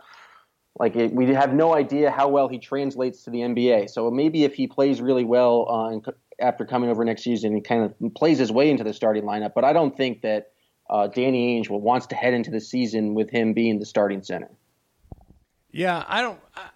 like 0.79 0.95
it, 0.95 1.13
we 1.13 1.27
have 1.33 1.53
no 1.53 1.75
idea 1.75 2.11
how 2.11 2.29
well 2.29 2.47
he 2.47 2.59
translates 2.59 3.23
to 3.23 3.29
the 3.29 3.39
NBA. 3.39 3.89
So 3.89 4.09
maybe 4.09 4.45
if 4.45 4.53
he 4.53 4.67
plays 4.67 5.01
really 5.01 5.25
well 5.25 5.67
uh, 5.69 6.11
after 6.39 6.65
coming 6.65 6.89
over 6.89 7.03
next 7.03 7.23
season, 7.23 7.55
he 7.55 7.61
kind 7.61 7.83
of 7.83 8.13
plays 8.13 8.38
his 8.38 8.51
way 8.51 8.69
into 8.69 8.83
the 8.83 8.93
starting 8.93 9.23
lineup. 9.23 9.53
But 9.53 9.63
I 9.63 9.73
don't 9.73 9.95
think 9.95 10.21
that 10.21 10.51
uh, 10.89 11.07
Danny 11.07 11.59
Ainge 11.59 11.69
wants 11.69 12.07
to 12.07 12.15
head 12.15 12.33
into 12.33 12.51
the 12.51 12.61
season 12.61 13.13
with 13.13 13.29
him 13.29 13.53
being 13.53 13.79
the 13.79 13.85
starting 13.85 14.23
center. 14.23 14.49
Yeah, 15.71 16.03
I 16.07 16.21
don't. 16.21 16.39
I, 16.55 16.69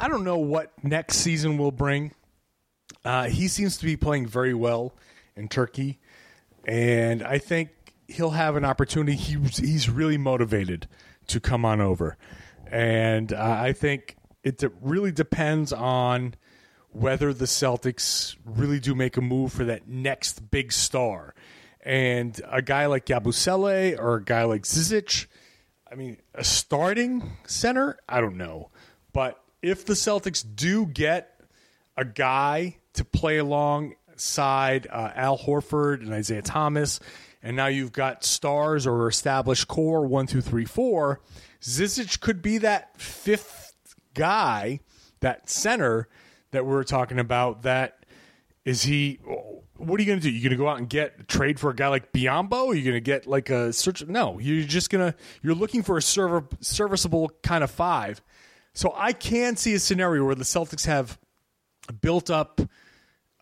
I 0.00 0.08
don't 0.08 0.24
know 0.24 0.38
what 0.38 0.72
next 0.82 1.16
season 1.16 1.58
will 1.58 1.70
bring. 1.70 2.12
Uh, 3.04 3.24
he 3.24 3.48
seems 3.48 3.76
to 3.78 3.84
be 3.84 3.96
playing 3.96 4.26
very 4.26 4.54
well 4.54 4.94
in 5.36 5.48
Turkey, 5.48 5.98
and 6.66 7.22
I 7.22 7.38
think 7.38 7.70
he'll 8.08 8.30
have 8.30 8.56
an 8.56 8.64
opportunity. 8.64 9.16
He's 9.16 9.58
he's 9.58 9.90
really 9.90 10.18
motivated 10.18 10.88
to 11.28 11.40
come 11.40 11.64
on 11.64 11.80
over, 11.80 12.16
and 12.66 13.32
uh, 13.32 13.58
I 13.60 13.72
think 13.72 14.16
it 14.42 14.64
really 14.80 15.12
depends 15.12 15.72
on 15.72 16.34
whether 16.92 17.32
the 17.32 17.46
Celtics 17.46 18.36
really 18.44 18.80
do 18.80 18.94
make 18.94 19.16
a 19.16 19.20
move 19.20 19.52
for 19.52 19.64
that 19.64 19.88
next 19.88 20.50
big 20.50 20.72
star, 20.72 21.34
and 21.80 22.40
a 22.50 22.62
guy 22.62 22.86
like 22.86 23.06
Yabusele 23.06 23.98
or 23.98 24.16
a 24.16 24.24
guy 24.24 24.44
like 24.44 24.62
Zizic. 24.62 25.26
I 25.90 25.94
mean, 25.94 26.16
a 26.34 26.44
starting 26.44 27.36
center, 27.46 27.98
I 28.08 28.20
don't 28.20 28.36
know, 28.36 28.70
but 29.12 29.42
if 29.60 29.84
the 29.84 29.92
Celtics 29.92 30.44
do 30.54 30.86
get 30.86 31.40
a 31.96 32.04
guy 32.04 32.78
to 32.94 33.04
play 33.04 33.38
alongside 33.38 34.86
uh, 34.90 35.10
Al 35.14 35.36
Horford 35.36 36.00
and 36.00 36.12
Isaiah 36.12 36.42
Thomas 36.42 36.98
and 37.42 37.56
now 37.56 37.66
you've 37.66 37.92
got 37.92 38.24
stars 38.24 38.86
or 38.86 39.08
established 39.08 39.66
core 39.66 40.06
one, 40.06 40.26
two, 40.26 40.40
three, 40.40 40.64
four. 40.64 41.20
Zizic 41.60 42.20
could 42.20 42.40
be 42.40 42.58
that 42.58 43.00
fifth 43.00 43.74
guy, 44.14 44.80
that 45.20 45.50
center 45.50 46.08
that 46.52 46.64
we 46.64 46.72
are 46.74 46.84
talking 46.84 47.18
about. 47.18 47.62
That 47.62 48.06
is 48.64 48.82
he. 48.82 49.18
What 49.76 49.98
are 49.98 50.02
you 50.02 50.06
going 50.06 50.20
to 50.20 50.22
do? 50.22 50.30
You're 50.30 50.42
going 50.42 50.58
to 50.58 50.62
go 50.62 50.68
out 50.68 50.78
and 50.78 50.88
get 50.88 51.26
trade 51.26 51.58
for 51.58 51.70
a 51.70 51.74
guy 51.74 51.88
like 51.88 52.12
Biyombo? 52.12 52.68
Are 52.68 52.74
you 52.74 52.84
going 52.84 52.94
to 52.94 53.00
get 53.00 53.26
like 53.26 53.50
a 53.50 53.72
search? 53.72 54.06
No, 54.06 54.38
you're 54.38 54.64
just 54.64 54.90
gonna. 54.90 55.14
You're 55.42 55.54
looking 55.54 55.82
for 55.82 55.96
a 55.96 56.02
server, 56.02 56.46
serviceable 56.60 57.30
kind 57.42 57.64
of 57.64 57.70
five. 57.70 58.22
So 58.74 58.94
I 58.96 59.12
can 59.12 59.56
see 59.56 59.74
a 59.74 59.78
scenario 59.78 60.24
where 60.24 60.34
the 60.34 60.44
Celtics 60.44 60.86
have 60.86 61.18
built 62.00 62.30
up 62.30 62.60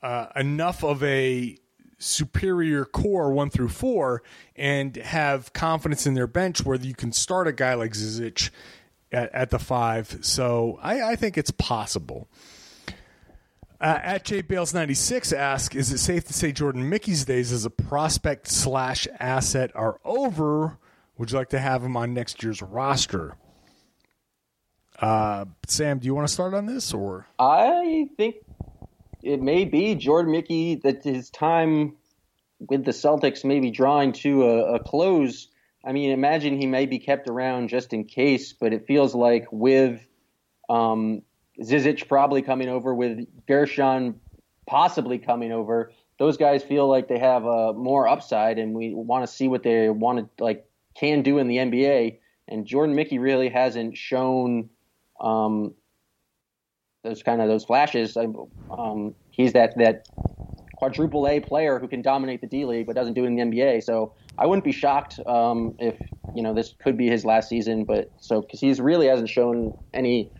uh, 0.02 0.26
enough 0.34 0.82
of 0.82 1.02
a 1.04 1.56
superior 1.98 2.84
core 2.84 3.32
one 3.32 3.50
through 3.50 3.68
four 3.68 4.22
and 4.56 4.96
have 4.96 5.52
confidence 5.52 6.06
in 6.06 6.14
their 6.14 6.26
bench 6.26 6.64
where 6.64 6.78
you 6.78 6.94
can 6.94 7.12
start 7.12 7.46
a 7.46 7.52
guy 7.52 7.74
like 7.74 7.92
Zizic 7.92 8.50
at, 9.12 9.32
at 9.34 9.50
the 9.50 9.58
five. 9.58 10.18
So 10.22 10.78
I, 10.82 11.12
I 11.12 11.16
think 11.16 11.36
it's 11.36 11.50
possible. 11.50 12.28
Uh, 13.80 13.98
at 14.02 14.24
J 14.24 14.42
Bales 14.42 14.74
ninety 14.74 14.94
six 14.94 15.32
asks, 15.32 15.74
is 15.74 15.90
it 15.90 15.98
safe 15.98 16.26
to 16.26 16.34
say 16.34 16.52
Jordan 16.52 16.88
Mickey's 16.88 17.24
days 17.24 17.50
as 17.50 17.64
a 17.64 17.70
prospect 17.70 18.46
slash 18.46 19.08
asset 19.18 19.70
are 19.74 19.98
over? 20.04 20.78
Would 21.16 21.32
you 21.32 21.38
like 21.38 21.48
to 21.50 21.58
have 21.58 21.82
him 21.82 21.96
on 21.96 22.12
next 22.12 22.42
year's 22.42 22.60
roster? 22.60 23.36
Uh, 24.98 25.46
Sam, 25.66 25.98
do 25.98 26.06
you 26.06 26.14
want 26.14 26.28
to 26.28 26.32
start 26.32 26.52
on 26.52 26.66
this 26.66 26.92
or? 26.92 27.26
I 27.38 28.08
think 28.18 28.36
it 29.22 29.40
may 29.40 29.64
be 29.64 29.94
Jordan 29.94 30.32
Mickey 30.32 30.74
that 30.76 31.02
his 31.02 31.30
time 31.30 31.96
with 32.58 32.84
the 32.84 32.90
Celtics 32.90 33.44
maybe 33.44 33.70
drawing 33.70 34.12
to 34.12 34.44
a, 34.44 34.74
a, 34.74 34.78
close. 34.78 35.48
I 35.82 35.92
mean, 35.92 36.10
imagine 36.10 36.60
he 36.60 36.66
may 36.66 36.84
be 36.84 36.98
kept 36.98 37.28
around 37.28 37.68
just 37.68 37.94
in 37.94 38.04
case, 38.04 38.52
but 38.52 38.74
it 38.74 38.86
feels 38.86 39.14
like 39.14 39.46
with 39.50 40.06
um, 40.68 41.22
Zizic 41.61 42.08
probably 42.08 42.42
coming 42.42 42.68
over, 42.68 42.94
with 42.94 43.26
Guerschon 43.46 44.14
possibly 44.66 45.18
coming 45.18 45.52
over, 45.52 45.92
those 46.18 46.36
guys 46.36 46.62
feel 46.62 46.86
like 46.88 47.08
they 47.08 47.18
have 47.18 47.46
uh, 47.46 47.72
more 47.72 48.06
upside, 48.06 48.58
and 48.58 48.74
we 48.74 48.94
want 48.94 49.26
to 49.26 49.32
see 49.32 49.48
what 49.48 49.62
they 49.62 49.88
want 49.88 50.18
to 50.18 50.44
like 50.44 50.66
can 50.94 51.22
do 51.22 51.38
in 51.38 51.48
the 51.48 51.56
NBA. 51.56 52.18
And 52.48 52.66
Jordan 52.66 52.94
Mickey 52.94 53.18
really 53.18 53.48
hasn't 53.48 53.96
shown 53.96 54.68
um, 55.20 55.74
those 57.02 57.22
kind 57.22 57.40
of 57.40 57.48
those 57.48 57.64
flashes. 57.64 58.16
Um, 58.16 59.14
he's 59.30 59.52
that 59.54 59.76
that 59.78 60.08
quadruple 60.76 61.28
A 61.28 61.40
player 61.40 61.78
who 61.78 61.86
can 61.86 62.00
dominate 62.00 62.40
the 62.40 62.46
D 62.46 62.64
League 62.64 62.86
but 62.86 62.96
doesn't 62.96 63.14
do 63.14 63.24
it 63.24 63.26
in 63.26 63.36
the 63.36 63.42
NBA. 63.42 63.82
So 63.82 64.14
I 64.38 64.46
wouldn't 64.46 64.64
be 64.64 64.72
shocked 64.72 65.20
um, 65.26 65.74
if 65.78 65.98
you 66.34 66.42
know 66.42 66.54
this 66.54 66.74
could 66.82 66.96
be 66.96 67.08
his 67.08 67.24
last 67.24 67.48
season. 67.48 67.84
But 67.84 68.11
so 68.18 68.40
because 68.40 68.61
he's 68.61 68.80
really 68.80 69.06
hasn't 69.06 69.28
shown 69.28 69.76
any, 69.94 70.30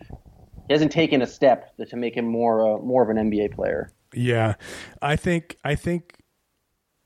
he 0.71 0.73
hasn't 0.73 0.93
taken 0.93 1.21
a 1.21 1.27
step 1.27 1.75
to 1.85 1.97
make 1.97 2.15
him 2.15 2.25
more 2.25 2.77
uh, 2.77 2.81
more 2.81 3.03
of 3.03 3.09
an 3.09 3.17
NBA 3.17 3.53
player. 3.53 3.91
Yeah, 4.13 4.55
I 5.01 5.17
think 5.17 5.57
I 5.65 5.75
think 5.75 6.15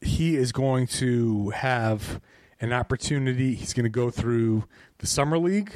he 0.02 0.36
is 0.36 0.52
going 0.52 0.86
to 0.86 1.50
have 1.50 2.22
an 2.60 2.72
opportunity. 2.72 3.56
He's 3.56 3.74
going 3.74 3.86
to 3.86 3.90
go 3.90 4.12
through 4.12 4.66
the 5.00 5.08
summer 5.08 5.40
league, 5.40 5.72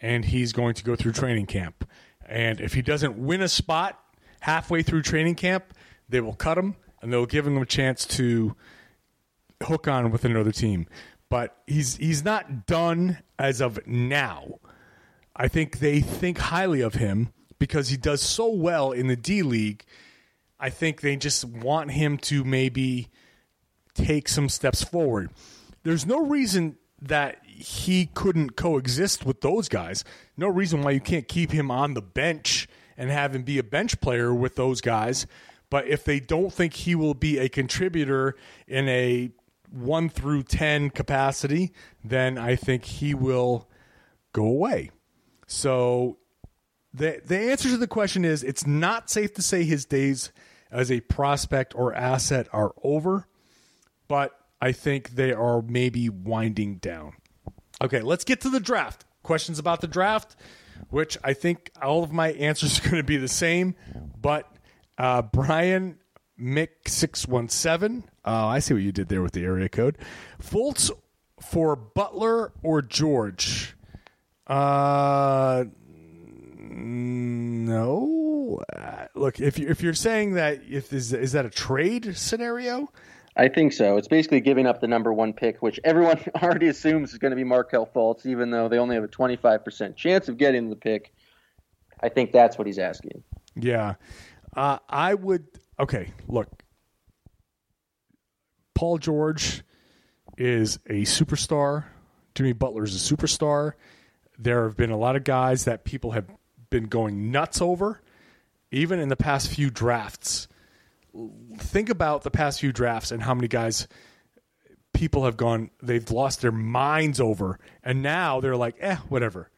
and 0.00 0.24
he's 0.24 0.52
going 0.52 0.74
to 0.74 0.84
go 0.84 0.94
through 0.94 1.14
training 1.14 1.46
camp. 1.46 1.88
And 2.24 2.60
if 2.60 2.74
he 2.74 2.82
doesn't 2.82 3.18
win 3.18 3.42
a 3.42 3.48
spot 3.48 4.00
halfway 4.38 4.84
through 4.84 5.02
training 5.02 5.34
camp, 5.34 5.74
they 6.08 6.20
will 6.20 6.34
cut 6.34 6.56
him 6.56 6.76
and 7.02 7.12
they'll 7.12 7.26
give 7.26 7.44
him 7.44 7.58
a 7.58 7.66
chance 7.66 8.06
to 8.06 8.54
hook 9.64 9.88
on 9.88 10.12
with 10.12 10.24
another 10.24 10.52
team. 10.52 10.86
But 11.28 11.56
he's 11.66 11.96
he's 11.96 12.24
not 12.24 12.66
done 12.66 13.18
as 13.36 13.60
of 13.60 13.84
now. 13.84 14.60
I 15.36 15.48
think 15.48 15.78
they 15.78 16.00
think 16.00 16.38
highly 16.38 16.80
of 16.80 16.94
him 16.94 17.28
because 17.58 17.88
he 17.88 17.96
does 17.96 18.22
so 18.22 18.48
well 18.48 18.90
in 18.92 19.06
the 19.06 19.16
D 19.16 19.42
League. 19.42 19.84
I 20.58 20.70
think 20.70 21.02
they 21.02 21.16
just 21.16 21.44
want 21.44 21.90
him 21.90 22.16
to 22.18 22.42
maybe 22.42 23.08
take 23.94 24.28
some 24.28 24.48
steps 24.48 24.82
forward. 24.82 25.30
There's 25.82 26.06
no 26.06 26.26
reason 26.26 26.76
that 27.02 27.44
he 27.44 28.06
couldn't 28.06 28.56
coexist 28.56 29.26
with 29.26 29.42
those 29.42 29.68
guys. 29.68 30.04
No 30.36 30.48
reason 30.48 30.82
why 30.82 30.92
you 30.92 31.00
can't 31.00 31.28
keep 31.28 31.50
him 31.50 31.70
on 31.70 31.94
the 31.94 32.02
bench 32.02 32.68
and 32.96 33.10
have 33.10 33.34
him 33.34 33.42
be 33.42 33.58
a 33.58 33.62
bench 33.62 34.00
player 34.00 34.34
with 34.34 34.56
those 34.56 34.80
guys. 34.80 35.26
But 35.68 35.86
if 35.86 36.04
they 36.04 36.20
don't 36.20 36.52
think 36.52 36.72
he 36.74 36.94
will 36.94 37.14
be 37.14 37.38
a 37.38 37.48
contributor 37.48 38.36
in 38.66 38.88
a 38.88 39.30
1 39.70 40.08
through 40.08 40.44
10 40.44 40.90
capacity, 40.90 41.72
then 42.02 42.38
I 42.38 42.56
think 42.56 42.84
he 42.84 43.14
will 43.14 43.68
go 44.32 44.46
away. 44.46 44.90
So 45.46 46.18
the 46.92 47.20
the 47.24 47.38
answer 47.38 47.68
to 47.68 47.76
the 47.76 47.86
question 47.86 48.24
is 48.24 48.42
it's 48.42 48.66
not 48.66 49.10
safe 49.10 49.34
to 49.34 49.42
say 49.42 49.64
his 49.64 49.84
days 49.84 50.32
as 50.70 50.90
a 50.90 51.00
prospect 51.00 51.74
or 51.76 51.94
asset 51.94 52.48
are 52.52 52.74
over, 52.82 53.28
but 54.08 54.38
I 54.60 54.72
think 54.72 55.10
they 55.10 55.32
are 55.32 55.62
maybe 55.62 56.08
winding 56.08 56.76
down. 56.76 57.12
Okay, 57.82 58.00
let's 58.00 58.24
get 58.24 58.40
to 58.40 58.50
the 58.50 58.60
draft. 58.60 59.04
Questions 59.22 59.58
about 59.58 59.80
the 59.80 59.86
draft, 59.86 60.34
which 60.90 61.18
I 61.22 61.34
think 61.34 61.70
all 61.80 62.02
of 62.02 62.12
my 62.12 62.32
answers 62.32 62.78
are 62.78 62.82
going 62.82 62.96
to 62.96 63.04
be 63.04 63.16
the 63.16 63.28
same, 63.28 63.74
but 64.20 64.50
uh, 64.98 65.22
Brian 65.22 65.98
Mick 66.40 66.68
six 66.88 67.28
one 67.28 67.48
seven. 67.48 68.04
Oh, 68.24 68.46
I 68.46 68.58
see 68.58 68.74
what 68.74 68.82
you 68.82 68.92
did 68.92 69.08
there 69.08 69.22
with 69.22 69.32
the 69.32 69.44
area 69.44 69.68
code. 69.68 69.98
Fultz 70.42 70.90
for 71.40 71.76
Butler 71.76 72.52
or 72.62 72.82
George. 72.82 73.75
Uh, 74.46 75.64
no. 76.58 78.06
Uh, 78.74 79.06
look, 79.14 79.40
if 79.40 79.58
you 79.58 79.68
if 79.68 79.82
you're 79.82 79.94
saying 79.94 80.34
that 80.34 80.60
if 80.68 80.92
is 80.92 81.12
is 81.12 81.32
that 81.32 81.44
a 81.44 81.50
trade 81.50 82.16
scenario, 82.16 82.88
I 83.36 83.48
think 83.48 83.72
so. 83.72 83.96
It's 83.98 84.08
basically 84.08 84.40
giving 84.40 84.66
up 84.66 84.80
the 84.80 84.88
number 84.88 85.12
one 85.12 85.32
pick, 85.34 85.62
which 85.62 85.78
everyone 85.84 86.18
already 86.42 86.68
assumes 86.68 87.12
is 87.12 87.18
going 87.18 87.32
to 87.32 87.36
be 87.36 87.44
Markelle 87.44 87.86
Fultz, 87.86 88.24
even 88.24 88.50
though 88.50 88.68
they 88.68 88.78
only 88.78 88.94
have 88.94 89.04
a 89.04 89.08
25% 89.08 89.94
chance 89.94 90.28
of 90.28 90.38
getting 90.38 90.70
the 90.70 90.76
pick. 90.76 91.12
I 92.02 92.08
think 92.08 92.32
that's 92.32 92.56
what 92.56 92.66
he's 92.66 92.78
asking. 92.78 93.22
Yeah. 93.54 93.94
Uh, 94.56 94.78
I 94.88 95.14
would. 95.14 95.46
Okay, 95.78 96.12
look. 96.28 96.48
Paul 98.74 98.98
George 98.98 99.62
is 100.38 100.78
a 100.86 101.02
superstar. 101.02 101.84
Jimmy 102.34 102.52
Butler 102.52 102.84
is 102.84 102.94
a 102.94 103.16
superstar. 103.16 103.72
There 104.38 104.64
have 104.64 104.76
been 104.76 104.90
a 104.90 104.96
lot 104.96 105.16
of 105.16 105.24
guys 105.24 105.64
that 105.64 105.84
people 105.84 106.12
have 106.12 106.26
been 106.70 106.84
going 106.84 107.30
nuts 107.30 107.60
over, 107.60 108.00
even 108.70 108.98
in 108.98 109.08
the 109.08 109.16
past 109.16 109.48
few 109.48 109.70
drafts. 109.70 110.48
Think 111.58 111.88
about 111.88 112.22
the 112.22 112.30
past 112.30 112.60
few 112.60 112.72
drafts 112.72 113.10
and 113.10 113.22
how 113.22 113.34
many 113.34 113.48
guys 113.48 113.88
people 114.92 115.24
have 115.24 115.36
gone, 115.36 115.70
they've 115.82 116.10
lost 116.10 116.40
their 116.40 116.52
minds 116.52 117.20
over, 117.20 117.58
and 117.82 118.02
now 118.02 118.40
they're 118.40 118.56
like, 118.56 118.76
eh, 118.80 118.96
whatever. 119.08 119.50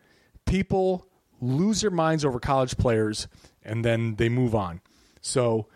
People 0.46 1.06
lose 1.40 1.80
their 1.80 1.90
minds 1.90 2.24
over 2.24 2.40
college 2.40 2.76
players 2.76 3.28
and 3.62 3.84
then 3.84 4.16
they 4.16 4.28
move 4.28 4.54
on. 4.54 4.80
So 5.20 5.68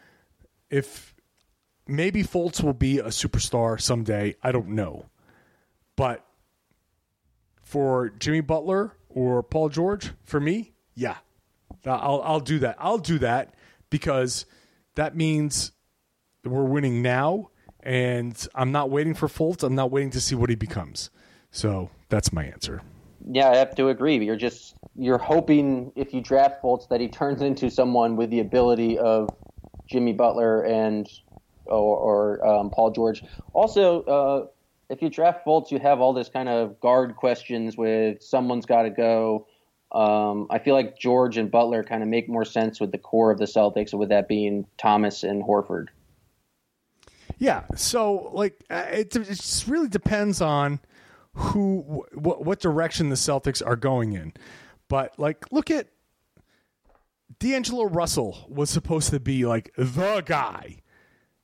if 0.70 1.14
maybe 1.86 2.24
Fultz 2.24 2.62
will 2.62 2.72
be 2.72 2.98
a 2.98 3.06
superstar 3.06 3.80
someday, 3.80 4.34
I 4.42 4.50
don't 4.50 4.70
know. 4.70 5.06
But 5.96 6.26
for 7.72 8.10
Jimmy 8.18 8.42
Butler 8.42 8.92
or 9.08 9.42
Paul 9.42 9.70
George, 9.70 10.10
for 10.24 10.38
me, 10.38 10.74
yeah. 10.94 11.16
I'll 11.86 12.20
I'll 12.22 12.40
do 12.40 12.58
that. 12.58 12.76
I'll 12.78 12.98
do 12.98 13.18
that 13.20 13.54
because 13.88 14.44
that 14.94 15.16
means 15.16 15.72
we're 16.44 16.64
winning 16.64 17.00
now 17.00 17.48
and 17.82 18.46
I'm 18.54 18.72
not 18.72 18.90
waiting 18.90 19.14
for 19.14 19.26
Fultz. 19.26 19.62
I'm 19.62 19.74
not 19.74 19.90
waiting 19.90 20.10
to 20.10 20.20
see 20.20 20.34
what 20.34 20.50
he 20.50 20.54
becomes. 20.54 21.08
So 21.50 21.88
that's 22.10 22.30
my 22.30 22.44
answer. 22.44 22.82
Yeah, 23.26 23.48
I 23.48 23.56
have 23.56 23.74
to 23.76 23.88
agree. 23.88 24.22
You're 24.22 24.36
just 24.36 24.74
you're 24.94 25.16
hoping 25.16 25.92
if 25.96 26.12
you 26.12 26.20
draft 26.20 26.62
Fultz 26.62 26.90
that 26.90 27.00
he 27.00 27.08
turns 27.08 27.40
into 27.40 27.70
someone 27.70 28.16
with 28.16 28.28
the 28.28 28.40
ability 28.40 28.98
of 28.98 29.30
Jimmy 29.88 30.12
Butler 30.12 30.62
and 30.66 31.08
or, 31.64 31.96
or 31.96 32.46
um, 32.46 32.68
Paul 32.68 32.90
George. 32.90 33.24
Also, 33.54 34.02
uh, 34.02 34.46
if 34.92 35.00
you 35.00 35.08
draft 35.08 35.44
Fultz, 35.46 35.70
you 35.70 35.78
have 35.78 36.00
all 36.00 36.12
this 36.12 36.28
kind 36.28 36.50
of 36.50 36.78
guard 36.78 37.16
questions 37.16 37.78
with 37.78 38.22
someone's 38.22 38.66
got 38.66 38.82
to 38.82 38.90
go. 38.90 39.46
Um, 39.90 40.46
I 40.50 40.58
feel 40.58 40.74
like 40.74 40.98
George 40.98 41.38
and 41.38 41.50
Butler 41.50 41.82
kind 41.82 42.02
of 42.02 42.08
make 42.10 42.28
more 42.28 42.44
sense 42.44 42.78
with 42.78 42.92
the 42.92 42.98
core 42.98 43.30
of 43.30 43.38
the 43.38 43.46
Celtics, 43.46 43.94
with 43.94 44.10
that 44.10 44.28
being 44.28 44.66
Thomas 44.76 45.22
and 45.22 45.42
Horford. 45.42 45.86
Yeah, 47.38 47.64
so 47.74 48.30
like 48.34 48.62
uh, 48.70 48.84
it, 48.90 49.16
it 49.16 49.24
just 49.24 49.66
really 49.66 49.88
depends 49.88 50.42
on 50.42 50.78
who 51.34 52.04
what, 52.12 52.44
what 52.44 52.60
direction 52.60 53.08
the 53.08 53.16
Celtics 53.16 53.66
are 53.66 53.76
going 53.76 54.12
in. 54.12 54.34
But 54.88 55.18
like 55.18 55.50
look 55.50 55.70
at 55.70 55.88
D'Angelo 57.38 57.84
Russell 57.84 58.44
was 58.48 58.68
supposed 58.68 59.08
to 59.10 59.20
be 59.20 59.46
like 59.46 59.72
the 59.76 60.22
guy. 60.24 60.81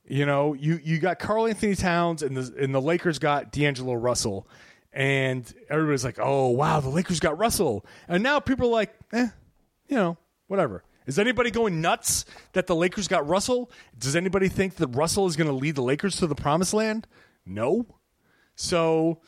You 0.09 0.25
know, 0.25 0.53
you 0.53 0.79
you 0.83 0.97
got 0.97 1.19
Karl-Anthony 1.19 1.75
Towns 1.75 2.23
and 2.23 2.35
the 2.35 2.63
and 2.63 2.73
the 2.73 2.81
Lakers 2.81 3.19
got 3.19 3.51
D'Angelo 3.51 3.93
Russell. 3.93 4.47
And 4.91 5.51
everybody's 5.69 6.03
like, 6.03 6.17
"Oh, 6.19 6.49
wow, 6.49 6.79
the 6.79 6.89
Lakers 6.89 7.19
got 7.19 7.37
Russell." 7.37 7.85
And 8.07 8.23
now 8.23 8.39
people 8.39 8.69
are 8.69 8.71
like, 8.71 8.95
"Eh, 9.13 9.27
you 9.87 9.95
know, 9.95 10.17
whatever." 10.47 10.83
Is 11.05 11.19
anybody 11.19 11.51
going 11.51 11.79
nuts 11.79 12.25
that 12.53 12.65
the 12.65 12.75
Lakers 12.75 13.07
got 13.07 13.27
Russell? 13.27 13.71
Does 13.97 14.15
anybody 14.15 14.47
think 14.47 14.75
that 14.75 14.87
Russell 14.87 15.27
is 15.27 15.35
going 15.35 15.47
to 15.47 15.53
lead 15.53 15.75
the 15.75 15.83
Lakers 15.83 16.17
to 16.17 16.27
the 16.27 16.35
promised 16.35 16.73
land? 16.73 17.07
No. 17.45 17.85
So, 18.55 19.21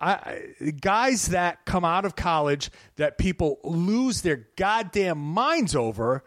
I, 0.00 0.54
guys 0.80 1.28
that 1.28 1.64
come 1.64 1.84
out 1.84 2.04
of 2.04 2.16
college 2.16 2.70
that 2.96 3.16
people 3.18 3.58
lose 3.62 4.22
their 4.22 4.48
goddamn 4.56 5.18
minds 5.18 5.74
over, 5.74 6.24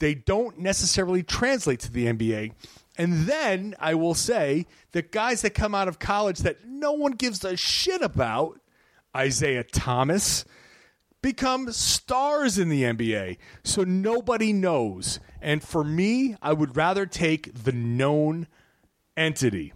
they 0.00 0.14
don't 0.14 0.58
necessarily 0.58 1.22
translate 1.22 1.80
to 1.80 1.92
the 1.92 2.06
NBA. 2.06 2.52
And 3.00 3.20
then 3.20 3.74
I 3.80 3.94
will 3.94 4.12
say 4.12 4.66
that 4.92 5.10
guys 5.10 5.40
that 5.40 5.54
come 5.54 5.74
out 5.74 5.88
of 5.88 5.98
college 5.98 6.40
that 6.40 6.66
no 6.66 6.92
one 6.92 7.12
gives 7.12 7.42
a 7.46 7.56
shit 7.56 8.02
about, 8.02 8.60
Isaiah 9.16 9.64
Thomas, 9.64 10.44
become 11.22 11.72
stars 11.72 12.58
in 12.58 12.68
the 12.68 12.82
NBA. 12.82 13.38
So 13.64 13.84
nobody 13.84 14.52
knows. 14.52 15.18
And 15.40 15.62
for 15.62 15.82
me, 15.82 16.36
I 16.42 16.52
would 16.52 16.76
rather 16.76 17.06
take 17.06 17.64
the 17.64 17.72
known 17.72 18.48
entity. 19.16 19.72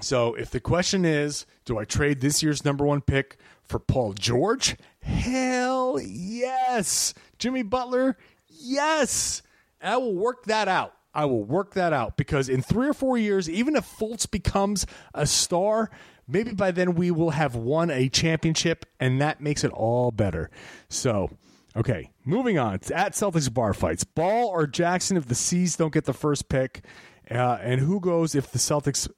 So 0.00 0.32
if 0.32 0.48
the 0.48 0.58
question 0.58 1.04
is, 1.04 1.44
do 1.66 1.76
I 1.76 1.84
trade 1.84 2.22
this 2.22 2.42
year's 2.42 2.64
number 2.64 2.86
one 2.86 3.02
pick 3.02 3.36
for 3.64 3.78
Paul 3.78 4.14
George? 4.14 4.76
Hell 5.02 6.00
yes. 6.02 7.12
Jimmy 7.38 7.64
Butler? 7.64 8.16
Yes. 8.48 9.42
I 9.82 9.98
will 9.98 10.14
work 10.14 10.44
that 10.44 10.68
out. 10.68 10.95
I 11.16 11.24
will 11.24 11.42
work 11.42 11.72
that 11.74 11.94
out 11.94 12.18
because 12.18 12.50
in 12.50 12.60
three 12.60 12.86
or 12.86 12.92
four 12.92 13.16
years, 13.16 13.48
even 13.48 13.74
if 13.74 13.86
Fultz 13.86 14.30
becomes 14.30 14.86
a 15.14 15.26
star, 15.26 15.90
maybe 16.28 16.52
by 16.52 16.72
then 16.72 16.94
we 16.94 17.10
will 17.10 17.30
have 17.30 17.56
won 17.56 17.90
a 17.90 18.10
championship, 18.10 18.84
and 19.00 19.18
that 19.22 19.40
makes 19.40 19.64
it 19.64 19.70
all 19.72 20.10
better. 20.10 20.50
So, 20.90 21.30
okay, 21.74 22.10
moving 22.26 22.58
on. 22.58 22.74
At 22.74 23.14
Celtics 23.14 23.52
bar 23.52 23.72
fights. 23.72 24.04
Ball 24.04 24.46
or 24.48 24.66
Jackson 24.66 25.16
if 25.16 25.24
the 25.26 25.34
C's 25.34 25.76
don't 25.76 25.92
get 25.92 26.04
the 26.04 26.12
first 26.12 26.50
pick, 26.50 26.84
uh, 27.30 27.58
and 27.62 27.80
who 27.80 27.98
goes 27.98 28.34
if 28.34 28.52
the 28.52 28.58
Celtics 28.58 29.08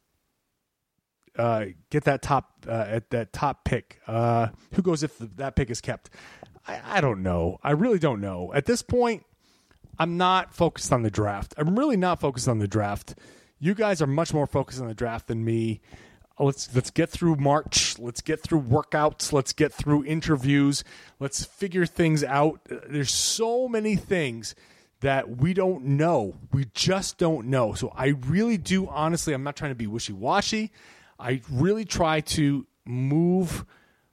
uh, 1.37 1.67
get 1.91 2.05
that 2.05 2.23
top 2.23 2.65
uh, 2.69 2.87
at 2.89 3.11
that 3.11 3.33
top 3.33 3.65
pick? 3.65 4.01
Uh, 4.07 4.49
who 4.75 4.83
goes 4.83 5.03
if 5.03 5.19
the, 5.19 5.27
that 5.37 5.57
pick 5.57 5.69
is 5.69 5.81
kept? 5.81 6.11
I, 6.65 6.99
I 6.99 7.01
don't 7.01 7.25
know. 7.25 7.59
I 7.63 7.73
really 7.73 7.99
don't 7.99 8.21
know. 8.21 8.53
At 8.55 8.67
this 8.67 8.83
point, 8.83 9.25
I'm 9.99 10.17
not 10.17 10.55
focused 10.55 10.93
on 10.93 11.03
the 11.03 11.11
draft. 11.11 11.55
I'm 11.57 11.79
really 11.79 11.97
not 11.97 12.21
focused 12.21 12.49
on 12.49 12.59
the 12.59 12.69
draft. 12.69 13.15
You 13.59 13.75
guys 13.75 14.01
are 14.01 14.07
much 14.07 14.33
more 14.33 14.47
focused 14.47 14.81
on 14.81 14.89
the 14.89 14.95
draft 14.95 15.27
than 15.27 15.45
me. 15.45 15.81
Uh, 16.39 16.45
let's 16.45 16.73
let's 16.75 16.91
get 16.91 17.11
through 17.11 17.37
March. 17.37 17.99
Let's 17.99 18.21
get 18.21 18.41
through 18.41 18.63
workouts. 18.63 19.33
Let's 19.33 19.53
get 19.53 19.73
through 19.73 20.05
interviews. 20.05 20.85
Let's 21.19 21.45
figure 21.45 21.87
things 21.87 22.23
out. 22.23 22.61
Uh, 22.71 22.77
there's 22.89 23.11
so 23.11 23.69
many 23.69 23.97
things 23.97 24.55
that 25.01 25.39
we 25.39 25.55
don't 25.55 25.85
know. 25.85 26.37
We 26.53 26.67
just 26.75 27.19
don't 27.19 27.49
know. 27.49 27.73
So 27.73 27.93
I 27.95 28.09
really 28.09 28.57
do 28.57 28.89
honestly, 28.89 29.33
I'm 29.33 29.45
not 29.45 29.57
trying 29.57 29.71
to 29.71 29.77
be 29.77 29.87
wishy-washy. 29.87 30.73
I 31.19 31.41
really 31.51 31.85
try 31.85 32.21
to 32.21 32.67
move 32.85 33.65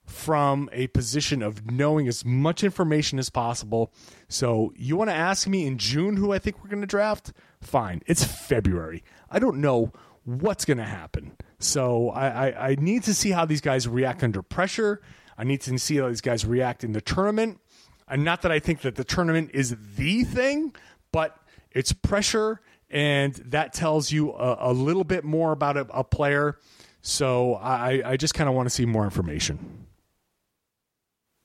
from 0.05 0.69
a 0.71 0.87
position 0.87 1.41
of 1.41 1.71
knowing 1.71 2.07
as 2.07 2.23
much 2.23 2.63
information 2.63 3.19
as 3.19 3.29
possible. 3.29 3.91
So, 4.27 4.71
you 4.75 4.95
want 4.95 5.09
to 5.09 5.15
ask 5.15 5.47
me 5.47 5.65
in 5.65 5.77
June 5.77 6.17
who 6.17 6.31
I 6.31 6.39
think 6.39 6.63
we're 6.63 6.69
going 6.69 6.81
to 6.81 6.87
draft? 6.87 7.33
Fine. 7.61 8.03
It's 8.05 8.23
February. 8.23 9.03
I 9.29 9.39
don't 9.39 9.57
know 9.57 9.91
what's 10.23 10.65
going 10.65 10.77
to 10.77 10.83
happen. 10.83 11.35
So, 11.59 12.09
I, 12.09 12.27
I, 12.27 12.69
I, 12.69 12.75
need 12.75 13.03
to 13.03 13.13
see 13.13 13.31
how 13.31 13.45
these 13.45 13.61
guys 13.61 13.87
react 13.87 14.23
under 14.23 14.41
pressure. 14.41 15.01
I 15.37 15.43
need 15.43 15.61
to 15.61 15.77
see 15.79 15.97
how 15.97 16.07
these 16.07 16.21
guys 16.21 16.45
react 16.45 16.83
in 16.83 16.91
the 16.91 17.01
tournament. 17.01 17.59
And 18.07 18.23
not 18.23 18.43
that 18.43 18.51
I 18.51 18.59
think 18.59 18.81
that 18.81 18.95
the 18.95 19.03
tournament 19.03 19.51
is 19.53 19.75
the 19.95 20.23
thing, 20.23 20.75
but 21.11 21.37
it's 21.71 21.91
pressure, 21.91 22.61
and 22.89 23.33
that 23.35 23.73
tells 23.73 24.11
you 24.11 24.31
a, 24.33 24.71
a 24.71 24.73
little 24.73 25.03
bit 25.03 25.23
more 25.23 25.51
about 25.51 25.77
a, 25.77 25.87
a 25.91 26.03
player. 26.03 26.59
So, 27.01 27.55
I, 27.55 28.01
I 28.11 28.17
just 28.17 28.35
kind 28.35 28.47
of 28.47 28.55
want 28.55 28.67
to 28.67 28.69
see 28.69 28.85
more 28.85 29.03
information. 29.03 29.84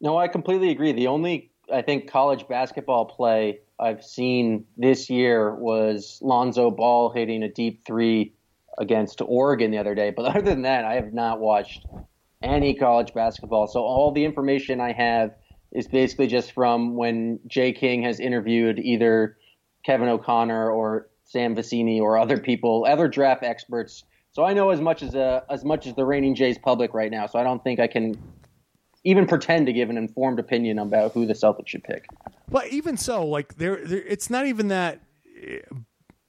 No, 0.00 0.16
I 0.16 0.28
completely 0.28 0.70
agree. 0.70 0.92
The 0.92 1.08
only 1.08 1.50
I 1.72 1.82
think 1.82 2.10
college 2.10 2.48
basketball 2.48 3.04
play 3.06 3.60
I've 3.78 4.04
seen 4.04 4.66
this 4.76 5.08
year 5.08 5.54
was 5.54 6.18
Lonzo 6.22 6.70
Ball 6.70 7.10
hitting 7.10 7.42
a 7.42 7.48
deep 7.48 7.84
three 7.84 8.34
against 8.78 9.20
Oregon 9.24 9.70
the 9.70 9.78
other 9.78 9.94
day. 9.94 10.10
But 10.10 10.26
other 10.36 10.42
than 10.42 10.62
that, 10.62 10.84
I 10.84 10.94
have 10.94 11.12
not 11.12 11.40
watched 11.40 11.86
any 12.42 12.74
college 12.74 13.12
basketball. 13.14 13.66
So 13.66 13.80
all 13.80 14.12
the 14.12 14.24
information 14.24 14.80
I 14.80 14.92
have 14.92 15.34
is 15.72 15.86
basically 15.86 16.26
just 16.26 16.52
from 16.52 16.96
when 16.96 17.38
Jay 17.46 17.72
King 17.72 18.02
has 18.02 18.18
interviewed 18.18 18.78
either 18.78 19.36
Kevin 19.84 20.08
O'Connor 20.08 20.70
or 20.70 21.08
Sam 21.24 21.54
Vecenie 21.54 22.00
or 22.00 22.18
other 22.18 22.38
people, 22.38 22.86
other 22.88 23.06
draft 23.06 23.44
experts. 23.44 24.04
So 24.32 24.44
I 24.44 24.52
know 24.52 24.70
as 24.70 24.80
much 24.80 25.02
as 25.02 25.14
uh, 25.14 25.40
as 25.48 25.64
much 25.64 25.86
as 25.86 25.94
the 25.94 26.04
reigning 26.04 26.34
Jays 26.34 26.58
public 26.58 26.94
right 26.94 27.10
now. 27.10 27.26
So 27.26 27.38
I 27.38 27.44
don't 27.44 27.62
think 27.62 27.80
I 27.80 27.86
can 27.86 28.14
even 29.04 29.26
pretend 29.26 29.66
to 29.66 29.72
give 29.72 29.90
an 29.90 29.96
informed 29.96 30.38
opinion 30.38 30.78
about 30.78 31.12
who 31.12 31.26
the 31.26 31.32
Celtics 31.32 31.68
should 31.68 31.84
pick. 31.84 32.06
But 32.48 32.68
even 32.68 32.96
so, 32.96 33.26
like 33.26 33.56
there, 33.56 33.76
it's 33.76 34.30
not 34.30 34.46
even 34.46 34.68
that. 34.68 35.00
Eh, 35.42 35.60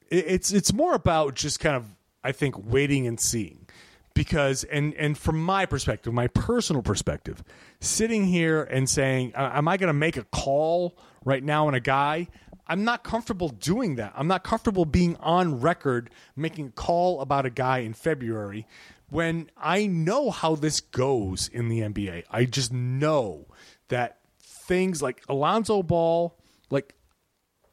it's 0.10 0.52
it's 0.52 0.74
more 0.74 0.94
about 0.94 1.36
just 1.36 1.60
kind 1.60 1.76
of 1.76 1.86
I 2.24 2.32
think 2.32 2.56
waiting 2.58 3.08
and 3.08 3.20
seeing, 3.20 3.68
because 4.14 4.64
and 4.66 4.94
and 4.96 5.18
from 5.18 5.42
my 5.42 5.66
perspective, 5.66 6.14
my 6.14 6.28
personal 6.28 6.82
perspective, 6.82 7.44
sitting 7.80 8.26
here 8.26 8.64
and 8.64 8.90
saying, 8.90 9.34
am 9.36 9.68
I 9.68 9.78
going 9.78 9.88
to 9.88 9.94
make 9.94 10.18
a 10.18 10.26
call 10.26 10.98
right 11.24 11.44
now 11.44 11.68
on 11.68 11.76
a 11.76 11.80
guy? 11.80 12.28
I'm 12.68 12.86
not 12.86 13.04
comfortable 13.04 13.50
doing 13.50 13.96
that. 13.96 14.14
I'm 14.16 14.28
not 14.28 14.44
comfortable 14.44 14.86
being 14.86 15.18
on 15.18 15.60
record 15.60 16.10
making 16.36 16.68
a 16.68 16.72
call 16.72 17.20
about 17.20 17.46
a 17.46 17.50
guy 17.50 17.80
in 17.80 17.94
February 17.94 18.66
when 19.12 19.52
I 19.58 19.88
know 19.88 20.32
how 20.32 20.56
this 20.56 20.80
goes 20.80 21.50
in 21.50 21.68
the 21.68 21.82
NBA. 21.82 22.24
I 22.32 22.46
just 22.46 22.72
know 22.72 23.46
that 23.90 24.20
things 24.42 25.02
like 25.02 25.22
Alonzo 25.28 25.84
Ball, 25.84 26.40
like 26.70 26.96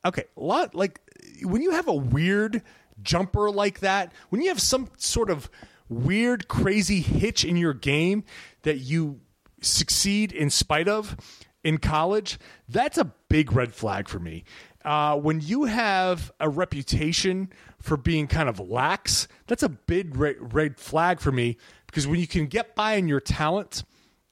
okay, 0.04 0.24
a 0.36 0.40
lot 0.40 0.74
like 0.74 1.00
when 1.42 1.62
you 1.62 1.70
have 1.70 1.86
a 1.86 1.94
weird 1.94 2.62
jumper 3.00 3.50
like 3.52 3.78
that, 3.80 4.12
when 4.30 4.42
you 4.42 4.48
have 4.48 4.60
some 4.60 4.88
sort 4.96 5.30
of 5.30 5.48
weird, 5.88 6.48
crazy 6.48 7.00
hitch 7.00 7.44
in 7.44 7.56
your 7.56 7.72
game 7.72 8.24
that 8.62 8.78
you 8.78 9.20
succeed 9.62 10.32
in 10.32 10.50
spite 10.50 10.88
of 10.88 11.16
in 11.62 11.78
college, 11.78 12.38
that's 12.68 12.98
a 12.98 13.12
big 13.28 13.52
red 13.52 13.72
flag 13.72 14.08
for 14.08 14.18
me. 14.18 14.42
Uh, 14.88 15.14
when 15.14 15.38
you 15.42 15.64
have 15.64 16.32
a 16.40 16.48
reputation 16.48 17.52
for 17.78 17.98
being 17.98 18.26
kind 18.26 18.48
of 18.48 18.58
lax, 18.58 19.28
that's 19.46 19.62
a 19.62 19.68
big 19.68 20.16
red, 20.16 20.54
red 20.54 20.78
flag 20.78 21.20
for 21.20 21.30
me 21.30 21.58
because 21.84 22.06
when 22.06 22.18
you 22.18 22.26
can 22.26 22.46
get 22.46 22.74
by 22.74 22.96
on 22.96 23.06
your 23.06 23.20
talent 23.20 23.84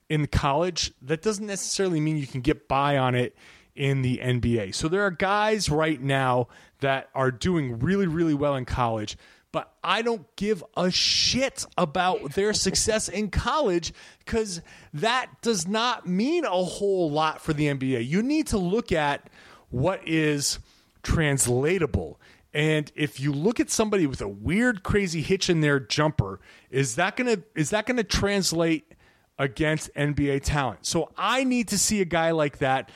in 0.08 0.26
college, 0.26 0.94
that 1.02 1.20
doesn't 1.20 1.46
necessarily 1.46 2.00
mean 2.00 2.16
you 2.16 2.26
can 2.26 2.40
get 2.40 2.68
by 2.68 2.96
on 2.96 3.14
it 3.14 3.36
in 3.74 4.00
the 4.00 4.16
NBA. 4.16 4.74
So 4.74 4.88
there 4.88 5.02
are 5.02 5.10
guys 5.10 5.68
right 5.68 6.00
now 6.00 6.48
that 6.80 7.10
are 7.14 7.30
doing 7.30 7.78
really, 7.78 8.06
really 8.06 8.32
well 8.32 8.54
in 8.54 8.64
college, 8.64 9.18
but 9.52 9.74
I 9.84 10.00
don't 10.00 10.24
give 10.36 10.64
a 10.74 10.90
shit 10.90 11.66
about 11.76 12.32
their 12.32 12.54
success 12.54 13.10
in 13.10 13.28
college 13.28 13.92
because 14.20 14.62
that 14.94 15.26
does 15.42 15.68
not 15.68 16.06
mean 16.06 16.46
a 16.46 16.64
whole 16.64 17.10
lot 17.10 17.42
for 17.42 17.52
the 17.52 17.66
NBA. 17.66 18.08
You 18.08 18.22
need 18.22 18.46
to 18.46 18.56
look 18.58 18.90
at 18.90 19.28
what 19.70 20.06
is 20.06 20.58
translatable. 21.02 22.20
And 22.52 22.90
if 22.94 23.20
you 23.20 23.32
look 23.32 23.60
at 23.60 23.70
somebody 23.70 24.06
with 24.06 24.20
a 24.20 24.28
weird, 24.28 24.82
crazy 24.82 25.20
hitch 25.22 25.50
in 25.50 25.60
their 25.60 25.78
jumper, 25.78 26.40
is 26.70 26.96
that 26.96 27.16
gonna 27.16 27.38
is 27.54 27.70
that 27.70 27.86
gonna 27.86 28.04
translate 28.04 28.92
against 29.38 29.92
NBA 29.94 30.42
talent? 30.42 30.86
So 30.86 31.12
I 31.16 31.44
need 31.44 31.68
to 31.68 31.78
see 31.78 32.00
a 32.00 32.06
guy 32.06 32.30
like 32.30 32.58
that 32.58 32.90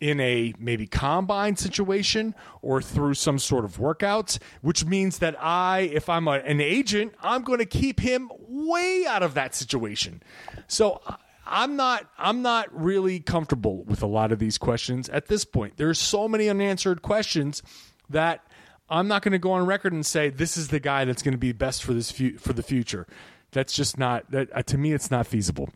in 0.00 0.20
a 0.20 0.54
maybe 0.58 0.86
combine 0.86 1.56
situation 1.56 2.34
or 2.62 2.80
through 2.80 3.14
some 3.14 3.38
sort 3.38 3.64
of 3.64 3.78
workouts, 3.78 4.38
which 4.62 4.84
means 4.84 5.18
that 5.18 5.36
I, 5.42 5.90
if 5.92 6.08
I'm 6.08 6.28
a, 6.28 6.32
an 6.32 6.60
agent, 6.60 7.14
I'm 7.20 7.42
going 7.42 7.58
to 7.58 7.66
keep 7.66 8.00
him 8.00 8.30
way 8.48 9.06
out 9.06 9.22
of 9.22 9.34
that 9.34 9.54
situation. 9.54 10.22
So 10.68 11.00
I'm 11.48 11.76
not, 11.76 12.08
I'm 12.18 12.42
not 12.42 12.68
really 12.72 13.20
comfortable 13.20 13.84
with 13.84 14.02
a 14.02 14.06
lot 14.06 14.32
of 14.32 14.38
these 14.38 14.58
questions 14.58 15.08
at 15.08 15.26
this 15.26 15.44
point. 15.44 15.76
There's 15.76 15.98
so 15.98 16.28
many 16.28 16.48
unanswered 16.48 17.02
questions 17.02 17.62
that 18.10 18.46
I'm 18.88 19.08
not 19.08 19.22
going 19.22 19.32
to 19.32 19.38
go 19.38 19.52
on 19.52 19.66
record 19.66 19.92
and 19.92 20.04
say 20.04 20.30
this 20.30 20.56
is 20.56 20.68
the 20.68 20.80
guy 20.80 21.04
that's 21.04 21.22
going 21.22 21.32
to 21.32 21.38
be 21.38 21.52
best 21.52 21.82
for 21.82 21.94
this 21.94 22.10
fu- 22.10 22.38
for 22.38 22.52
the 22.52 22.62
future. 22.62 23.06
That's 23.52 23.72
just 23.72 23.98
not 23.98 24.30
that 24.30 24.48
uh, 24.54 24.62
to 24.64 24.78
me. 24.78 24.92
It's 24.92 25.10
not 25.10 25.26
feasible. 25.26 25.70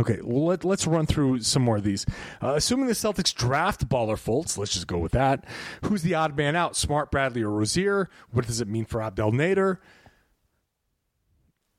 Okay, 0.00 0.20
well, 0.22 0.44
let, 0.44 0.64
us 0.64 0.86
run 0.86 1.06
through 1.06 1.40
some 1.40 1.62
more 1.62 1.78
of 1.78 1.82
these. 1.82 2.06
Uh, 2.40 2.54
assuming 2.54 2.86
the 2.86 2.92
Celtics 2.92 3.34
draft 3.34 3.88
Baller 3.88 4.14
Fultz, 4.14 4.56
let's 4.56 4.72
just 4.72 4.86
go 4.86 4.98
with 4.98 5.12
that. 5.12 5.44
Who's 5.84 6.02
the 6.02 6.14
odd 6.14 6.36
man 6.36 6.54
out? 6.54 6.76
Smart, 6.76 7.10
Bradley, 7.10 7.42
or 7.42 7.50
Rozier? 7.50 8.08
What 8.30 8.46
does 8.46 8.60
it 8.60 8.68
mean 8.68 8.84
for 8.84 9.02
Abdel 9.02 9.32
Nader? 9.32 9.78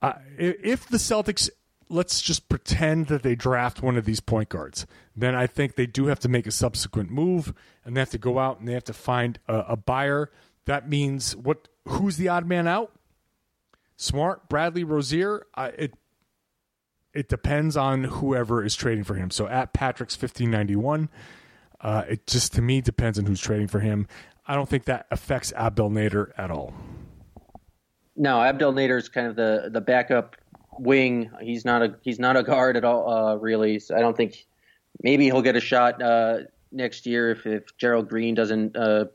Uh, 0.02 0.14
if 0.38 0.86
the 0.88 0.98
Celtics, 0.98 1.50
let's 1.90 2.22
just 2.22 2.50
pretend 2.50 3.08
that 3.08 3.24
they 3.24 3.36
draft 3.36 3.82
one 3.82 3.98
of 3.98 4.06
these 4.06 4.20
point 4.20 4.50
guards, 4.50 4.86
then 5.16 5.36
I 5.36 5.48
think 5.48 5.76
they 5.76 5.88
do 5.88 6.06
have 6.06 6.20
to 6.20 6.30
make 6.30 6.46
a 6.48 6.52
subsequent 6.52 7.10
move, 7.10 7.54
and 7.84 7.96
they 7.96 8.02
have 8.02 8.12
to 8.12 8.18
go 8.18 8.40
out 8.40 8.60
and 8.60 8.68
they 8.68 8.74
have 8.74 8.84
to 8.86 8.94
find 8.94 9.40
a, 9.48 9.60
a 9.70 9.76
buyer. 9.76 10.30
That 10.66 10.88
means 10.88 11.36
what? 11.36 11.68
Who's 11.88 12.18
the 12.18 12.28
odd 12.28 12.46
man 12.46 12.68
out? 12.68 12.92
Smart, 13.98 14.48
Bradley, 14.48 14.84
Rozier. 14.84 15.48
Uh, 15.56 15.72
it 15.78 15.94
it 17.14 17.28
depends 17.28 17.76
on 17.76 18.04
whoever 18.04 18.64
is 18.64 18.76
trading 18.76 19.04
for 19.04 19.16
him. 19.16 19.32
So 19.32 19.48
at 19.48 19.74
Patrick's 19.74 20.16
fifteen 20.16 20.52
ninety 20.52 20.76
one, 20.76 21.10
uh, 21.82 22.04
it 22.08 22.28
just 22.28 22.54
to 22.54 22.62
me 22.62 22.82
depends 22.82 23.18
on 23.18 23.26
who's 23.26 23.42
trading 23.42 23.68
for 23.68 23.80
him. 23.80 24.08
I 24.46 24.56
don't 24.56 24.70
think 24.70 24.86
that 24.86 25.08
affects 25.10 25.52
Abdel 25.54 25.90
Nader 25.90 26.32
at 26.38 26.52
all. 26.52 26.74
No, 28.16 28.42
Abdel 28.42 28.74
Nader 28.74 28.98
is 28.98 29.10
kind 29.10 29.28
of 29.28 29.36
the 29.36 29.70
the 29.72 29.82
backup 29.82 30.36
wing. 30.80 31.32
He's 31.42 31.66
not 31.66 31.82
a 31.82 31.96
he's 32.02 32.20
not 32.20 32.38
a 32.38 32.44
guard 32.44 32.78
at 32.78 32.84
all, 32.84 33.10
uh, 33.10 33.36
really. 33.36 33.80
So 33.80 33.96
I 33.96 34.00
don't 34.00 34.16
think 34.16 34.46
maybe 35.04 35.26
he'll 35.26 35.42
get 35.42 35.56
a 35.56 35.62
shot 35.62 36.02
uh, 36.02 36.40
next 36.72 37.06
year 37.06 37.32
if, 37.32 37.46
if 37.46 37.78
Gerald 37.78 38.10
Green 38.10 38.36
doesn't 38.36 38.76
uh, 38.76 39.06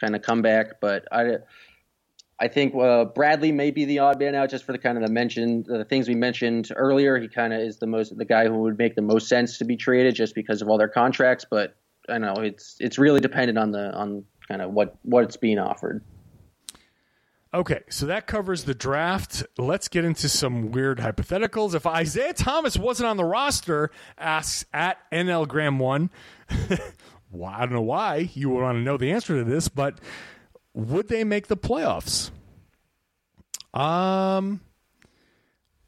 kind 0.00 0.14
of 0.14 0.22
come 0.22 0.42
back. 0.42 0.80
But 0.80 1.06
I 1.10 1.38
I 2.38 2.48
think 2.48 2.74
uh, 2.74 3.04
Bradley 3.04 3.52
may 3.52 3.70
be 3.70 3.84
the 3.84 4.00
odd 4.00 4.18
man 4.18 4.34
out 4.34 4.50
just 4.50 4.64
for 4.64 4.72
the 4.72 4.78
kind 4.78 4.98
of 4.98 5.04
the 5.04 5.12
mentioned 5.12 5.66
the 5.66 5.84
things 5.84 6.08
we 6.08 6.14
mentioned 6.14 6.70
earlier. 6.74 7.18
He 7.18 7.28
kind 7.28 7.52
of 7.52 7.60
is 7.60 7.78
the 7.78 7.86
most 7.86 8.16
the 8.16 8.24
guy 8.24 8.46
who 8.46 8.58
would 8.62 8.78
make 8.78 8.94
the 8.94 9.02
most 9.02 9.28
sense 9.28 9.58
to 9.58 9.64
be 9.64 9.76
traded 9.76 10.14
just 10.14 10.34
because 10.34 10.60
of 10.62 10.68
all 10.68 10.78
their 10.78 10.88
contracts. 10.88 11.46
But 11.48 11.76
I 12.08 12.18
know 12.18 12.34
it's 12.34 12.76
it's 12.80 12.98
really 12.98 13.20
dependent 13.20 13.58
on 13.58 13.70
the 13.70 13.92
on 13.94 14.24
kind 14.48 14.60
of 14.60 14.72
what 14.72 14.96
what's 15.02 15.36
being 15.36 15.58
offered. 15.58 16.02
Okay, 17.54 17.80
so 17.90 18.06
that 18.06 18.26
covers 18.26 18.64
the 18.64 18.74
draft. 18.74 19.44
Let's 19.58 19.88
get 19.88 20.06
into 20.06 20.28
some 20.30 20.70
weird 20.70 20.98
hypotheticals. 20.98 21.74
If 21.74 21.86
Isaiah 21.86 22.32
Thomas 22.32 22.78
wasn't 22.78 23.08
on 23.08 23.18
the 23.18 23.24
roster, 23.24 23.90
asks 24.16 24.64
at 24.72 24.98
NL 25.12 25.46
Graham 25.46 25.78
one. 25.78 26.10
well, 27.30 27.52
I 27.54 27.60
don't 27.60 27.74
know 27.74 27.82
why 27.82 28.30
you 28.32 28.48
would 28.48 28.62
want 28.62 28.76
to 28.76 28.82
know 28.82 28.96
the 28.96 29.12
answer 29.12 29.36
to 29.36 29.44
this, 29.44 29.68
but 29.68 30.00
would 30.72 31.08
they 31.08 31.24
make 31.24 31.48
the 31.48 31.56
playoffs? 31.56 32.30
Um, 33.74 34.62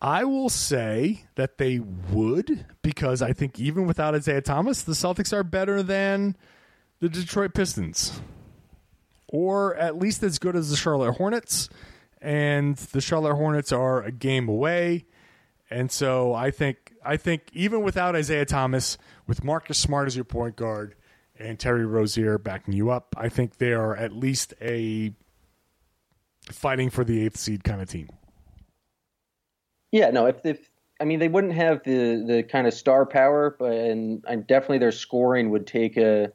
I 0.03 0.25
will 0.25 0.51
say 0.51 1.25
that 1.37 1.57
they 1.57 1.79
would 1.79 2.67
because 2.83 3.23
I 3.23 3.33
think 3.33 3.59
even 3.59 3.87
without 3.87 4.15
Isaiah 4.15 4.43
Thomas, 4.43 4.83
the 4.83 4.93
Celtics 4.93 5.33
are 5.33 5.43
better 5.43 5.83
than 5.83 6.37
the 7.01 7.09
Detroit 7.09 7.55
Pistons, 7.55 8.21
or 9.35 9.75
at 9.75 9.99
least 9.99 10.23
as 10.23 10.39
good 10.39 10.55
as 10.55 10.71
the 10.71 10.77
Charlotte 10.77 11.15
Hornets. 11.15 11.69
And 12.23 12.77
the 12.77 13.01
Charlotte 13.01 13.35
Hornets 13.35 13.73
are 13.73 14.01
a 14.01 14.13
game 14.13 14.49
away, 14.49 15.05
and 15.69 15.91
so 15.91 16.33
I 16.33 16.51
think 16.51 16.95
I 17.05 17.19
think 17.19 17.51
even 17.53 17.83
without 17.83 18.17
Isaiah 18.17 18.47
Thomas, 18.47 18.97
with 19.27 19.45
Marcus 19.45 19.77
Smart 19.77 20.07
as 20.07 20.17
your 20.17 20.25
point 20.25 20.57
guard, 20.57 20.95
and 21.39 21.59
Terry 21.59 21.85
Rozier 21.85 22.39
backing 22.39 22.73
you 22.73 22.91
up. 22.91 23.15
I 23.19 23.29
think 23.29 23.59
they 23.59 23.73
are 23.73 23.95
at 23.95 24.13
least 24.13 24.55
a 24.63 25.13
fighting 26.51 26.89
for 26.89 27.05
the 27.05 27.27
eighth 27.27 27.37
seed 27.37 27.63
kind 27.63 27.83
of 27.83 27.91
team. 27.91 28.09
Yeah, 29.93 30.11
no, 30.11 30.25
if, 30.27 30.37
if 30.45 30.71
I 30.99 31.05
mean 31.05 31.19
they 31.19 31.29
wouldn't 31.29 31.53
have 31.53 31.83
the 31.83 32.25
the 32.27 32.43
kind 32.43 32.67
of 32.67 32.73
star 32.73 33.05
power, 33.05 33.55
but 33.59 33.73
and, 33.73 34.25
and 34.27 34.47
definitely 34.47 34.79
their 34.79 34.93
scoring 34.93 35.51
would 35.51 35.67
take 35.67 35.99
a 35.99 36.33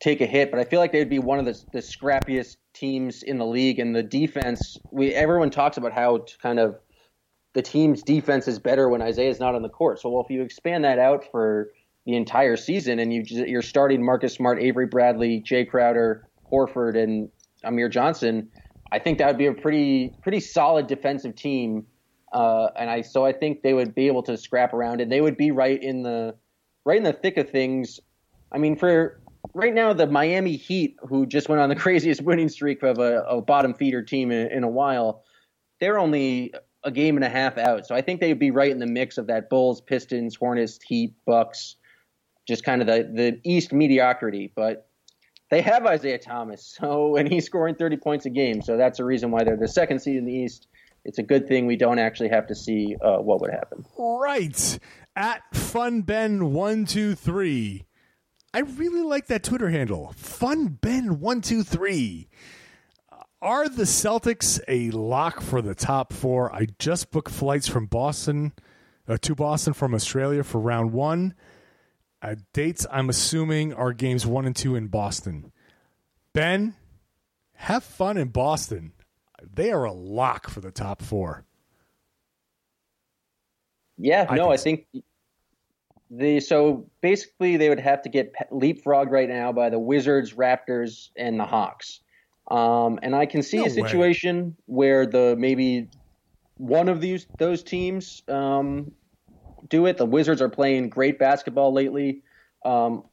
take 0.00 0.20
a 0.20 0.26
hit. 0.26 0.50
But 0.50 0.60
I 0.60 0.64
feel 0.64 0.80
like 0.80 0.92
they'd 0.92 1.08
be 1.08 1.18
one 1.18 1.38
of 1.38 1.44
the, 1.44 1.60
the 1.72 1.80
scrappiest 1.80 2.56
teams 2.74 3.22
in 3.22 3.38
the 3.38 3.46
league, 3.46 3.78
and 3.78 3.94
the 3.94 4.02
defense. 4.02 4.78
We 4.90 5.12
everyone 5.14 5.50
talks 5.50 5.76
about 5.76 5.92
how 5.92 6.24
kind 6.42 6.58
of 6.58 6.78
the 7.54 7.62
team's 7.62 8.02
defense 8.02 8.46
is 8.46 8.58
better 8.58 8.88
when 8.88 9.02
Isaiah's 9.02 9.40
not 9.40 9.54
on 9.54 9.62
the 9.62 9.68
court. 9.68 10.00
So 10.00 10.10
well, 10.10 10.22
if 10.22 10.30
you 10.30 10.42
expand 10.42 10.84
that 10.84 10.98
out 10.98 11.24
for 11.30 11.70
the 12.06 12.14
entire 12.14 12.56
season, 12.56 12.98
and 12.98 13.12
you 13.12 13.22
you're 13.26 13.62
starting 13.62 14.04
Marcus 14.04 14.34
Smart, 14.34 14.62
Avery 14.62 14.86
Bradley, 14.86 15.40
Jay 15.40 15.64
Crowder, 15.64 16.26
Horford, 16.50 16.96
and 16.96 17.30
Amir 17.64 17.88
Johnson. 17.88 18.50
I 18.90 18.98
think 18.98 19.18
that 19.18 19.26
would 19.26 19.38
be 19.38 19.46
a 19.46 19.52
pretty 19.52 20.14
pretty 20.22 20.40
solid 20.40 20.86
defensive 20.86 21.34
team, 21.34 21.86
uh, 22.32 22.68
and 22.78 22.88
I 22.88 23.02
so 23.02 23.26
I 23.26 23.32
think 23.32 23.62
they 23.62 23.74
would 23.74 23.94
be 23.94 24.06
able 24.06 24.22
to 24.22 24.36
scrap 24.36 24.72
around, 24.72 25.00
and 25.00 25.12
they 25.12 25.20
would 25.20 25.36
be 25.36 25.50
right 25.50 25.82
in 25.82 26.02
the 26.02 26.34
right 26.84 26.96
in 26.96 27.04
the 27.04 27.12
thick 27.12 27.36
of 27.36 27.50
things. 27.50 28.00
I 28.50 28.56
mean, 28.56 28.76
for 28.76 29.20
right 29.54 29.74
now, 29.74 29.92
the 29.92 30.06
Miami 30.06 30.56
Heat, 30.56 30.96
who 31.08 31.26
just 31.26 31.48
went 31.48 31.60
on 31.60 31.68
the 31.68 31.76
craziest 31.86 32.22
winning 32.22 32.48
streak 32.48 32.82
of 32.82 32.98
a, 32.98 33.22
a 33.22 33.40
bottom 33.40 33.74
feeder 33.74 34.02
team 34.02 34.30
in, 34.30 34.50
in 34.50 34.64
a 34.64 34.68
while, 34.68 35.24
they're 35.80 35.98
only 35.98 36.52
a 36.84 36.90
game 36.90 37.16
and 37.16 37.24
a 37.24 37.28
half 37.28 37.58
out. 37.58 37.86
So 37.86 37.94
I 37.94 38.02
think 38.02 38.20
they'd 38.20 38.38
be 38.38 38.50
right 38.50 38.70
in 38.70 38.78
the 38.78 38.86
mix 38.86 39.18
of 39.18 39.26
that 39.26 39.50
Bulls, 39.50 39.80
Pistons, 39.80 40.36
Hornets, 40.36 40.78
Heat, 40.86 41.14
Bucks 41.26 41.76
just 42.48 42.64
kind 42.64 42.80
of 42.80 42.88
the, 42.88 43.08
the 43.12 43.40
East 43.44 43.72
mediocrity. 43.72 44.50
But 44.56 44.88
they 45.50 45.60
have 45.60 45.86
Isaiah 45.86 46.18
Thomas, 46.18 46.66
so 46.80 47.14
and 47.16 47.30
he's 47.30 47.46
scoring 47.46 47.76
30 47.76 47.98
points 47.98 48.26
a 48.26 48.30
game. 48.30 48.60
So 48.62 48.76
that's 48.76 48.98
the 48.98 49.04
reason 49.04 49.30
why 49.30 49.44
they're 49.44 49.56
the 49.56 49.68
second 49.68 50.00
seed 50.00 50.16
in 50.16 50.24
the 50.24 50.32
East. 50.32 50.66
It's 51.04 51.18
a 51.18 51.22
good 51.22 51.46
thing 51.46 51.66
we 51.66 51.76
don't 51.76 52.00
actually 52.00 52.30
have 52.30 52.48
to 52.48 52.54
see 52.54 52.96
uh, 53.00 53.18
what 53.18 53.40
would 53.40 53.50
happen. 53.50 53.84
Right 53.96 54.78
at 55.14 55.42
funben123. 55.54 57.84
I 58.58 58.62
really 58.62 59.02
like 59.02 59.28
that 59.28 59.44
Twitter 59.44 59.70
handle, 59.70 60.12
Fun 60.16 60.66
Ben 60.80 61.20
One 61.20 61.42
Two 61.42 61.62
Three. 61.62 62.26
Are 63.40 63.68
the 63.68 63.84
Celtics 63.84 64.58
a 64.66 64.90
lock 64.90 65.40
for 65.40 65.62
the 65.62 65.76
top 65.76 66.12
four? 66.12 66.52
I 66.52 66.66
just 66.80 67.12
booked 67.12 67.30
flights 67.30 67.68
from 67.68 67.86
Boston 67.86 68.52
uh, 69.06 69.16
to 69.18 69.36
Boston 69.36 69.74
from 69.74 69.94
Australia 69.94 70.42
for 70.42 70.60
round 70.60 70.92
one. 70.92 71.34
Uh, 72.20 72.34
dates, 72.52 72.84
I'm 72.90 73.08
assuming, 73.08 73.74
are 73.74 73.92
games 73.92 74.26
one 74.26 74.44
and 74.44 74.56
two 74.56 74.74
in 74.74 74.88
Boston. 74.88 75.52
Ben, 76.32 76.74
have 77.54 77.84
fun 77.84 78.16
in 78.16 78.30
Boston. 78.30 78.92
They 79.40 79.70
are 79.70 79.84
a 79.84 79.92
lock 79.92 80.50
for 80.50 80.60
the 80.60 80.72
top 80.72 81.00
four. 81.00 81.44
Yeah, 83.98 84.26
I 84.28 84.34
no, 84.34 84.50
I 84.50 84.56
think 84.56 84.86
the 86.10 86.40
so 86.40 86.88
basically 87.00 87.56
they 87.56 87.68
would 87.68 87.80
have 87.80 88.02
to 88.02 88.08
get 88.08 88.32
leapfrogged 88.50 89.10
right 89.10 89.28
now 89.28 89.52
by 89.52 89.70
the 89.70 89.78
Wizards, 89.78 90.34
Raptors, 90.34 91.10
and 91.16 91.38
the 91.38 91.44
Hawks. 91.44 92.00
Um, 92.50 92.98
and 93.02 93.14
I 93.14 93.26
can 93.26 93.42
see 93.42 93.58
No 93.58 93.64
a 93.64 93.66
way. 93.66 93.70
situation 93.70 94.56
where 94.66 95.06
the 95.06 95.36
maybe 95.38 95.88
one 96.56 96.88
of 96.88 97.00
these 97.00 97.26
those 97.38 97.62
teams 97.62 98.22
um, 98.28 98.92
do 99.68 99.86
it. 99.86 99.98
The 99.98 100.06
Wizards 100.06 100.40
are 100.40 100.48
playing 100.48 100.88
great 100.88 101.18
basketball 101.18 101.72
lately. 101.72 102.22
Um, 102.64 103.04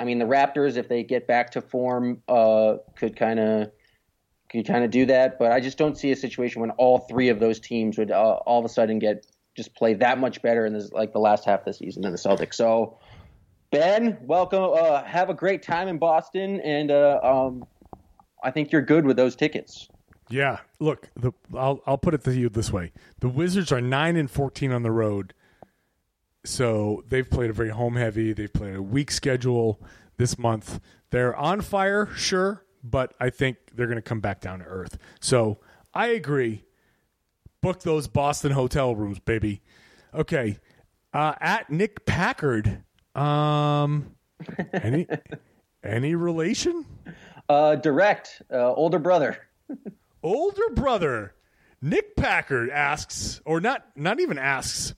I 0.00 0.04
mean, 0.04 0.18
the 0.18 0.24
Raptors, 0.24 0.76
if 0.76 0.88
they 0.88 1.04
get 1.04 1.28
back 1.28 1.50
to 1.52 1.60
form, 1.60 2.22
uh, 2.28 2.76
could 2.96 3.16
kind 3.16 3.38
of 3.38 3.70
could 4.50 4.66
kind 4.66 4.84
of 4.84 4.90
do 4.90 5.06
that. 5.06 5.38
But 5.38 5.52
I 5.52 5.60
just 5.60 5.78
don't 5.78 5.96
see 5.96 6.10
a 6.10 6.16
situation 6.16 6.60
when 6.60 6.70
all 6.72 6.98
three 6.98 7.28
of 7.28 7.38
those 7.38 7.60
teams 7.60 7.98
would 7.98 8.10
uh, 8.10 8.34
all 8.46 8.58
of 8.58 8.64
a 8.64 8.68
sudden 8.68 8.98
get 8.98 9.26
just 9.56 9.74
play 9.74 9.94
that 9.94 10.18
much 10.18 10.42
better 10.42 10.66
in 10.66 10.72
this, 10.72 10.92
like 10.92 11.12
the 11.12 11.18
last 11.18 11.44
half 11.44 11.60
of 11.60 11.66
the 11.66 11.72
season 11.72 12.02
than 12.02 12.12
the 12.12 12.18
Celtics. 12.18 12.54
So, 12.54 12.98
Ben, 13.70 14.18
welcome. 14.22 14.72
Uh, 14.74 15.02
have 15.04 15.30
a 15.30 15.34
great 15.34 15.62
time 15.62 15.88
in 15.88 15.98
Boston, 15.98 16.60
and 16.60 16.90
uh, 16.90 17.20
um, 17.22 17.64
I 18.42 18.50
think 18.50 18.72
you're 18.72 18.82
good 18.82 19.04
with 19.04 19.16
those 19.16 19.36
tickets. 19.36 19.88
Yeah, 20.28 20.58
look, 20.78 21.08
the 21.16 21.32
I'll 21.54 21.80
I'll 21.86 21.98
put 21.98 22.14
it 22.14 22.24
to 22.24 22.34
you 22.34 22.48
this 22.48 22.72
way: 22.72 22.92
the 23.20 23.28
Wizards 23.28 23.72
are 23.72 23.80
nine 23.80 24.16
and 24.16 24.30
fourteen 24.30 24.72
on 24.72 24.82
the 24.82 24.90
road, 24.90 25.34
so 26.44 27.04
they've 27.08 27.28
played 27.28 27.50
a 27.50 27.52
very 27.52 27.70
home 27.70 27.96
heavy. 27.96 28.32
They've 28.32 28.52
played 28.52 28.76
a 28.76 28.82
weak 28.82 29.10
schedule 29.10 29.80
this 30.16 30.38
month. 30.38 30.80
They're 31.10 31.36
on 31.36 31.60
fire, 31.60 32.08
sure, 32.14 32.64
but 32.82 33.14
I 33.20 33.28
think 33.28 33.58
they're 33.74 33.86
going 33.86 33.96
to 33.96 34.02
come 34.02 34.20
back 34.20 34.40
down 34.40 34.60
to 34.60 34.64
earth. 34.64 34.96
So 35.20 35.58
I 35.92 36.08
agree. 36.08 36.64
Book 37.62 37.80
those 37.82 38.08
Boston 38.08 38.52
hotel 38.52 38.94
rooms, 38.94 39.18
baby. 39.18 39.62
Okay, 40.14 40.58
uh, 41.14 41.34
at 41.40 41.70
Nick 41.70 42.04
Packard. 42.04 42.82
Um, 43.14 44.14
any 44.74 45.06
any 45.82 46.14
relation? 46.14 46.84
Uh, 47.48 47.76
direct, 47.76 48.42
uh, 48.52 48.74
older 48.74 48.98
brother. 48.98 49.38
older 50.22 50.68
brother 50.74 51.34
Nick 51.84 52.14
Packard 52.14 52.70
asks, 52.70 53.40
or 53.44 53.60
not, 53.60 53.84
not 53.96 54.20
even 54.20 54.38
asks. 54.38 54.94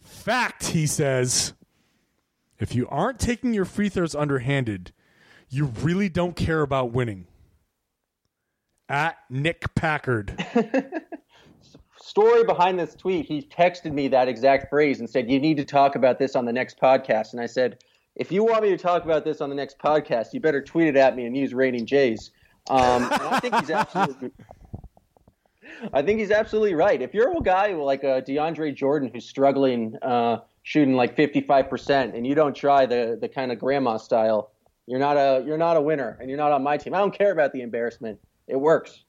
Fact, 0.00 0.68
he 0.68 0.86
says, 0.86 1.52
if 2.60 2.76
you 2.76 2.86
aren't 2.88 3.18
taking 3.18 3.52
your 3.52 3.64
free 3.64 3.88
throws 3.88 4.14
underhanded, 4.14 4.92
you 5.50 5.66
really 5.82 6.08
don't 6.08 6.36
care 6.36 6.62
about 6.62 6.92
winning. 6.92 7.26
At 8.88 9.16
Nick 9.28 9.74
Packard. 9.74 10.32
Story 12.06 12.44
behind 12.44 12.78
this 12.78 12.94
tweet, 12.94 13.26
he 13.26 13.42
texted 13.42 13.92
me 13.92 14.06
that 14.06 14.28
exact 14.28 14.70
phrase 14.70 15.00
and 15.00 15.10
said, 15.10 15.28
You 15.28 15.40
need 15.40 15.56
to 15.56 15.64
talk 15.64 15.96
about 15.96 16.20
this 16.20 16.36
on 16.36 16.44
the 16.44 16.52
next 16.52 16.78
podcast. 16.78 17.32
And 17.32 17.40
I 17.40 17.46
said, 17.46 17.82
If 18.14 18.30
you 18.30 18.44
want 18.44 18.62
me 18.62 18.68
to 18.68 18.76
talk 18.78 19.04
about 19.04 19.24
this 19.24 19.40
on 19.40 19.48
the 19.48 19.56
next 19.56 19.76
podcast, 19.80 20.32
you 20.32 20.38
better 20.38 20.62
tweet 20.62 20.86
it 20.86 20.96
at 20.96 21.16
me 21.16 21.26
and 21.26 21.36
use 21.36 21.52
Raining 21.52 21.84
Jays. 21.84 22.30
Um, 22.70 23.08
I 23.10 23.40
think 23.40 23.56
he's 23.56 23.70
absolutely. 23.70 24.30
I 25.92 26.02
think 26.02 26.20
he's 26.20 26.30
absolutely 26.30 26.74
right. 26.74 27.02
If 27.02 27.12
you're 27.12 27.36
a 27.36 27.40
guy 27.40 27.72
like 27.72 28.04
a 28.04 28.22
DeAndre 28.22 28.72
Jordan 28.72 29.10
who's 29.12 29.28
struggling 29.28 29.96
uh, 30.00 30.42
shooting 30.62 30.94
like 30.94 31.16
55% 31.16 32.14
and 32.16 32.24
you 32.24 32.36
don't 32.36 32.54
try 32.54 32.86
the 32.86 33.18
the 33.20 33.28
kind 33.28 33.50
of 33.50 33.58
grandma 33.58 33.96
style, 33.96 34.52
you're 34.86 35.00
not 35.00 35.16
a 35.16 35.42
you're 35.44 35.58
not 35.58 35.76
a 35.76 35.80
winner 35.80 36.16
and 36.20 36.30
you're 36.30 36.38
not 36.38 36.52
on 36.52 36.62
my 36.62 36.76
team. 36.76 36.94
I 36.94 36.98
don't 36.98 37.18
care 37.18 37.32
about 37.32 37.52
the 37.52 37.62
embarrassment. 37.62 38.20
It 38.46 38.60
works. 38.60 39.02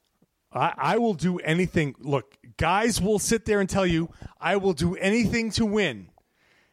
I, 0.51 0.73
I 0.77 0.97
will 0.97 1.13
do 1.13 1.39
anything. 1.39 1.95
Look, 1.99 2.37
guys 2.57 3.01
will 3.01 3.19
sit 3.19 3.45
there 3.45 3.59
and 3.59 3.69
tell 3.69 3.85
you, 3.85 4.09
I 4.39 4.57
will 4.57 4.73
do 4.73 4.95
anything 4.95 5.51
to 5.51 5.65
win. 5.65 6.09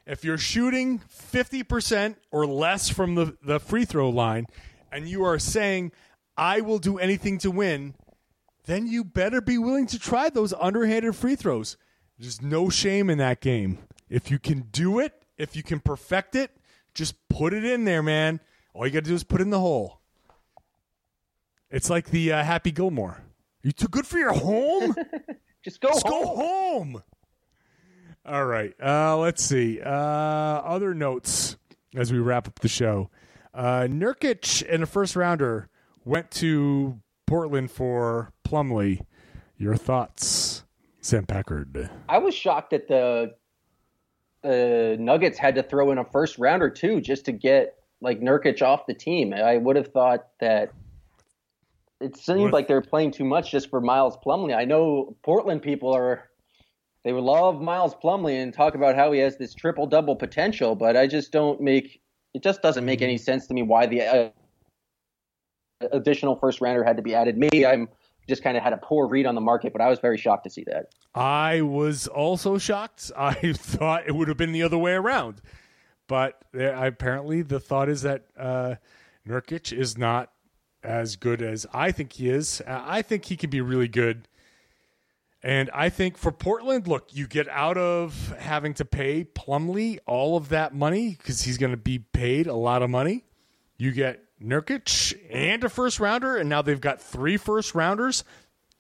If 0.07 0.25
you're 0.25 0.39
shooting 0.39 1.01
50% 1.11 2.17
or 2.31 2.47
less 2.47 2.91
from 2.91 3.15
the, 3.15 3.37
the 3.43 3.59
free 3.59 3.85
throw 3.85 4.11
line 4.11 4.47
and 4.93 5.09
you 5.09 5.25
are 5.25 5.39
saying, 5.39 5.93
I 6.37 6.61
will 6.61 6.79
do 6.79 6.99
anything 6.99 7.39
to 7.39 7.51
win, 7.51 7.95
then 8.67 8.87
you 8.87 9.05
better 9.05 9.41
be 9.41 9.59
willing 9.59 9.87
to 9.89 9.99
try 9.99 10.29
those 10.29 10.53
underhanded 10.55 11.17
free 11.17 11.37
throws. 11.37 11.77
There's 12.19 12.43
no 12.43 12.69
shame 12.69 13.11
in 13.11 13.19
that 13.19 13.41
game. 13.41 13.79
If 14.09 14.31
you 14.31 14.39
can 14.39 14.69
do 14.73 14.99
it, 14.99 15.13
if 15.39 15.57
you 15.57 15.63
can 15.63 15.81
perfect 15.81 16.35
it, 16.37 16.51
just 16.95 17.29
put 17.29 17.53
it 17.53 17.65
in 17.65 17.85
there, 17.85 18.03
man. 18.03 18.41
All 18.73 18.87
you 18.87 18.93
got 18.93 19.05
to 19.05 19.11
do 19.11 19.15
is 19.15 19.25
put 19.25 19.41
in 19.41 19.51
the 19.51 19.61
hole. 19.61 20.01
It's 21.71 21.91
like 21.91 22.11
the 22.11 22.33
uh, 22.33 22.45
Happy 22.45 22.71
Gilmore. 22.71 23.23
You 23.65 23.73
too 23.73 23.89
good 23.89 24.07
for 24.07 24.19
your 24.19 24.33
home? 24.35 24.95
Just 25.65 25.81
go 25.81 25.89
Just 25.89 26.07
home. 26.07 26.23
go 26.23 26.37
home. 26.37 27.03
All 28.27 28.45
right. 28.45 28.75
Uh, 28.81 29.17
let's 29.19 29.43
see. 29.43 29.81
Uh, 29.81 29.89
other 29.91 30.93
notes 30.95 31.57
as 31.97 32.13
we 32.13 32.19
wrap 32.19 32.47
up 32.47 32.59
the 32.61 32.69
show. 32.69 33.11
Uh, 33.55 33.87
Nurkic 33.89 34.63
in 34.63 34.83
a 34.83 34.87
first 34.87 35.17
rounder 35.17 35.69
went 36.05 36.31
to 36.33 37.01
Portland 37.27 37.71
for 37.71 38.33
Plumlee. 38.47 39.01
Your 39.57 39.77
thoughts, 39.77 40.65
Sam 41.01 41.25
Packard? 41.25 41.89
I 42.09 42.19
was 42.19 42.35
shocked 42.35 42.71
that 42.71 42.87
the 42.89 43.35
the 44.43 44.97
Nuggets 45.01 45.39
had 45.39 45.55
to 45.55 45.63
throw 45.63 45.91
in 45.91 45.97
a 45.97 46.05
first 46.05 46.39
rounder 46.39 46.69
too 46.69 47.01
just 47.01 47.25
to 47.27 47.33
get 47.33 47.77
like 48.03 48.21
Nurkic 48.21 48.61
off 48.61 48.85
the 48.87 48.93
team. 48.93 49.33
I 49.33 49.57
would 49.57 49.77
have 49.77 49.89
thought 49.89 50.27
that 50.41 50.73
it 52.01 52.17
seems 52.17 52.53
like 52.53 52.69
they're 52.69 52.83
playing 52.83 53.13
too 53.13 53.25
much 53.25 53.51
just 53.51 53.71
for 53.71 53.81
Miles 53.81 54.17
Plumlee. 54.25 54.55
I 54.55 54.65
know 54.65 55.17
Portland 55.23 55.63
people 55.63 55.95
are 55.95 56.29
they 57.05 57.13
would 57.13 57.25
love 57.25 57.61
Miles 57.61 57.95
Plumlee 57.95 58.43
and 58.43 58.53
talk 58.53 58.75
about 58.75 58.97
how 58.97 59.13
he 59.13 59.21
has 59.21 59.37
this 59.37 59.55
triple 59.55 59.87
double 59.87 60.17
potential, 60.17 60.75
but 60.75 60.97
I 60.97 61.07
just 61.07 61.33
don't 61.33 61.61
make 61.61 62.01
it 62.33 62.43
just 62.43 62.63
doesn't 62.63 62.85
make 62.85 63.03
any 63.03 63.19
sense 63.19 63.47
to 63.47 63.55
me 63.55 63.63
why 63.63 63.87
the 63.87 64.03
uh, 64.03 64.29
additional 65.93 66.37
first 66.37 66.61
rounder 66.61 66.83
had 66.83 66.97
to 66.97 67.03
be 67.03 67.15
added. 67.15 67.37
Maybe 67.37 67.67
I'm 67.67 67.89
just 68.29 68.43
kind 68.43 68.57
of 68.57 68.63
had 68.63 68.73
a 68.73 68.79
poor 68.79 69.07
read 69.07 69.27
on 69.27 69.35
the 69.35 69.41
market, 69.41 69.73
but 69.73 69.83
I 69.83 69.89
was 69.89 69.99
very 69.99 70.19
shocked 70.19 70.45
to 70.45 70.51
see 70.51 70.65
that. 70.65 70.87
I 71.15 71.61
was 71.61 72.07
also 72.07 72.59
shocked. 72.59 73.13
I 73.17 73.53
thought 73.53 74.07
it 74.07 74.15
would 74.15 74.29
have 74.29 74.37
been 74.37 74.53
the 74.53 74.63
other 74.63 74.79
way 74.79 74.93
around. 74.93 75.41
But 76.07 76.43
there, 76.53 76.75
apparently, 76.75 77.43
the 77.43 77.61
thought 77.61 77.89
is 77.89 78.03
that 78.03 78.25
uh, 78.39 78.75
Nurkic 79.27 79.73
is 79.73 79.97
not 79.97 80.34
as 80.85 81.17
good 81.17 81.43
as 81.43 81.67
I 81.73 81.91
think 81.91 82.15
he 82.15 82.29
is. 82.29 82.63
I 82.67 83.03
think 83.03 83.25
he 83.25 83.37
can 83.37 83.51
be 83.51 83.61
really 83.61 83.89
good. 83.89 84.29
And 85.43 85.71
I 85.75 85.91
think 85.91 86.17
for 86.17 86.33
Portland, 86.33 86.87
look, 86.87 87.09
you 87.13 87.27
get 87.27 87.49
out 87.49 87.77
of 87.77 88.35
having 88.39 88.73
to 88.75 88.85
pay 88.85 89.25
Plumlee 89.25 89.99
all 90.07 90.37
of 90.37 90.49
that 90.49 90.75
money 90.75 91.11
because 91.11 91.43
he's 91.43 91.59
going 91.59 91.73
to 91.73 91.77
be 91.77 91.99
paid 91.99 92.47
a 92.47 92.55
lot 92.55 92.83
of 92.83 92.89
money. 92.89 93.25
You 93.77 93.93
get 93.93 94.23
Nurkic 94.43 95.15
and 95.31 95.63
a 95.63 95.69
first 95.69 96.01
rounder, 96.01 96.37
and 96.37 96.49
now 96.49 96.63
they've 96.63 96.81
got 96.81 97.01
three 97.01 97.37
first 97.37 97.75
rounders 97.75 98.25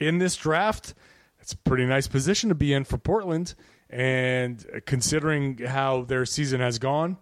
in 0.00 0.18
this 0.18 0.36
draft. 0.36 0.94
It's 1.38 1.52
a 1.52 1.58
pretty 1.58 1.84
nice 1.84 2.06
position 2.06 2.48
to 2.48 2.54
be 2.54 2.72
in 2.72 2.84
for 2.84 2.96
Portland. 2.96 3.54
And 3.90 4.82
considering 4.86 5.58
how 5.58 6.02
their 6.02 6.24
season 6.24 6.60
has 6.60 6.78
gone, 6.78 7.18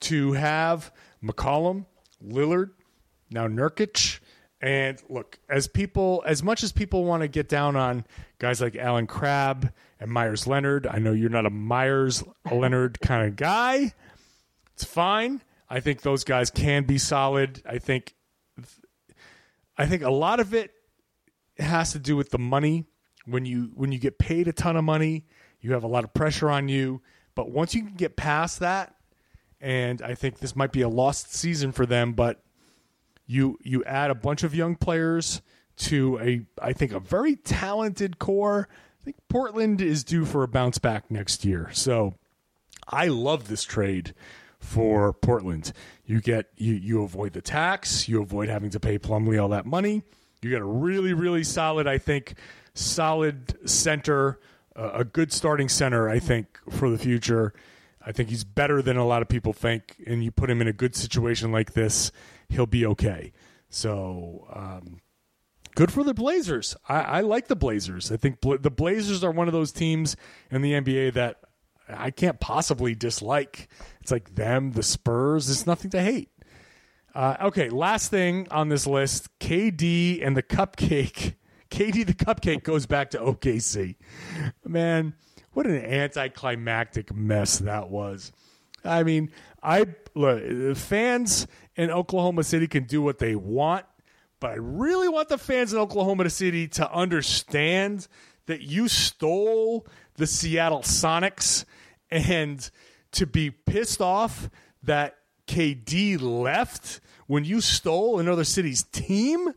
to 0.00 0.32
have 0.32 0.90
McCollum, 1.22 1.84
Lillard, 2.26 2.70
now 3.30 3.46
Nurkic, 3.46 4.20
and 4.60 5.00
look, 5.08 5.38
as 5.48 5.66
people, 5.68 6.22
as 6.26 6.42
much 6.42 6.62
as 6.62 6.72
people 6.72 7.04
want 7.04 7.22
to 7.22 7.28
get 7.28 7.48
down 7.48 7.76
on 7.76 8.04
guys 8.38 8.60
like 8.60 8.76
Allen 8.76 9.06
Crabbe 9.06 9.72
and 9.98 10.10
Meyers 10.10 10.46
Leonard, 10.46 10.86
I 10.86 10.98
know 10.98 11.12
you're 11.12 11.30
not 11.30 11.46
a 11.46 11.50
Meyers 11.50 12.22
Leonard 12.50 13.00
kind 13.02 13.26
of 13.26 13.36
guy. 13.36 13.94
It's 14.74 14.84
fine. 14.84 15.42
I 15.68 15.80
think 15.80 16.02
those 16.02 16.24
guys 16.24 16.50
can 16.50 16.84
be 16.84 16.98
solid. 16.98 17.62
I 17.64 17.78
think, 17.78 18.14
I 19.78 19.86
think 19.86 20.02
a 20.02 20.10
lot 20.10 20.40
of 20.40 20.52
it 20.52 20.72
has 21.58 21.92
to 21.92 21.98
do 21.98 22.16
with 22.16 22.30
the 22.30 22.38
money. 22.38 22.84
When 23.26 23.44
you 23.44 23.70
when 23.74 23.92
you 23.92 23.98
get 23.98 24.18
paid 24.18 24.48
a 24.48 24.52
ton 24.52 24.76
of 24.76 24.82
money, 24.82 25.26
you 25.60 25.72
have 25.74 25.84
a 25.84 25.86
lot 25.86 26.04
of 26.04 26.12
pressure 26.12 26.50
on 26.50 26.68
you. 26.68 27.02
But 27.34 27.50
once 27.50 27.74
you 27.74 27.82
can 27.82 27.94
get 27.94 28.16
past 28.16 28.60
that, 28.60 28.94
and 29.60 30.02
I 30.02 30.14
think 30.14 30.38
this 30.38 30.56
might 30.56 30.72
be 30.72 30.80
a 30.80 30.88
lost 30.88 31.34
season 31.34 31.70
for 31.70 31.86
them, 31.86 32.14
but 32.14 32.42
you 33.30 33.56
you 33.62 33.84
add 33.84 34.10
a 34.10 34.14
bunch 34.14 34.42
of 34.42 34.54
young 34.54 34.74
players 34.74 35.40
to 35.76 36.18
a 36.18 36.42
I 36.60 36.72
think 36.72 36.92
a 36.92 36.98
very 36.98 37.36
talented 37.36 38.18
core. 38.18 38.68
I 39.00 39.04
think 39.04 39.16
Portland 39.28 39.80
is 39.80 40.02
due 40.02 40.24
for 40.24 40.42
a 40.42 40.48
bounce 40.48 40.78
back 40.78 41.10
next 41.10 41.44
year. 41.44 41.70
So 41.72 42.14
I 42.88 43.06
love 43.06 43.48
this 43.48 43.62
trade 43.62 44.14
for 44.58 45.12
Portland. 45.12 45.72
You 46.04 46.20
get 46.20 46.46
you 46.56 46.74
you 46.74 47.02
avoid 47.04 47.32
the 47.32 47.40
tax, 47.40 48.08
you 48.08 48.20
avoid 48.20 48.48
having 48.48 48.70
to 48.70 48.80
pay 48.80 48.98
Plumlee 48.98 49.40
all 49.40 49.48
that 49.50 49.64
money. 49.64 50.02
You 50.42 50.50
get 50.50 50.60
a 50.60 50.64
really 50.64 51.12
really 51.12 51.44
solid, 51.44 51.86
I 51.86 51.98
think, 51.98 52.34
solid 52.74 53.56
center, 53.68 54.40
uh, 54.74 54.90
a 54.92 55.04
good 55.04 55.32
starting 55.32 55.68
center. 55.68 56.08
I 56.08 56.18
think 56.18 56.58
for 56.68 56.90
the 56.90 56.98
future. 56.98 57.54
I 58.02 58.12
think 58.12 58.30
he's 58.30 58.44
better 58.44 58.80
than 58.80 58.96
a 58.96 59.06
lot 59.06 59.20
of 59.20 59.28
people 59.28 59.52
think, 59.52 60.02
and 60.06 60.24
you 60.24 60.30
put 60.30 60.48
him 60.48 60.62
in 60.62 60.66
a 60.66 60.72
good 60.72 60.96
situation 60.96 61.52
like 61.52 61.74
this, 61.74 62.10
he'll 62.50 62.66
be 62.66 62.84
okay. 62.86 63.32
So 63.68 64.46
um, 64.52 65.00
good 65.74 65.92
for 65.92 66.04
the 66.04 66.14
Blazers. 66.14 66.76
I, 66.88 67.00
I 67.00 67.20
like 67.20 67.48
the 67.48 67.56
Blazers. 67.56 68.12
I 68.12 68.16
think 68.16 68.40
the 68.40 68.70
Blazers 68.70 69.24
are 69.24 69.30
one 69.30 69.46
of 69.46 69.52
those 69.52 69.72
teams 69.72 70.16
in 70.50 70.62
the 70.62 70.72
NBA 70.72 71.14
that 71.14 71.40
I 71.88 72.10
can't 72.10 72.40
possibly 72.40 72.94
dislike. 72.94 73.68
It's 74.00 74.12
like 74.12 74.34
them, 74.34 74.72
the 74.72 74.82
Spurs. 74.82 75.46
There's 75.46 75.66
nothing 75.66 75.90
to 75.92 76.02
hate. 76.02 76.30
Uh, 77.14 77.36
okay, 77.42 77.68
last 77.70 78.10
thing 78.10 78.46
on 78.50 78.68
this 78.68 78.86
list 78.86 79.28
KD 79.40 80.24
and 80.24 80.36
the 80.36 80.42
cupcake. 80.42 81.34
KD 81.70 82.06
the 82.06 82.14
cupcake 82.14 82.62
goes 82.64 82.86
back 82.86 83.10
to 83.10 83.18
OKC. 83.18 83.96
Man, 84.64 85.14
what 85.52 85.66
an 85.66 85.76
anticlimactic 85.76 87.14
mess 87.14 87.58
that 87.58 87.90
was. 87.90 88.32
I 88.84 89.02
mean, 89.02 89.30
I 89.62 89.86
look, 90.14 90.42
the 90.42 90.74
fans 90.74 91.46
in 91.76 91.90
Oklahoma 91.90 92.44
City 92.44 92.66
can 92.66 92.84
do 92.84 93.02
what 93.02 93.18
they 93.18 93.34
want, 93.34 93.86
but 94.40 94.52
I 94.52 94.56
really 94.56 95.08
want 95.08 95.28
the 95.28 95.38
fans 95.38 95.72
in 95.72 95.78
Oklahoma 95.78 96.28
City 96.30 96.68
to 96.68 96.92
understand 96.92 98.08
that 98.46 98.62
you 98.62 98.88
stole 98.88 99.86
the 100.14 100.26
Seattle 100.26 100.80
Sonics 100.80 101.64
and 102.10 102.70
to 103.12 103.26
be 103.26 103.50
pissed 103.50 104.00
off 104.00 104.50
that 104.82 105.16
KD 105.46 106.20
left 106.20 107.00
when 107.26 107.44
you 107.44 107.60
stole 107.60 108.18
another 108.18 108.44
city's 108.44 108.82
team. 108.82 109.52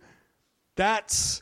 That's 0.76 1.42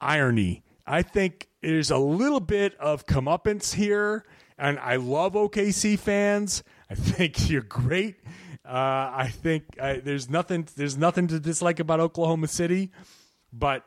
irony. 0.00 0.64
I 0.86 1.02
think 1.02 1.48
there's 1.62 1.90
a 1.90 1.98
little 1.98 2.40
bit 2.40 2.74
of 2.78 3.06
comeuppance 3.06 3.74
here, 3.74 4.24
and 4.58 4.78
I 4.78 4.96
love 4.96 5.34
OKC 5.34 5.98
fans. 5.98 6.62
I 6.92 6.94
think 6.94 7.48
you're 7.50 7.62
great. 7.62 8.16
Uh, 8.64 9.10
I 9.14 9.30
think 9.32 9.64
uh, 9.80 9.96
there's 10.04 10.28
nothing 10.28 10.68
there's 10.76 10.96
nothing 10.96 11.26
to 11.28 11.40
dislike 11.40 11.80
about 11.80 12.00
Oklahoma 12.00 12.48
City, 12.48 12.92
but 13.52 13.84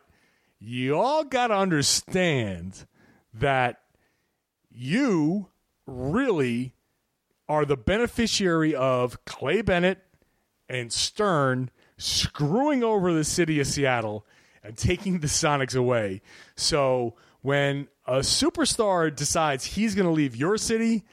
you 0.60 0.98
all 0.98 1.24
got 1.24 1.48
to 1.48 1.56
understand 1.56 2.88
that 3.36 3.82
you 4.72 5.50
really 5.86 6.74
are 7.48 7.64
the 7.64 7.78
beneficiary 7.78 8.74
of 8.74 9.24
Clay 9.26 9.62
Bennett 9.62 10.00
and 10.68 10.92
Stern 10.92 11.70
screwing 11.98 12.84
over 12.84 13.14
the 13.14 13.24
city 13.24 13.60
of 13.60 13.68
Seattle 13.68 14.26
and 14.64 14.76
taking 14.76 15.20
the 15.20 15.28
Sonics 15.28 15.76
away. 15.76 16.22
So 16.56 17.14
when 17.44 17.88
a 18.08 18.20
superstar 18.20 19.16
decides 19.16 19.64
he's 19.64 19.94
going 19.94 20.08
to 20.08 20.12
leave 20.12 20.36
your 20.36 20.58
city, 20.58 21.06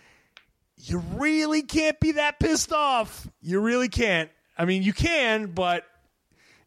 you 0.84 0.98
really 1.14 1.62
can't 1.62 1.98
be 2.00 2.12
that 2.12 2.40
pissed 2.40 2.72
off. 2.72 3.28
You 3.40 3.60
really 3.60 3.88
can't. 3.88 4.30
I 4.58 4.64
mean, 4.64 4.82
you 4.82 4.92
can, 4.92 5.46
but 5.46 5.84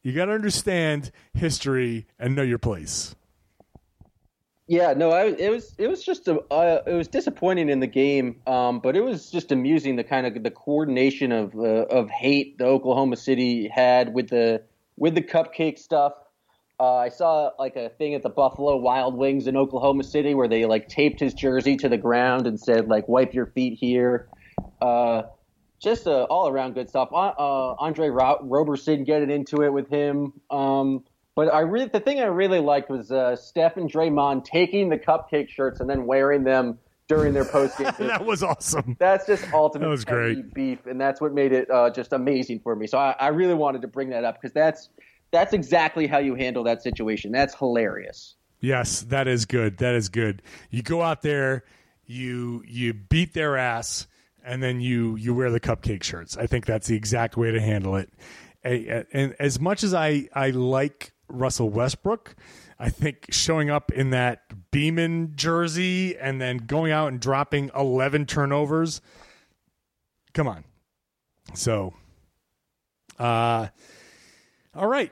you 0.01 0.13
got 0.13 0.25
to 0.25 0.31
understand 0.31 1.11
history 1.33 2.07
and 2.17 2.35
know 2.35 2.41
your 2.41 2.57
place. 2.57 3.15
Yeah, 4.67 4.93
no, 4.93 5.11
I, 5.11 5.25
it 5.25 5.51
was 5.51 5.75
it 5.77 5.87
was 5.87 6.03
just 6.03 6.27
a 6.27 6.39
uh, 6.51 6.81
it 6.87 6.93
was 6.93 7.07
disappointing 7.07 7.69
in 7.69 7.81
the 7.81 7.87
game, 7.87 8.41
um, 8.47 8.79
but 8.79 8.95
it 8.95 9.01
was 9.01 9.29
just 9.29 9.51
amusing 9.51 9.95
the 9.95 10.03
kind 10.03 10.25
of 10.25 10.41
the 10.41 10.49
coordination 10.49 11.31
of 11.31 11.53
uh, 11.55 11.85
of 11.85 12.09
hate 12.09 12.57
the 12.57 12.65
Oklahoma 12.65 13.15
City 13.15 13.67
had 13.67 14.13
with 14.15 14.29
the 14.29 14.63
with 14.97 15.13
the 15.13 15.21
cupcake 15.21 15.77
stuff. 15.77 16.13
Uh, 16.79 16.95
I 16.95 17.09
saw 17.09 17.51
like 17.57 17.75
a 17.75 17.89
thing 17.89 18.15
at 18.15 18.23
the 18.23 18.29
Buffalo 18.29 18.75
Wild 18.77 19.15
Wings 19.15 19.47
in 19.47 19.55
Oklahoma 19.55 20.03
City 20.03 20.33
where 20.35 20.47
they 20.47 20.65
like 20.65 20.89
taped 20.89 21.19
his 21.19 21.33
jersey 21.33 21.77
to 21.77 21.87
the 21.89 21.97
ground 21.97 22.47
and 22.47 22.59
said 22.59 22.87
like 22.89 23.07
"wipe 23.07 23.33
your 23.33 23.45
feet 23.45 23.77
here." 23.79 24.27
Uh, 24.81 25.23
just 25.79 26.07
uh, 26.07 26.23
all 26.23 26.47
around 26.49 26.73
good 26.73 26.89
stuff. 26.89 27.09
Uh, 27.13 27.27
uh, 27.37 27.75
Andre 27.79 28.09
Ro- 28.09 28.39
Roberson 28.41 29.03
getting 29.03 29.29
into 29.29 29.61
it 29.63 29.71
with 29.71 29.89
him. 29.89 30.33
Um, 30.49 31.03
but 31.35 31.53
I 31.53 31.61
really, 31.61 31.87
the 31.87 31.99
thing 31.99 32.19
I 32.19 32.25
really 32.25 32.59
liked 32.59 32.89
was 32.89 33.11
uh, 33.11 33.35
Steph 33.35 33.75
and 33.77 33.91
Draymond 33.91 34.45
taking 34.45 34.89
the 34.89 34.97
cupcake 34.97 35.49
shirts 35.49 35.81
and 35.81 35.89
then 35.89 36.05
wearing 36.05 36.43
them 36.45 36.79
during 37.07 37.33
their 37.33 37.43
post 37.45 37.77
game. 37.77 37.91
that 37.99 38.25
was 38.25 38.41
awesome. 38.41 38.95
That's 38.99 39.27
just 39.27 39.45
ultimate 39.53 39.85
That 39.85 39.89
was 39.91 40.05
great. 40.05 40.53
beef, 40.53 40.85
and 40.85 40.99
that's 40.99 41.19
what 41.21 41.33
made 41.33 41.51
it 41.51 41.69
uh, 41.69 41.89
just 41.89 42.13
amazing 42.13 42.61
for 42.61 42.75
me. 42.75 42.87
So 42.87 42.97
I, 42.97 43.15
I 43.19 43.27
really 43.27 43.53
wanted 43.53 43.81
to 43.83 43.87
bring 43.87 44.09
that 44.09 44.23
up 44.23 44.41
because 44.41 44.53
that's 44.53 44.89
that's 45.35 45.53
exactly 45.53 46.07
how 46.07 46.17
you 46.17 46.35
handle 46.35 46.63
that 46.63 46.81
situation. 46.81 47.31
That's 47.31 47.53
hilarious. 47.53 48.35
Yes, 48.61 49.01
that 49.01 49.27
is 49.27 49.45
good. 49.45 49.77
That 49.77 49.93
is 49.93 50.09
good. 50.09 50.41
You 50.71 50.81
go 50.81 51.01
out 51.01 51.21
there, 51.21 51.63
you 52.05 52.63
you 52.65 52.93
beat 52.93 53.33
their 53.33 53.57
ass, 53.57 54.07
and 54.43 54.63
then 54.63 54.79
you 54.79 55.15
you 55.17 55.35
wear 55.35 55.51
the 55.51 55.59
cupcake 55.59 56.03
shirts. 56.03 56.37
I 56.37 56.47
think 56.47 56.65
that's 56.65 56.87
the 56.87 56.95
exact 56.95 57.37
way 57.37 57.51
to 57.51 57.59
handle 57.61 57.95
it. 57.95 58.11
And 58.63 59.35
as 59.39 59.59
much 59.59 59.83
as 59.83 59.93
I 59.93 60.29
I 60.33 60.49
like 60.49 61.11
Russell 61.27 61.69
Westbrook, 61.69 62.35
I 62.79 62.89
think 62.89 63.27
showing 63.29 63.69
up 63.69 63.91
in 63.91 64.09
that 64.11 64.71
Beeman 64.71 65.33
jersey 65.35 66.17
and 66.17 66.41
then 66.41 66.57
going 66.57 66.91
out 66.91 67.09
and 67.09 67.19
dropping 67.19 67.69
eleven 67.75 68.25
turnovers. 68.25 69.01
Come 70.33 70.47
on. 70.47 70.63
So, 71.53 71.93
uh, 73.19 73.67
all 74.73 74.87
right, 74.87 75.11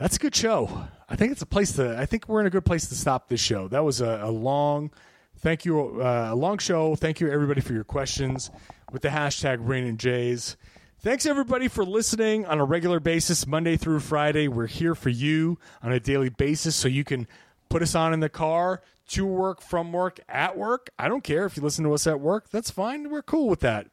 that's 0.00 0.16
a 0.16 0.18
good 0.18 0.34
show. 0.34 0.88
I 1.08 1.16
think 1.16 1.32
it's 1.32 1.42
a 1.42 1.46
place 1.46 1.72
to. 1.72 1.98
I 1.98 2.06
think 2.06 2.28
we're 2.28 2.40
in 2.40 2.46
a 2.46 2.50
good 2.50 2.64
place 2.64 2.88
to 2.88 2.94
stop 2.94 3.28
this 3.28 3.40
show. 3.40 3.68
That 3.68 3.84
was 3.84 4.00
a, 4.00 4.20
a 4.22 4.30
long. 4.30 4.90
Thank 5.38 5.64
you, 5.64 6.00
uh, 6.00 6.28
a 6.30 6.34
long 6.34 6.58
show. 6.58 6.94
Thank 6.94 7.20
you 7.20 7.30
everybody 7.30 7.60
for 7.60 7.72
your 7.72 7.84
questions 7.84 8.50
with 8.92 9.02
the 9.02 9.08
hashtag 9.08 9.58
Raining 9.60 9.96
Jays. 9.96 10.56
Thanks 11.00 11.26
everybody 11.26 11.66
for 11.66 11.84
listening 11.84 12.46
on 12.46 12.60
a 12.60 12.64
regular 12.64 13.00
basis, 13.00 13.44
Monday 13.44 13.76
through 13.76 14.00
Friday. 14.00 14.46
We're 14.46 14.68
here 14.68 14.94
for 14.94 15.08
you 15.08 15.58
on 15.82 15.90
a 15.90 15.98
daily 15.98 16.28
basis, 16.28 16.76
so 16.76 16.86
you 16.86 17.02
can 17.02 17.26
put 17.68 17.82
us 17.82 17.96
on 17.96 18.14
in 18.14 18.20
the 18.20 18.28
car, 18.28 18.82
to 19.08 19.26
work, 19.26 19.60
from 19.60 19.92
work, 19.92 20.20
at 20.28 20.56
work. 20.56 20.90
I 20.98 21.08
don't 21.08 21.24
care 21.24 21.44
if 21.44 21.56
you 21.56 21.62
listen 21.62 21.84
to 21.84 21.92
us 21.92 22.06
at 22.06 22.20
work. 22.20 22.50
That's 22.50 22.70
fine. 22.70 23.10
We're 23.10 23.22
cool 23.22 23.48
with 23.48 23.60
that. 23.60 23.88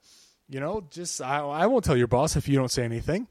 You 0.47 0.59
know, 0.59 0.85
just 0.91 1.19
I, 1.19 1.39
I 1.39 1.65
won't 1.65 1.83
tell 1.83 1.97
your 1.97 2.07
boss 2.07 2.35
if 2.35 2.47
you 2.47 2.55
don't 2.55 2.71
say 2.71 2.83
anything. 2.83 3.27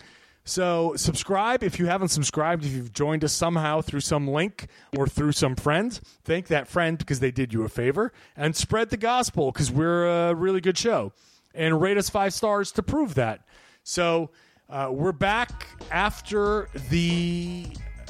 So 0.49 0.95
subscribe 0.97 1.63
if 1.63 1.79
you 1.79 1.85
haven't 1.87 2.09
subscribed. 2.09 2.65
If 2.65 2.73
you've 2.73 2.95
joined 2.95 3.23
us 3.23 3.35
somehow 3.35 3.83
through 3.83 4.01
some 4.01 4.27
link 4.27 4.69
or 4.97 5.07
through 5.07 5.33
some 5.33 5.55
friend, 5.55 6.01
thank 6.25 6.47
that 6.47 6.69
friend 6.69 6.97
because 6.97 7.21
they 7.21 7.31
did 7.31 7.53
you 7.53 7.65
a 7.65 7.69
favor, 7.69 8.15
and 8.35 8.57
spread 8.57 8.89
the 8.89 8.97
gospel 8.97 9.53
because 9.53 9.71
we're 9.71 10.07
a 10.07 10.35
really 10.35 10.63
good 10.63 10.79
show, 10.79 11.13
and 11.55 11.83
rate 11.83 11.99
us 11.99 12.09
five 12.09 12.33
stars 12.33 12.73
to 12.73 12.83
prove 12.83 13.15
that. 13.17 13.43
So 13.83 14.31
uh, 14.71 14.89
we're 14.91 15.13
back 15.13 15.67
after 15.91 16.71
the 16.89 17.67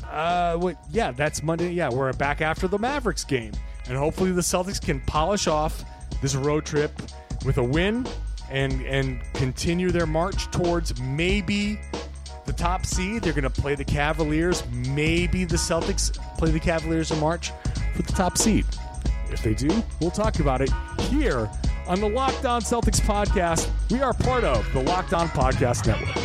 uh, 0.09 0.59
what? 0.59 0.77
Yeah, 0.93 1.11
that's 1.11 1.43
Monday. 1.43 1.73
Yeah, 1.73 1.91
we're 1.91 2.13
back 2.13 2.41
after 2.41 2.69
the 2.69 2.79
Mavericks 2.79 3.25
game, 3.25 3.53
and 3.89 3.97
hopefully 3.97 4.31
the 4.31 4.43
Celtics 4.43 4.81
can 4.81 5.01
polish 5.01 5.49
off 5.49 5.83
this 6.23 6.37
road 6.37 6.65
trip 6.65 6.93
with 7.45 7.59
a 7.59 7.65
win 7.65 8.07
and 8.49 8.81
and 8.83 9.21
continue 9.35 9.91
their 9.91 10.07
march 10.07 10.49
towards 10.53 11.01
maybe 11.01 11.81
the 12.49 12.55
top 12.55 12.87
seed. 12.87 13.23
They're 13.23 13.35
going 13.35 13.45
to 13.45 13.51
play 13.51 13.75
the 13.75 13.85
Cavaliers. 13.85 14.65
Maybe 14.71 15.45
the 15.45 15.57
Celtics 15.57 16.19
play 16.39 16.51
the 16.51 16.59
Cavaliers 16.59 17.11
in 17.11 17.21
March 17.21 17.53
for 17.95 18.03
the 18.03 18.13
top 18.13 18.39
seed. 18.39 18.65
If 19.31 19.43
they 19.43 19.55
do, 19.55 19.85
we'll 20.01 20.11
talk 20.11 20.41
about 20.41 20.63
it 20.63 20.71
here 21.03 21.49
on 21.87 22.01
the 22.01 22.09
Locked 22.09 22.47
On 22.47 22.63
Celtics 22.63 23.01
podcast. 23.01 23.69
We 23.91 24.01
are 24.01 24.15
part 24.15 24.45
of 24.45 24.67
the 24.73 24.83
Locked 24.83 25.13
On 25.13 25.29
Podcast 25.29 25.87
Network. 25.87 26.17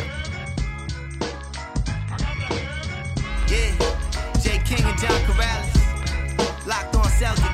Yeah, 3.50 3.76
Jay 4.40 4.58
King 4.64 4.84
and 4.86 4.98
John 4.98 5.20
Karalis. 5.26 6.66
Locked 6.66 6.94
on 6.96 7.04
Celtics. 7.04 7.53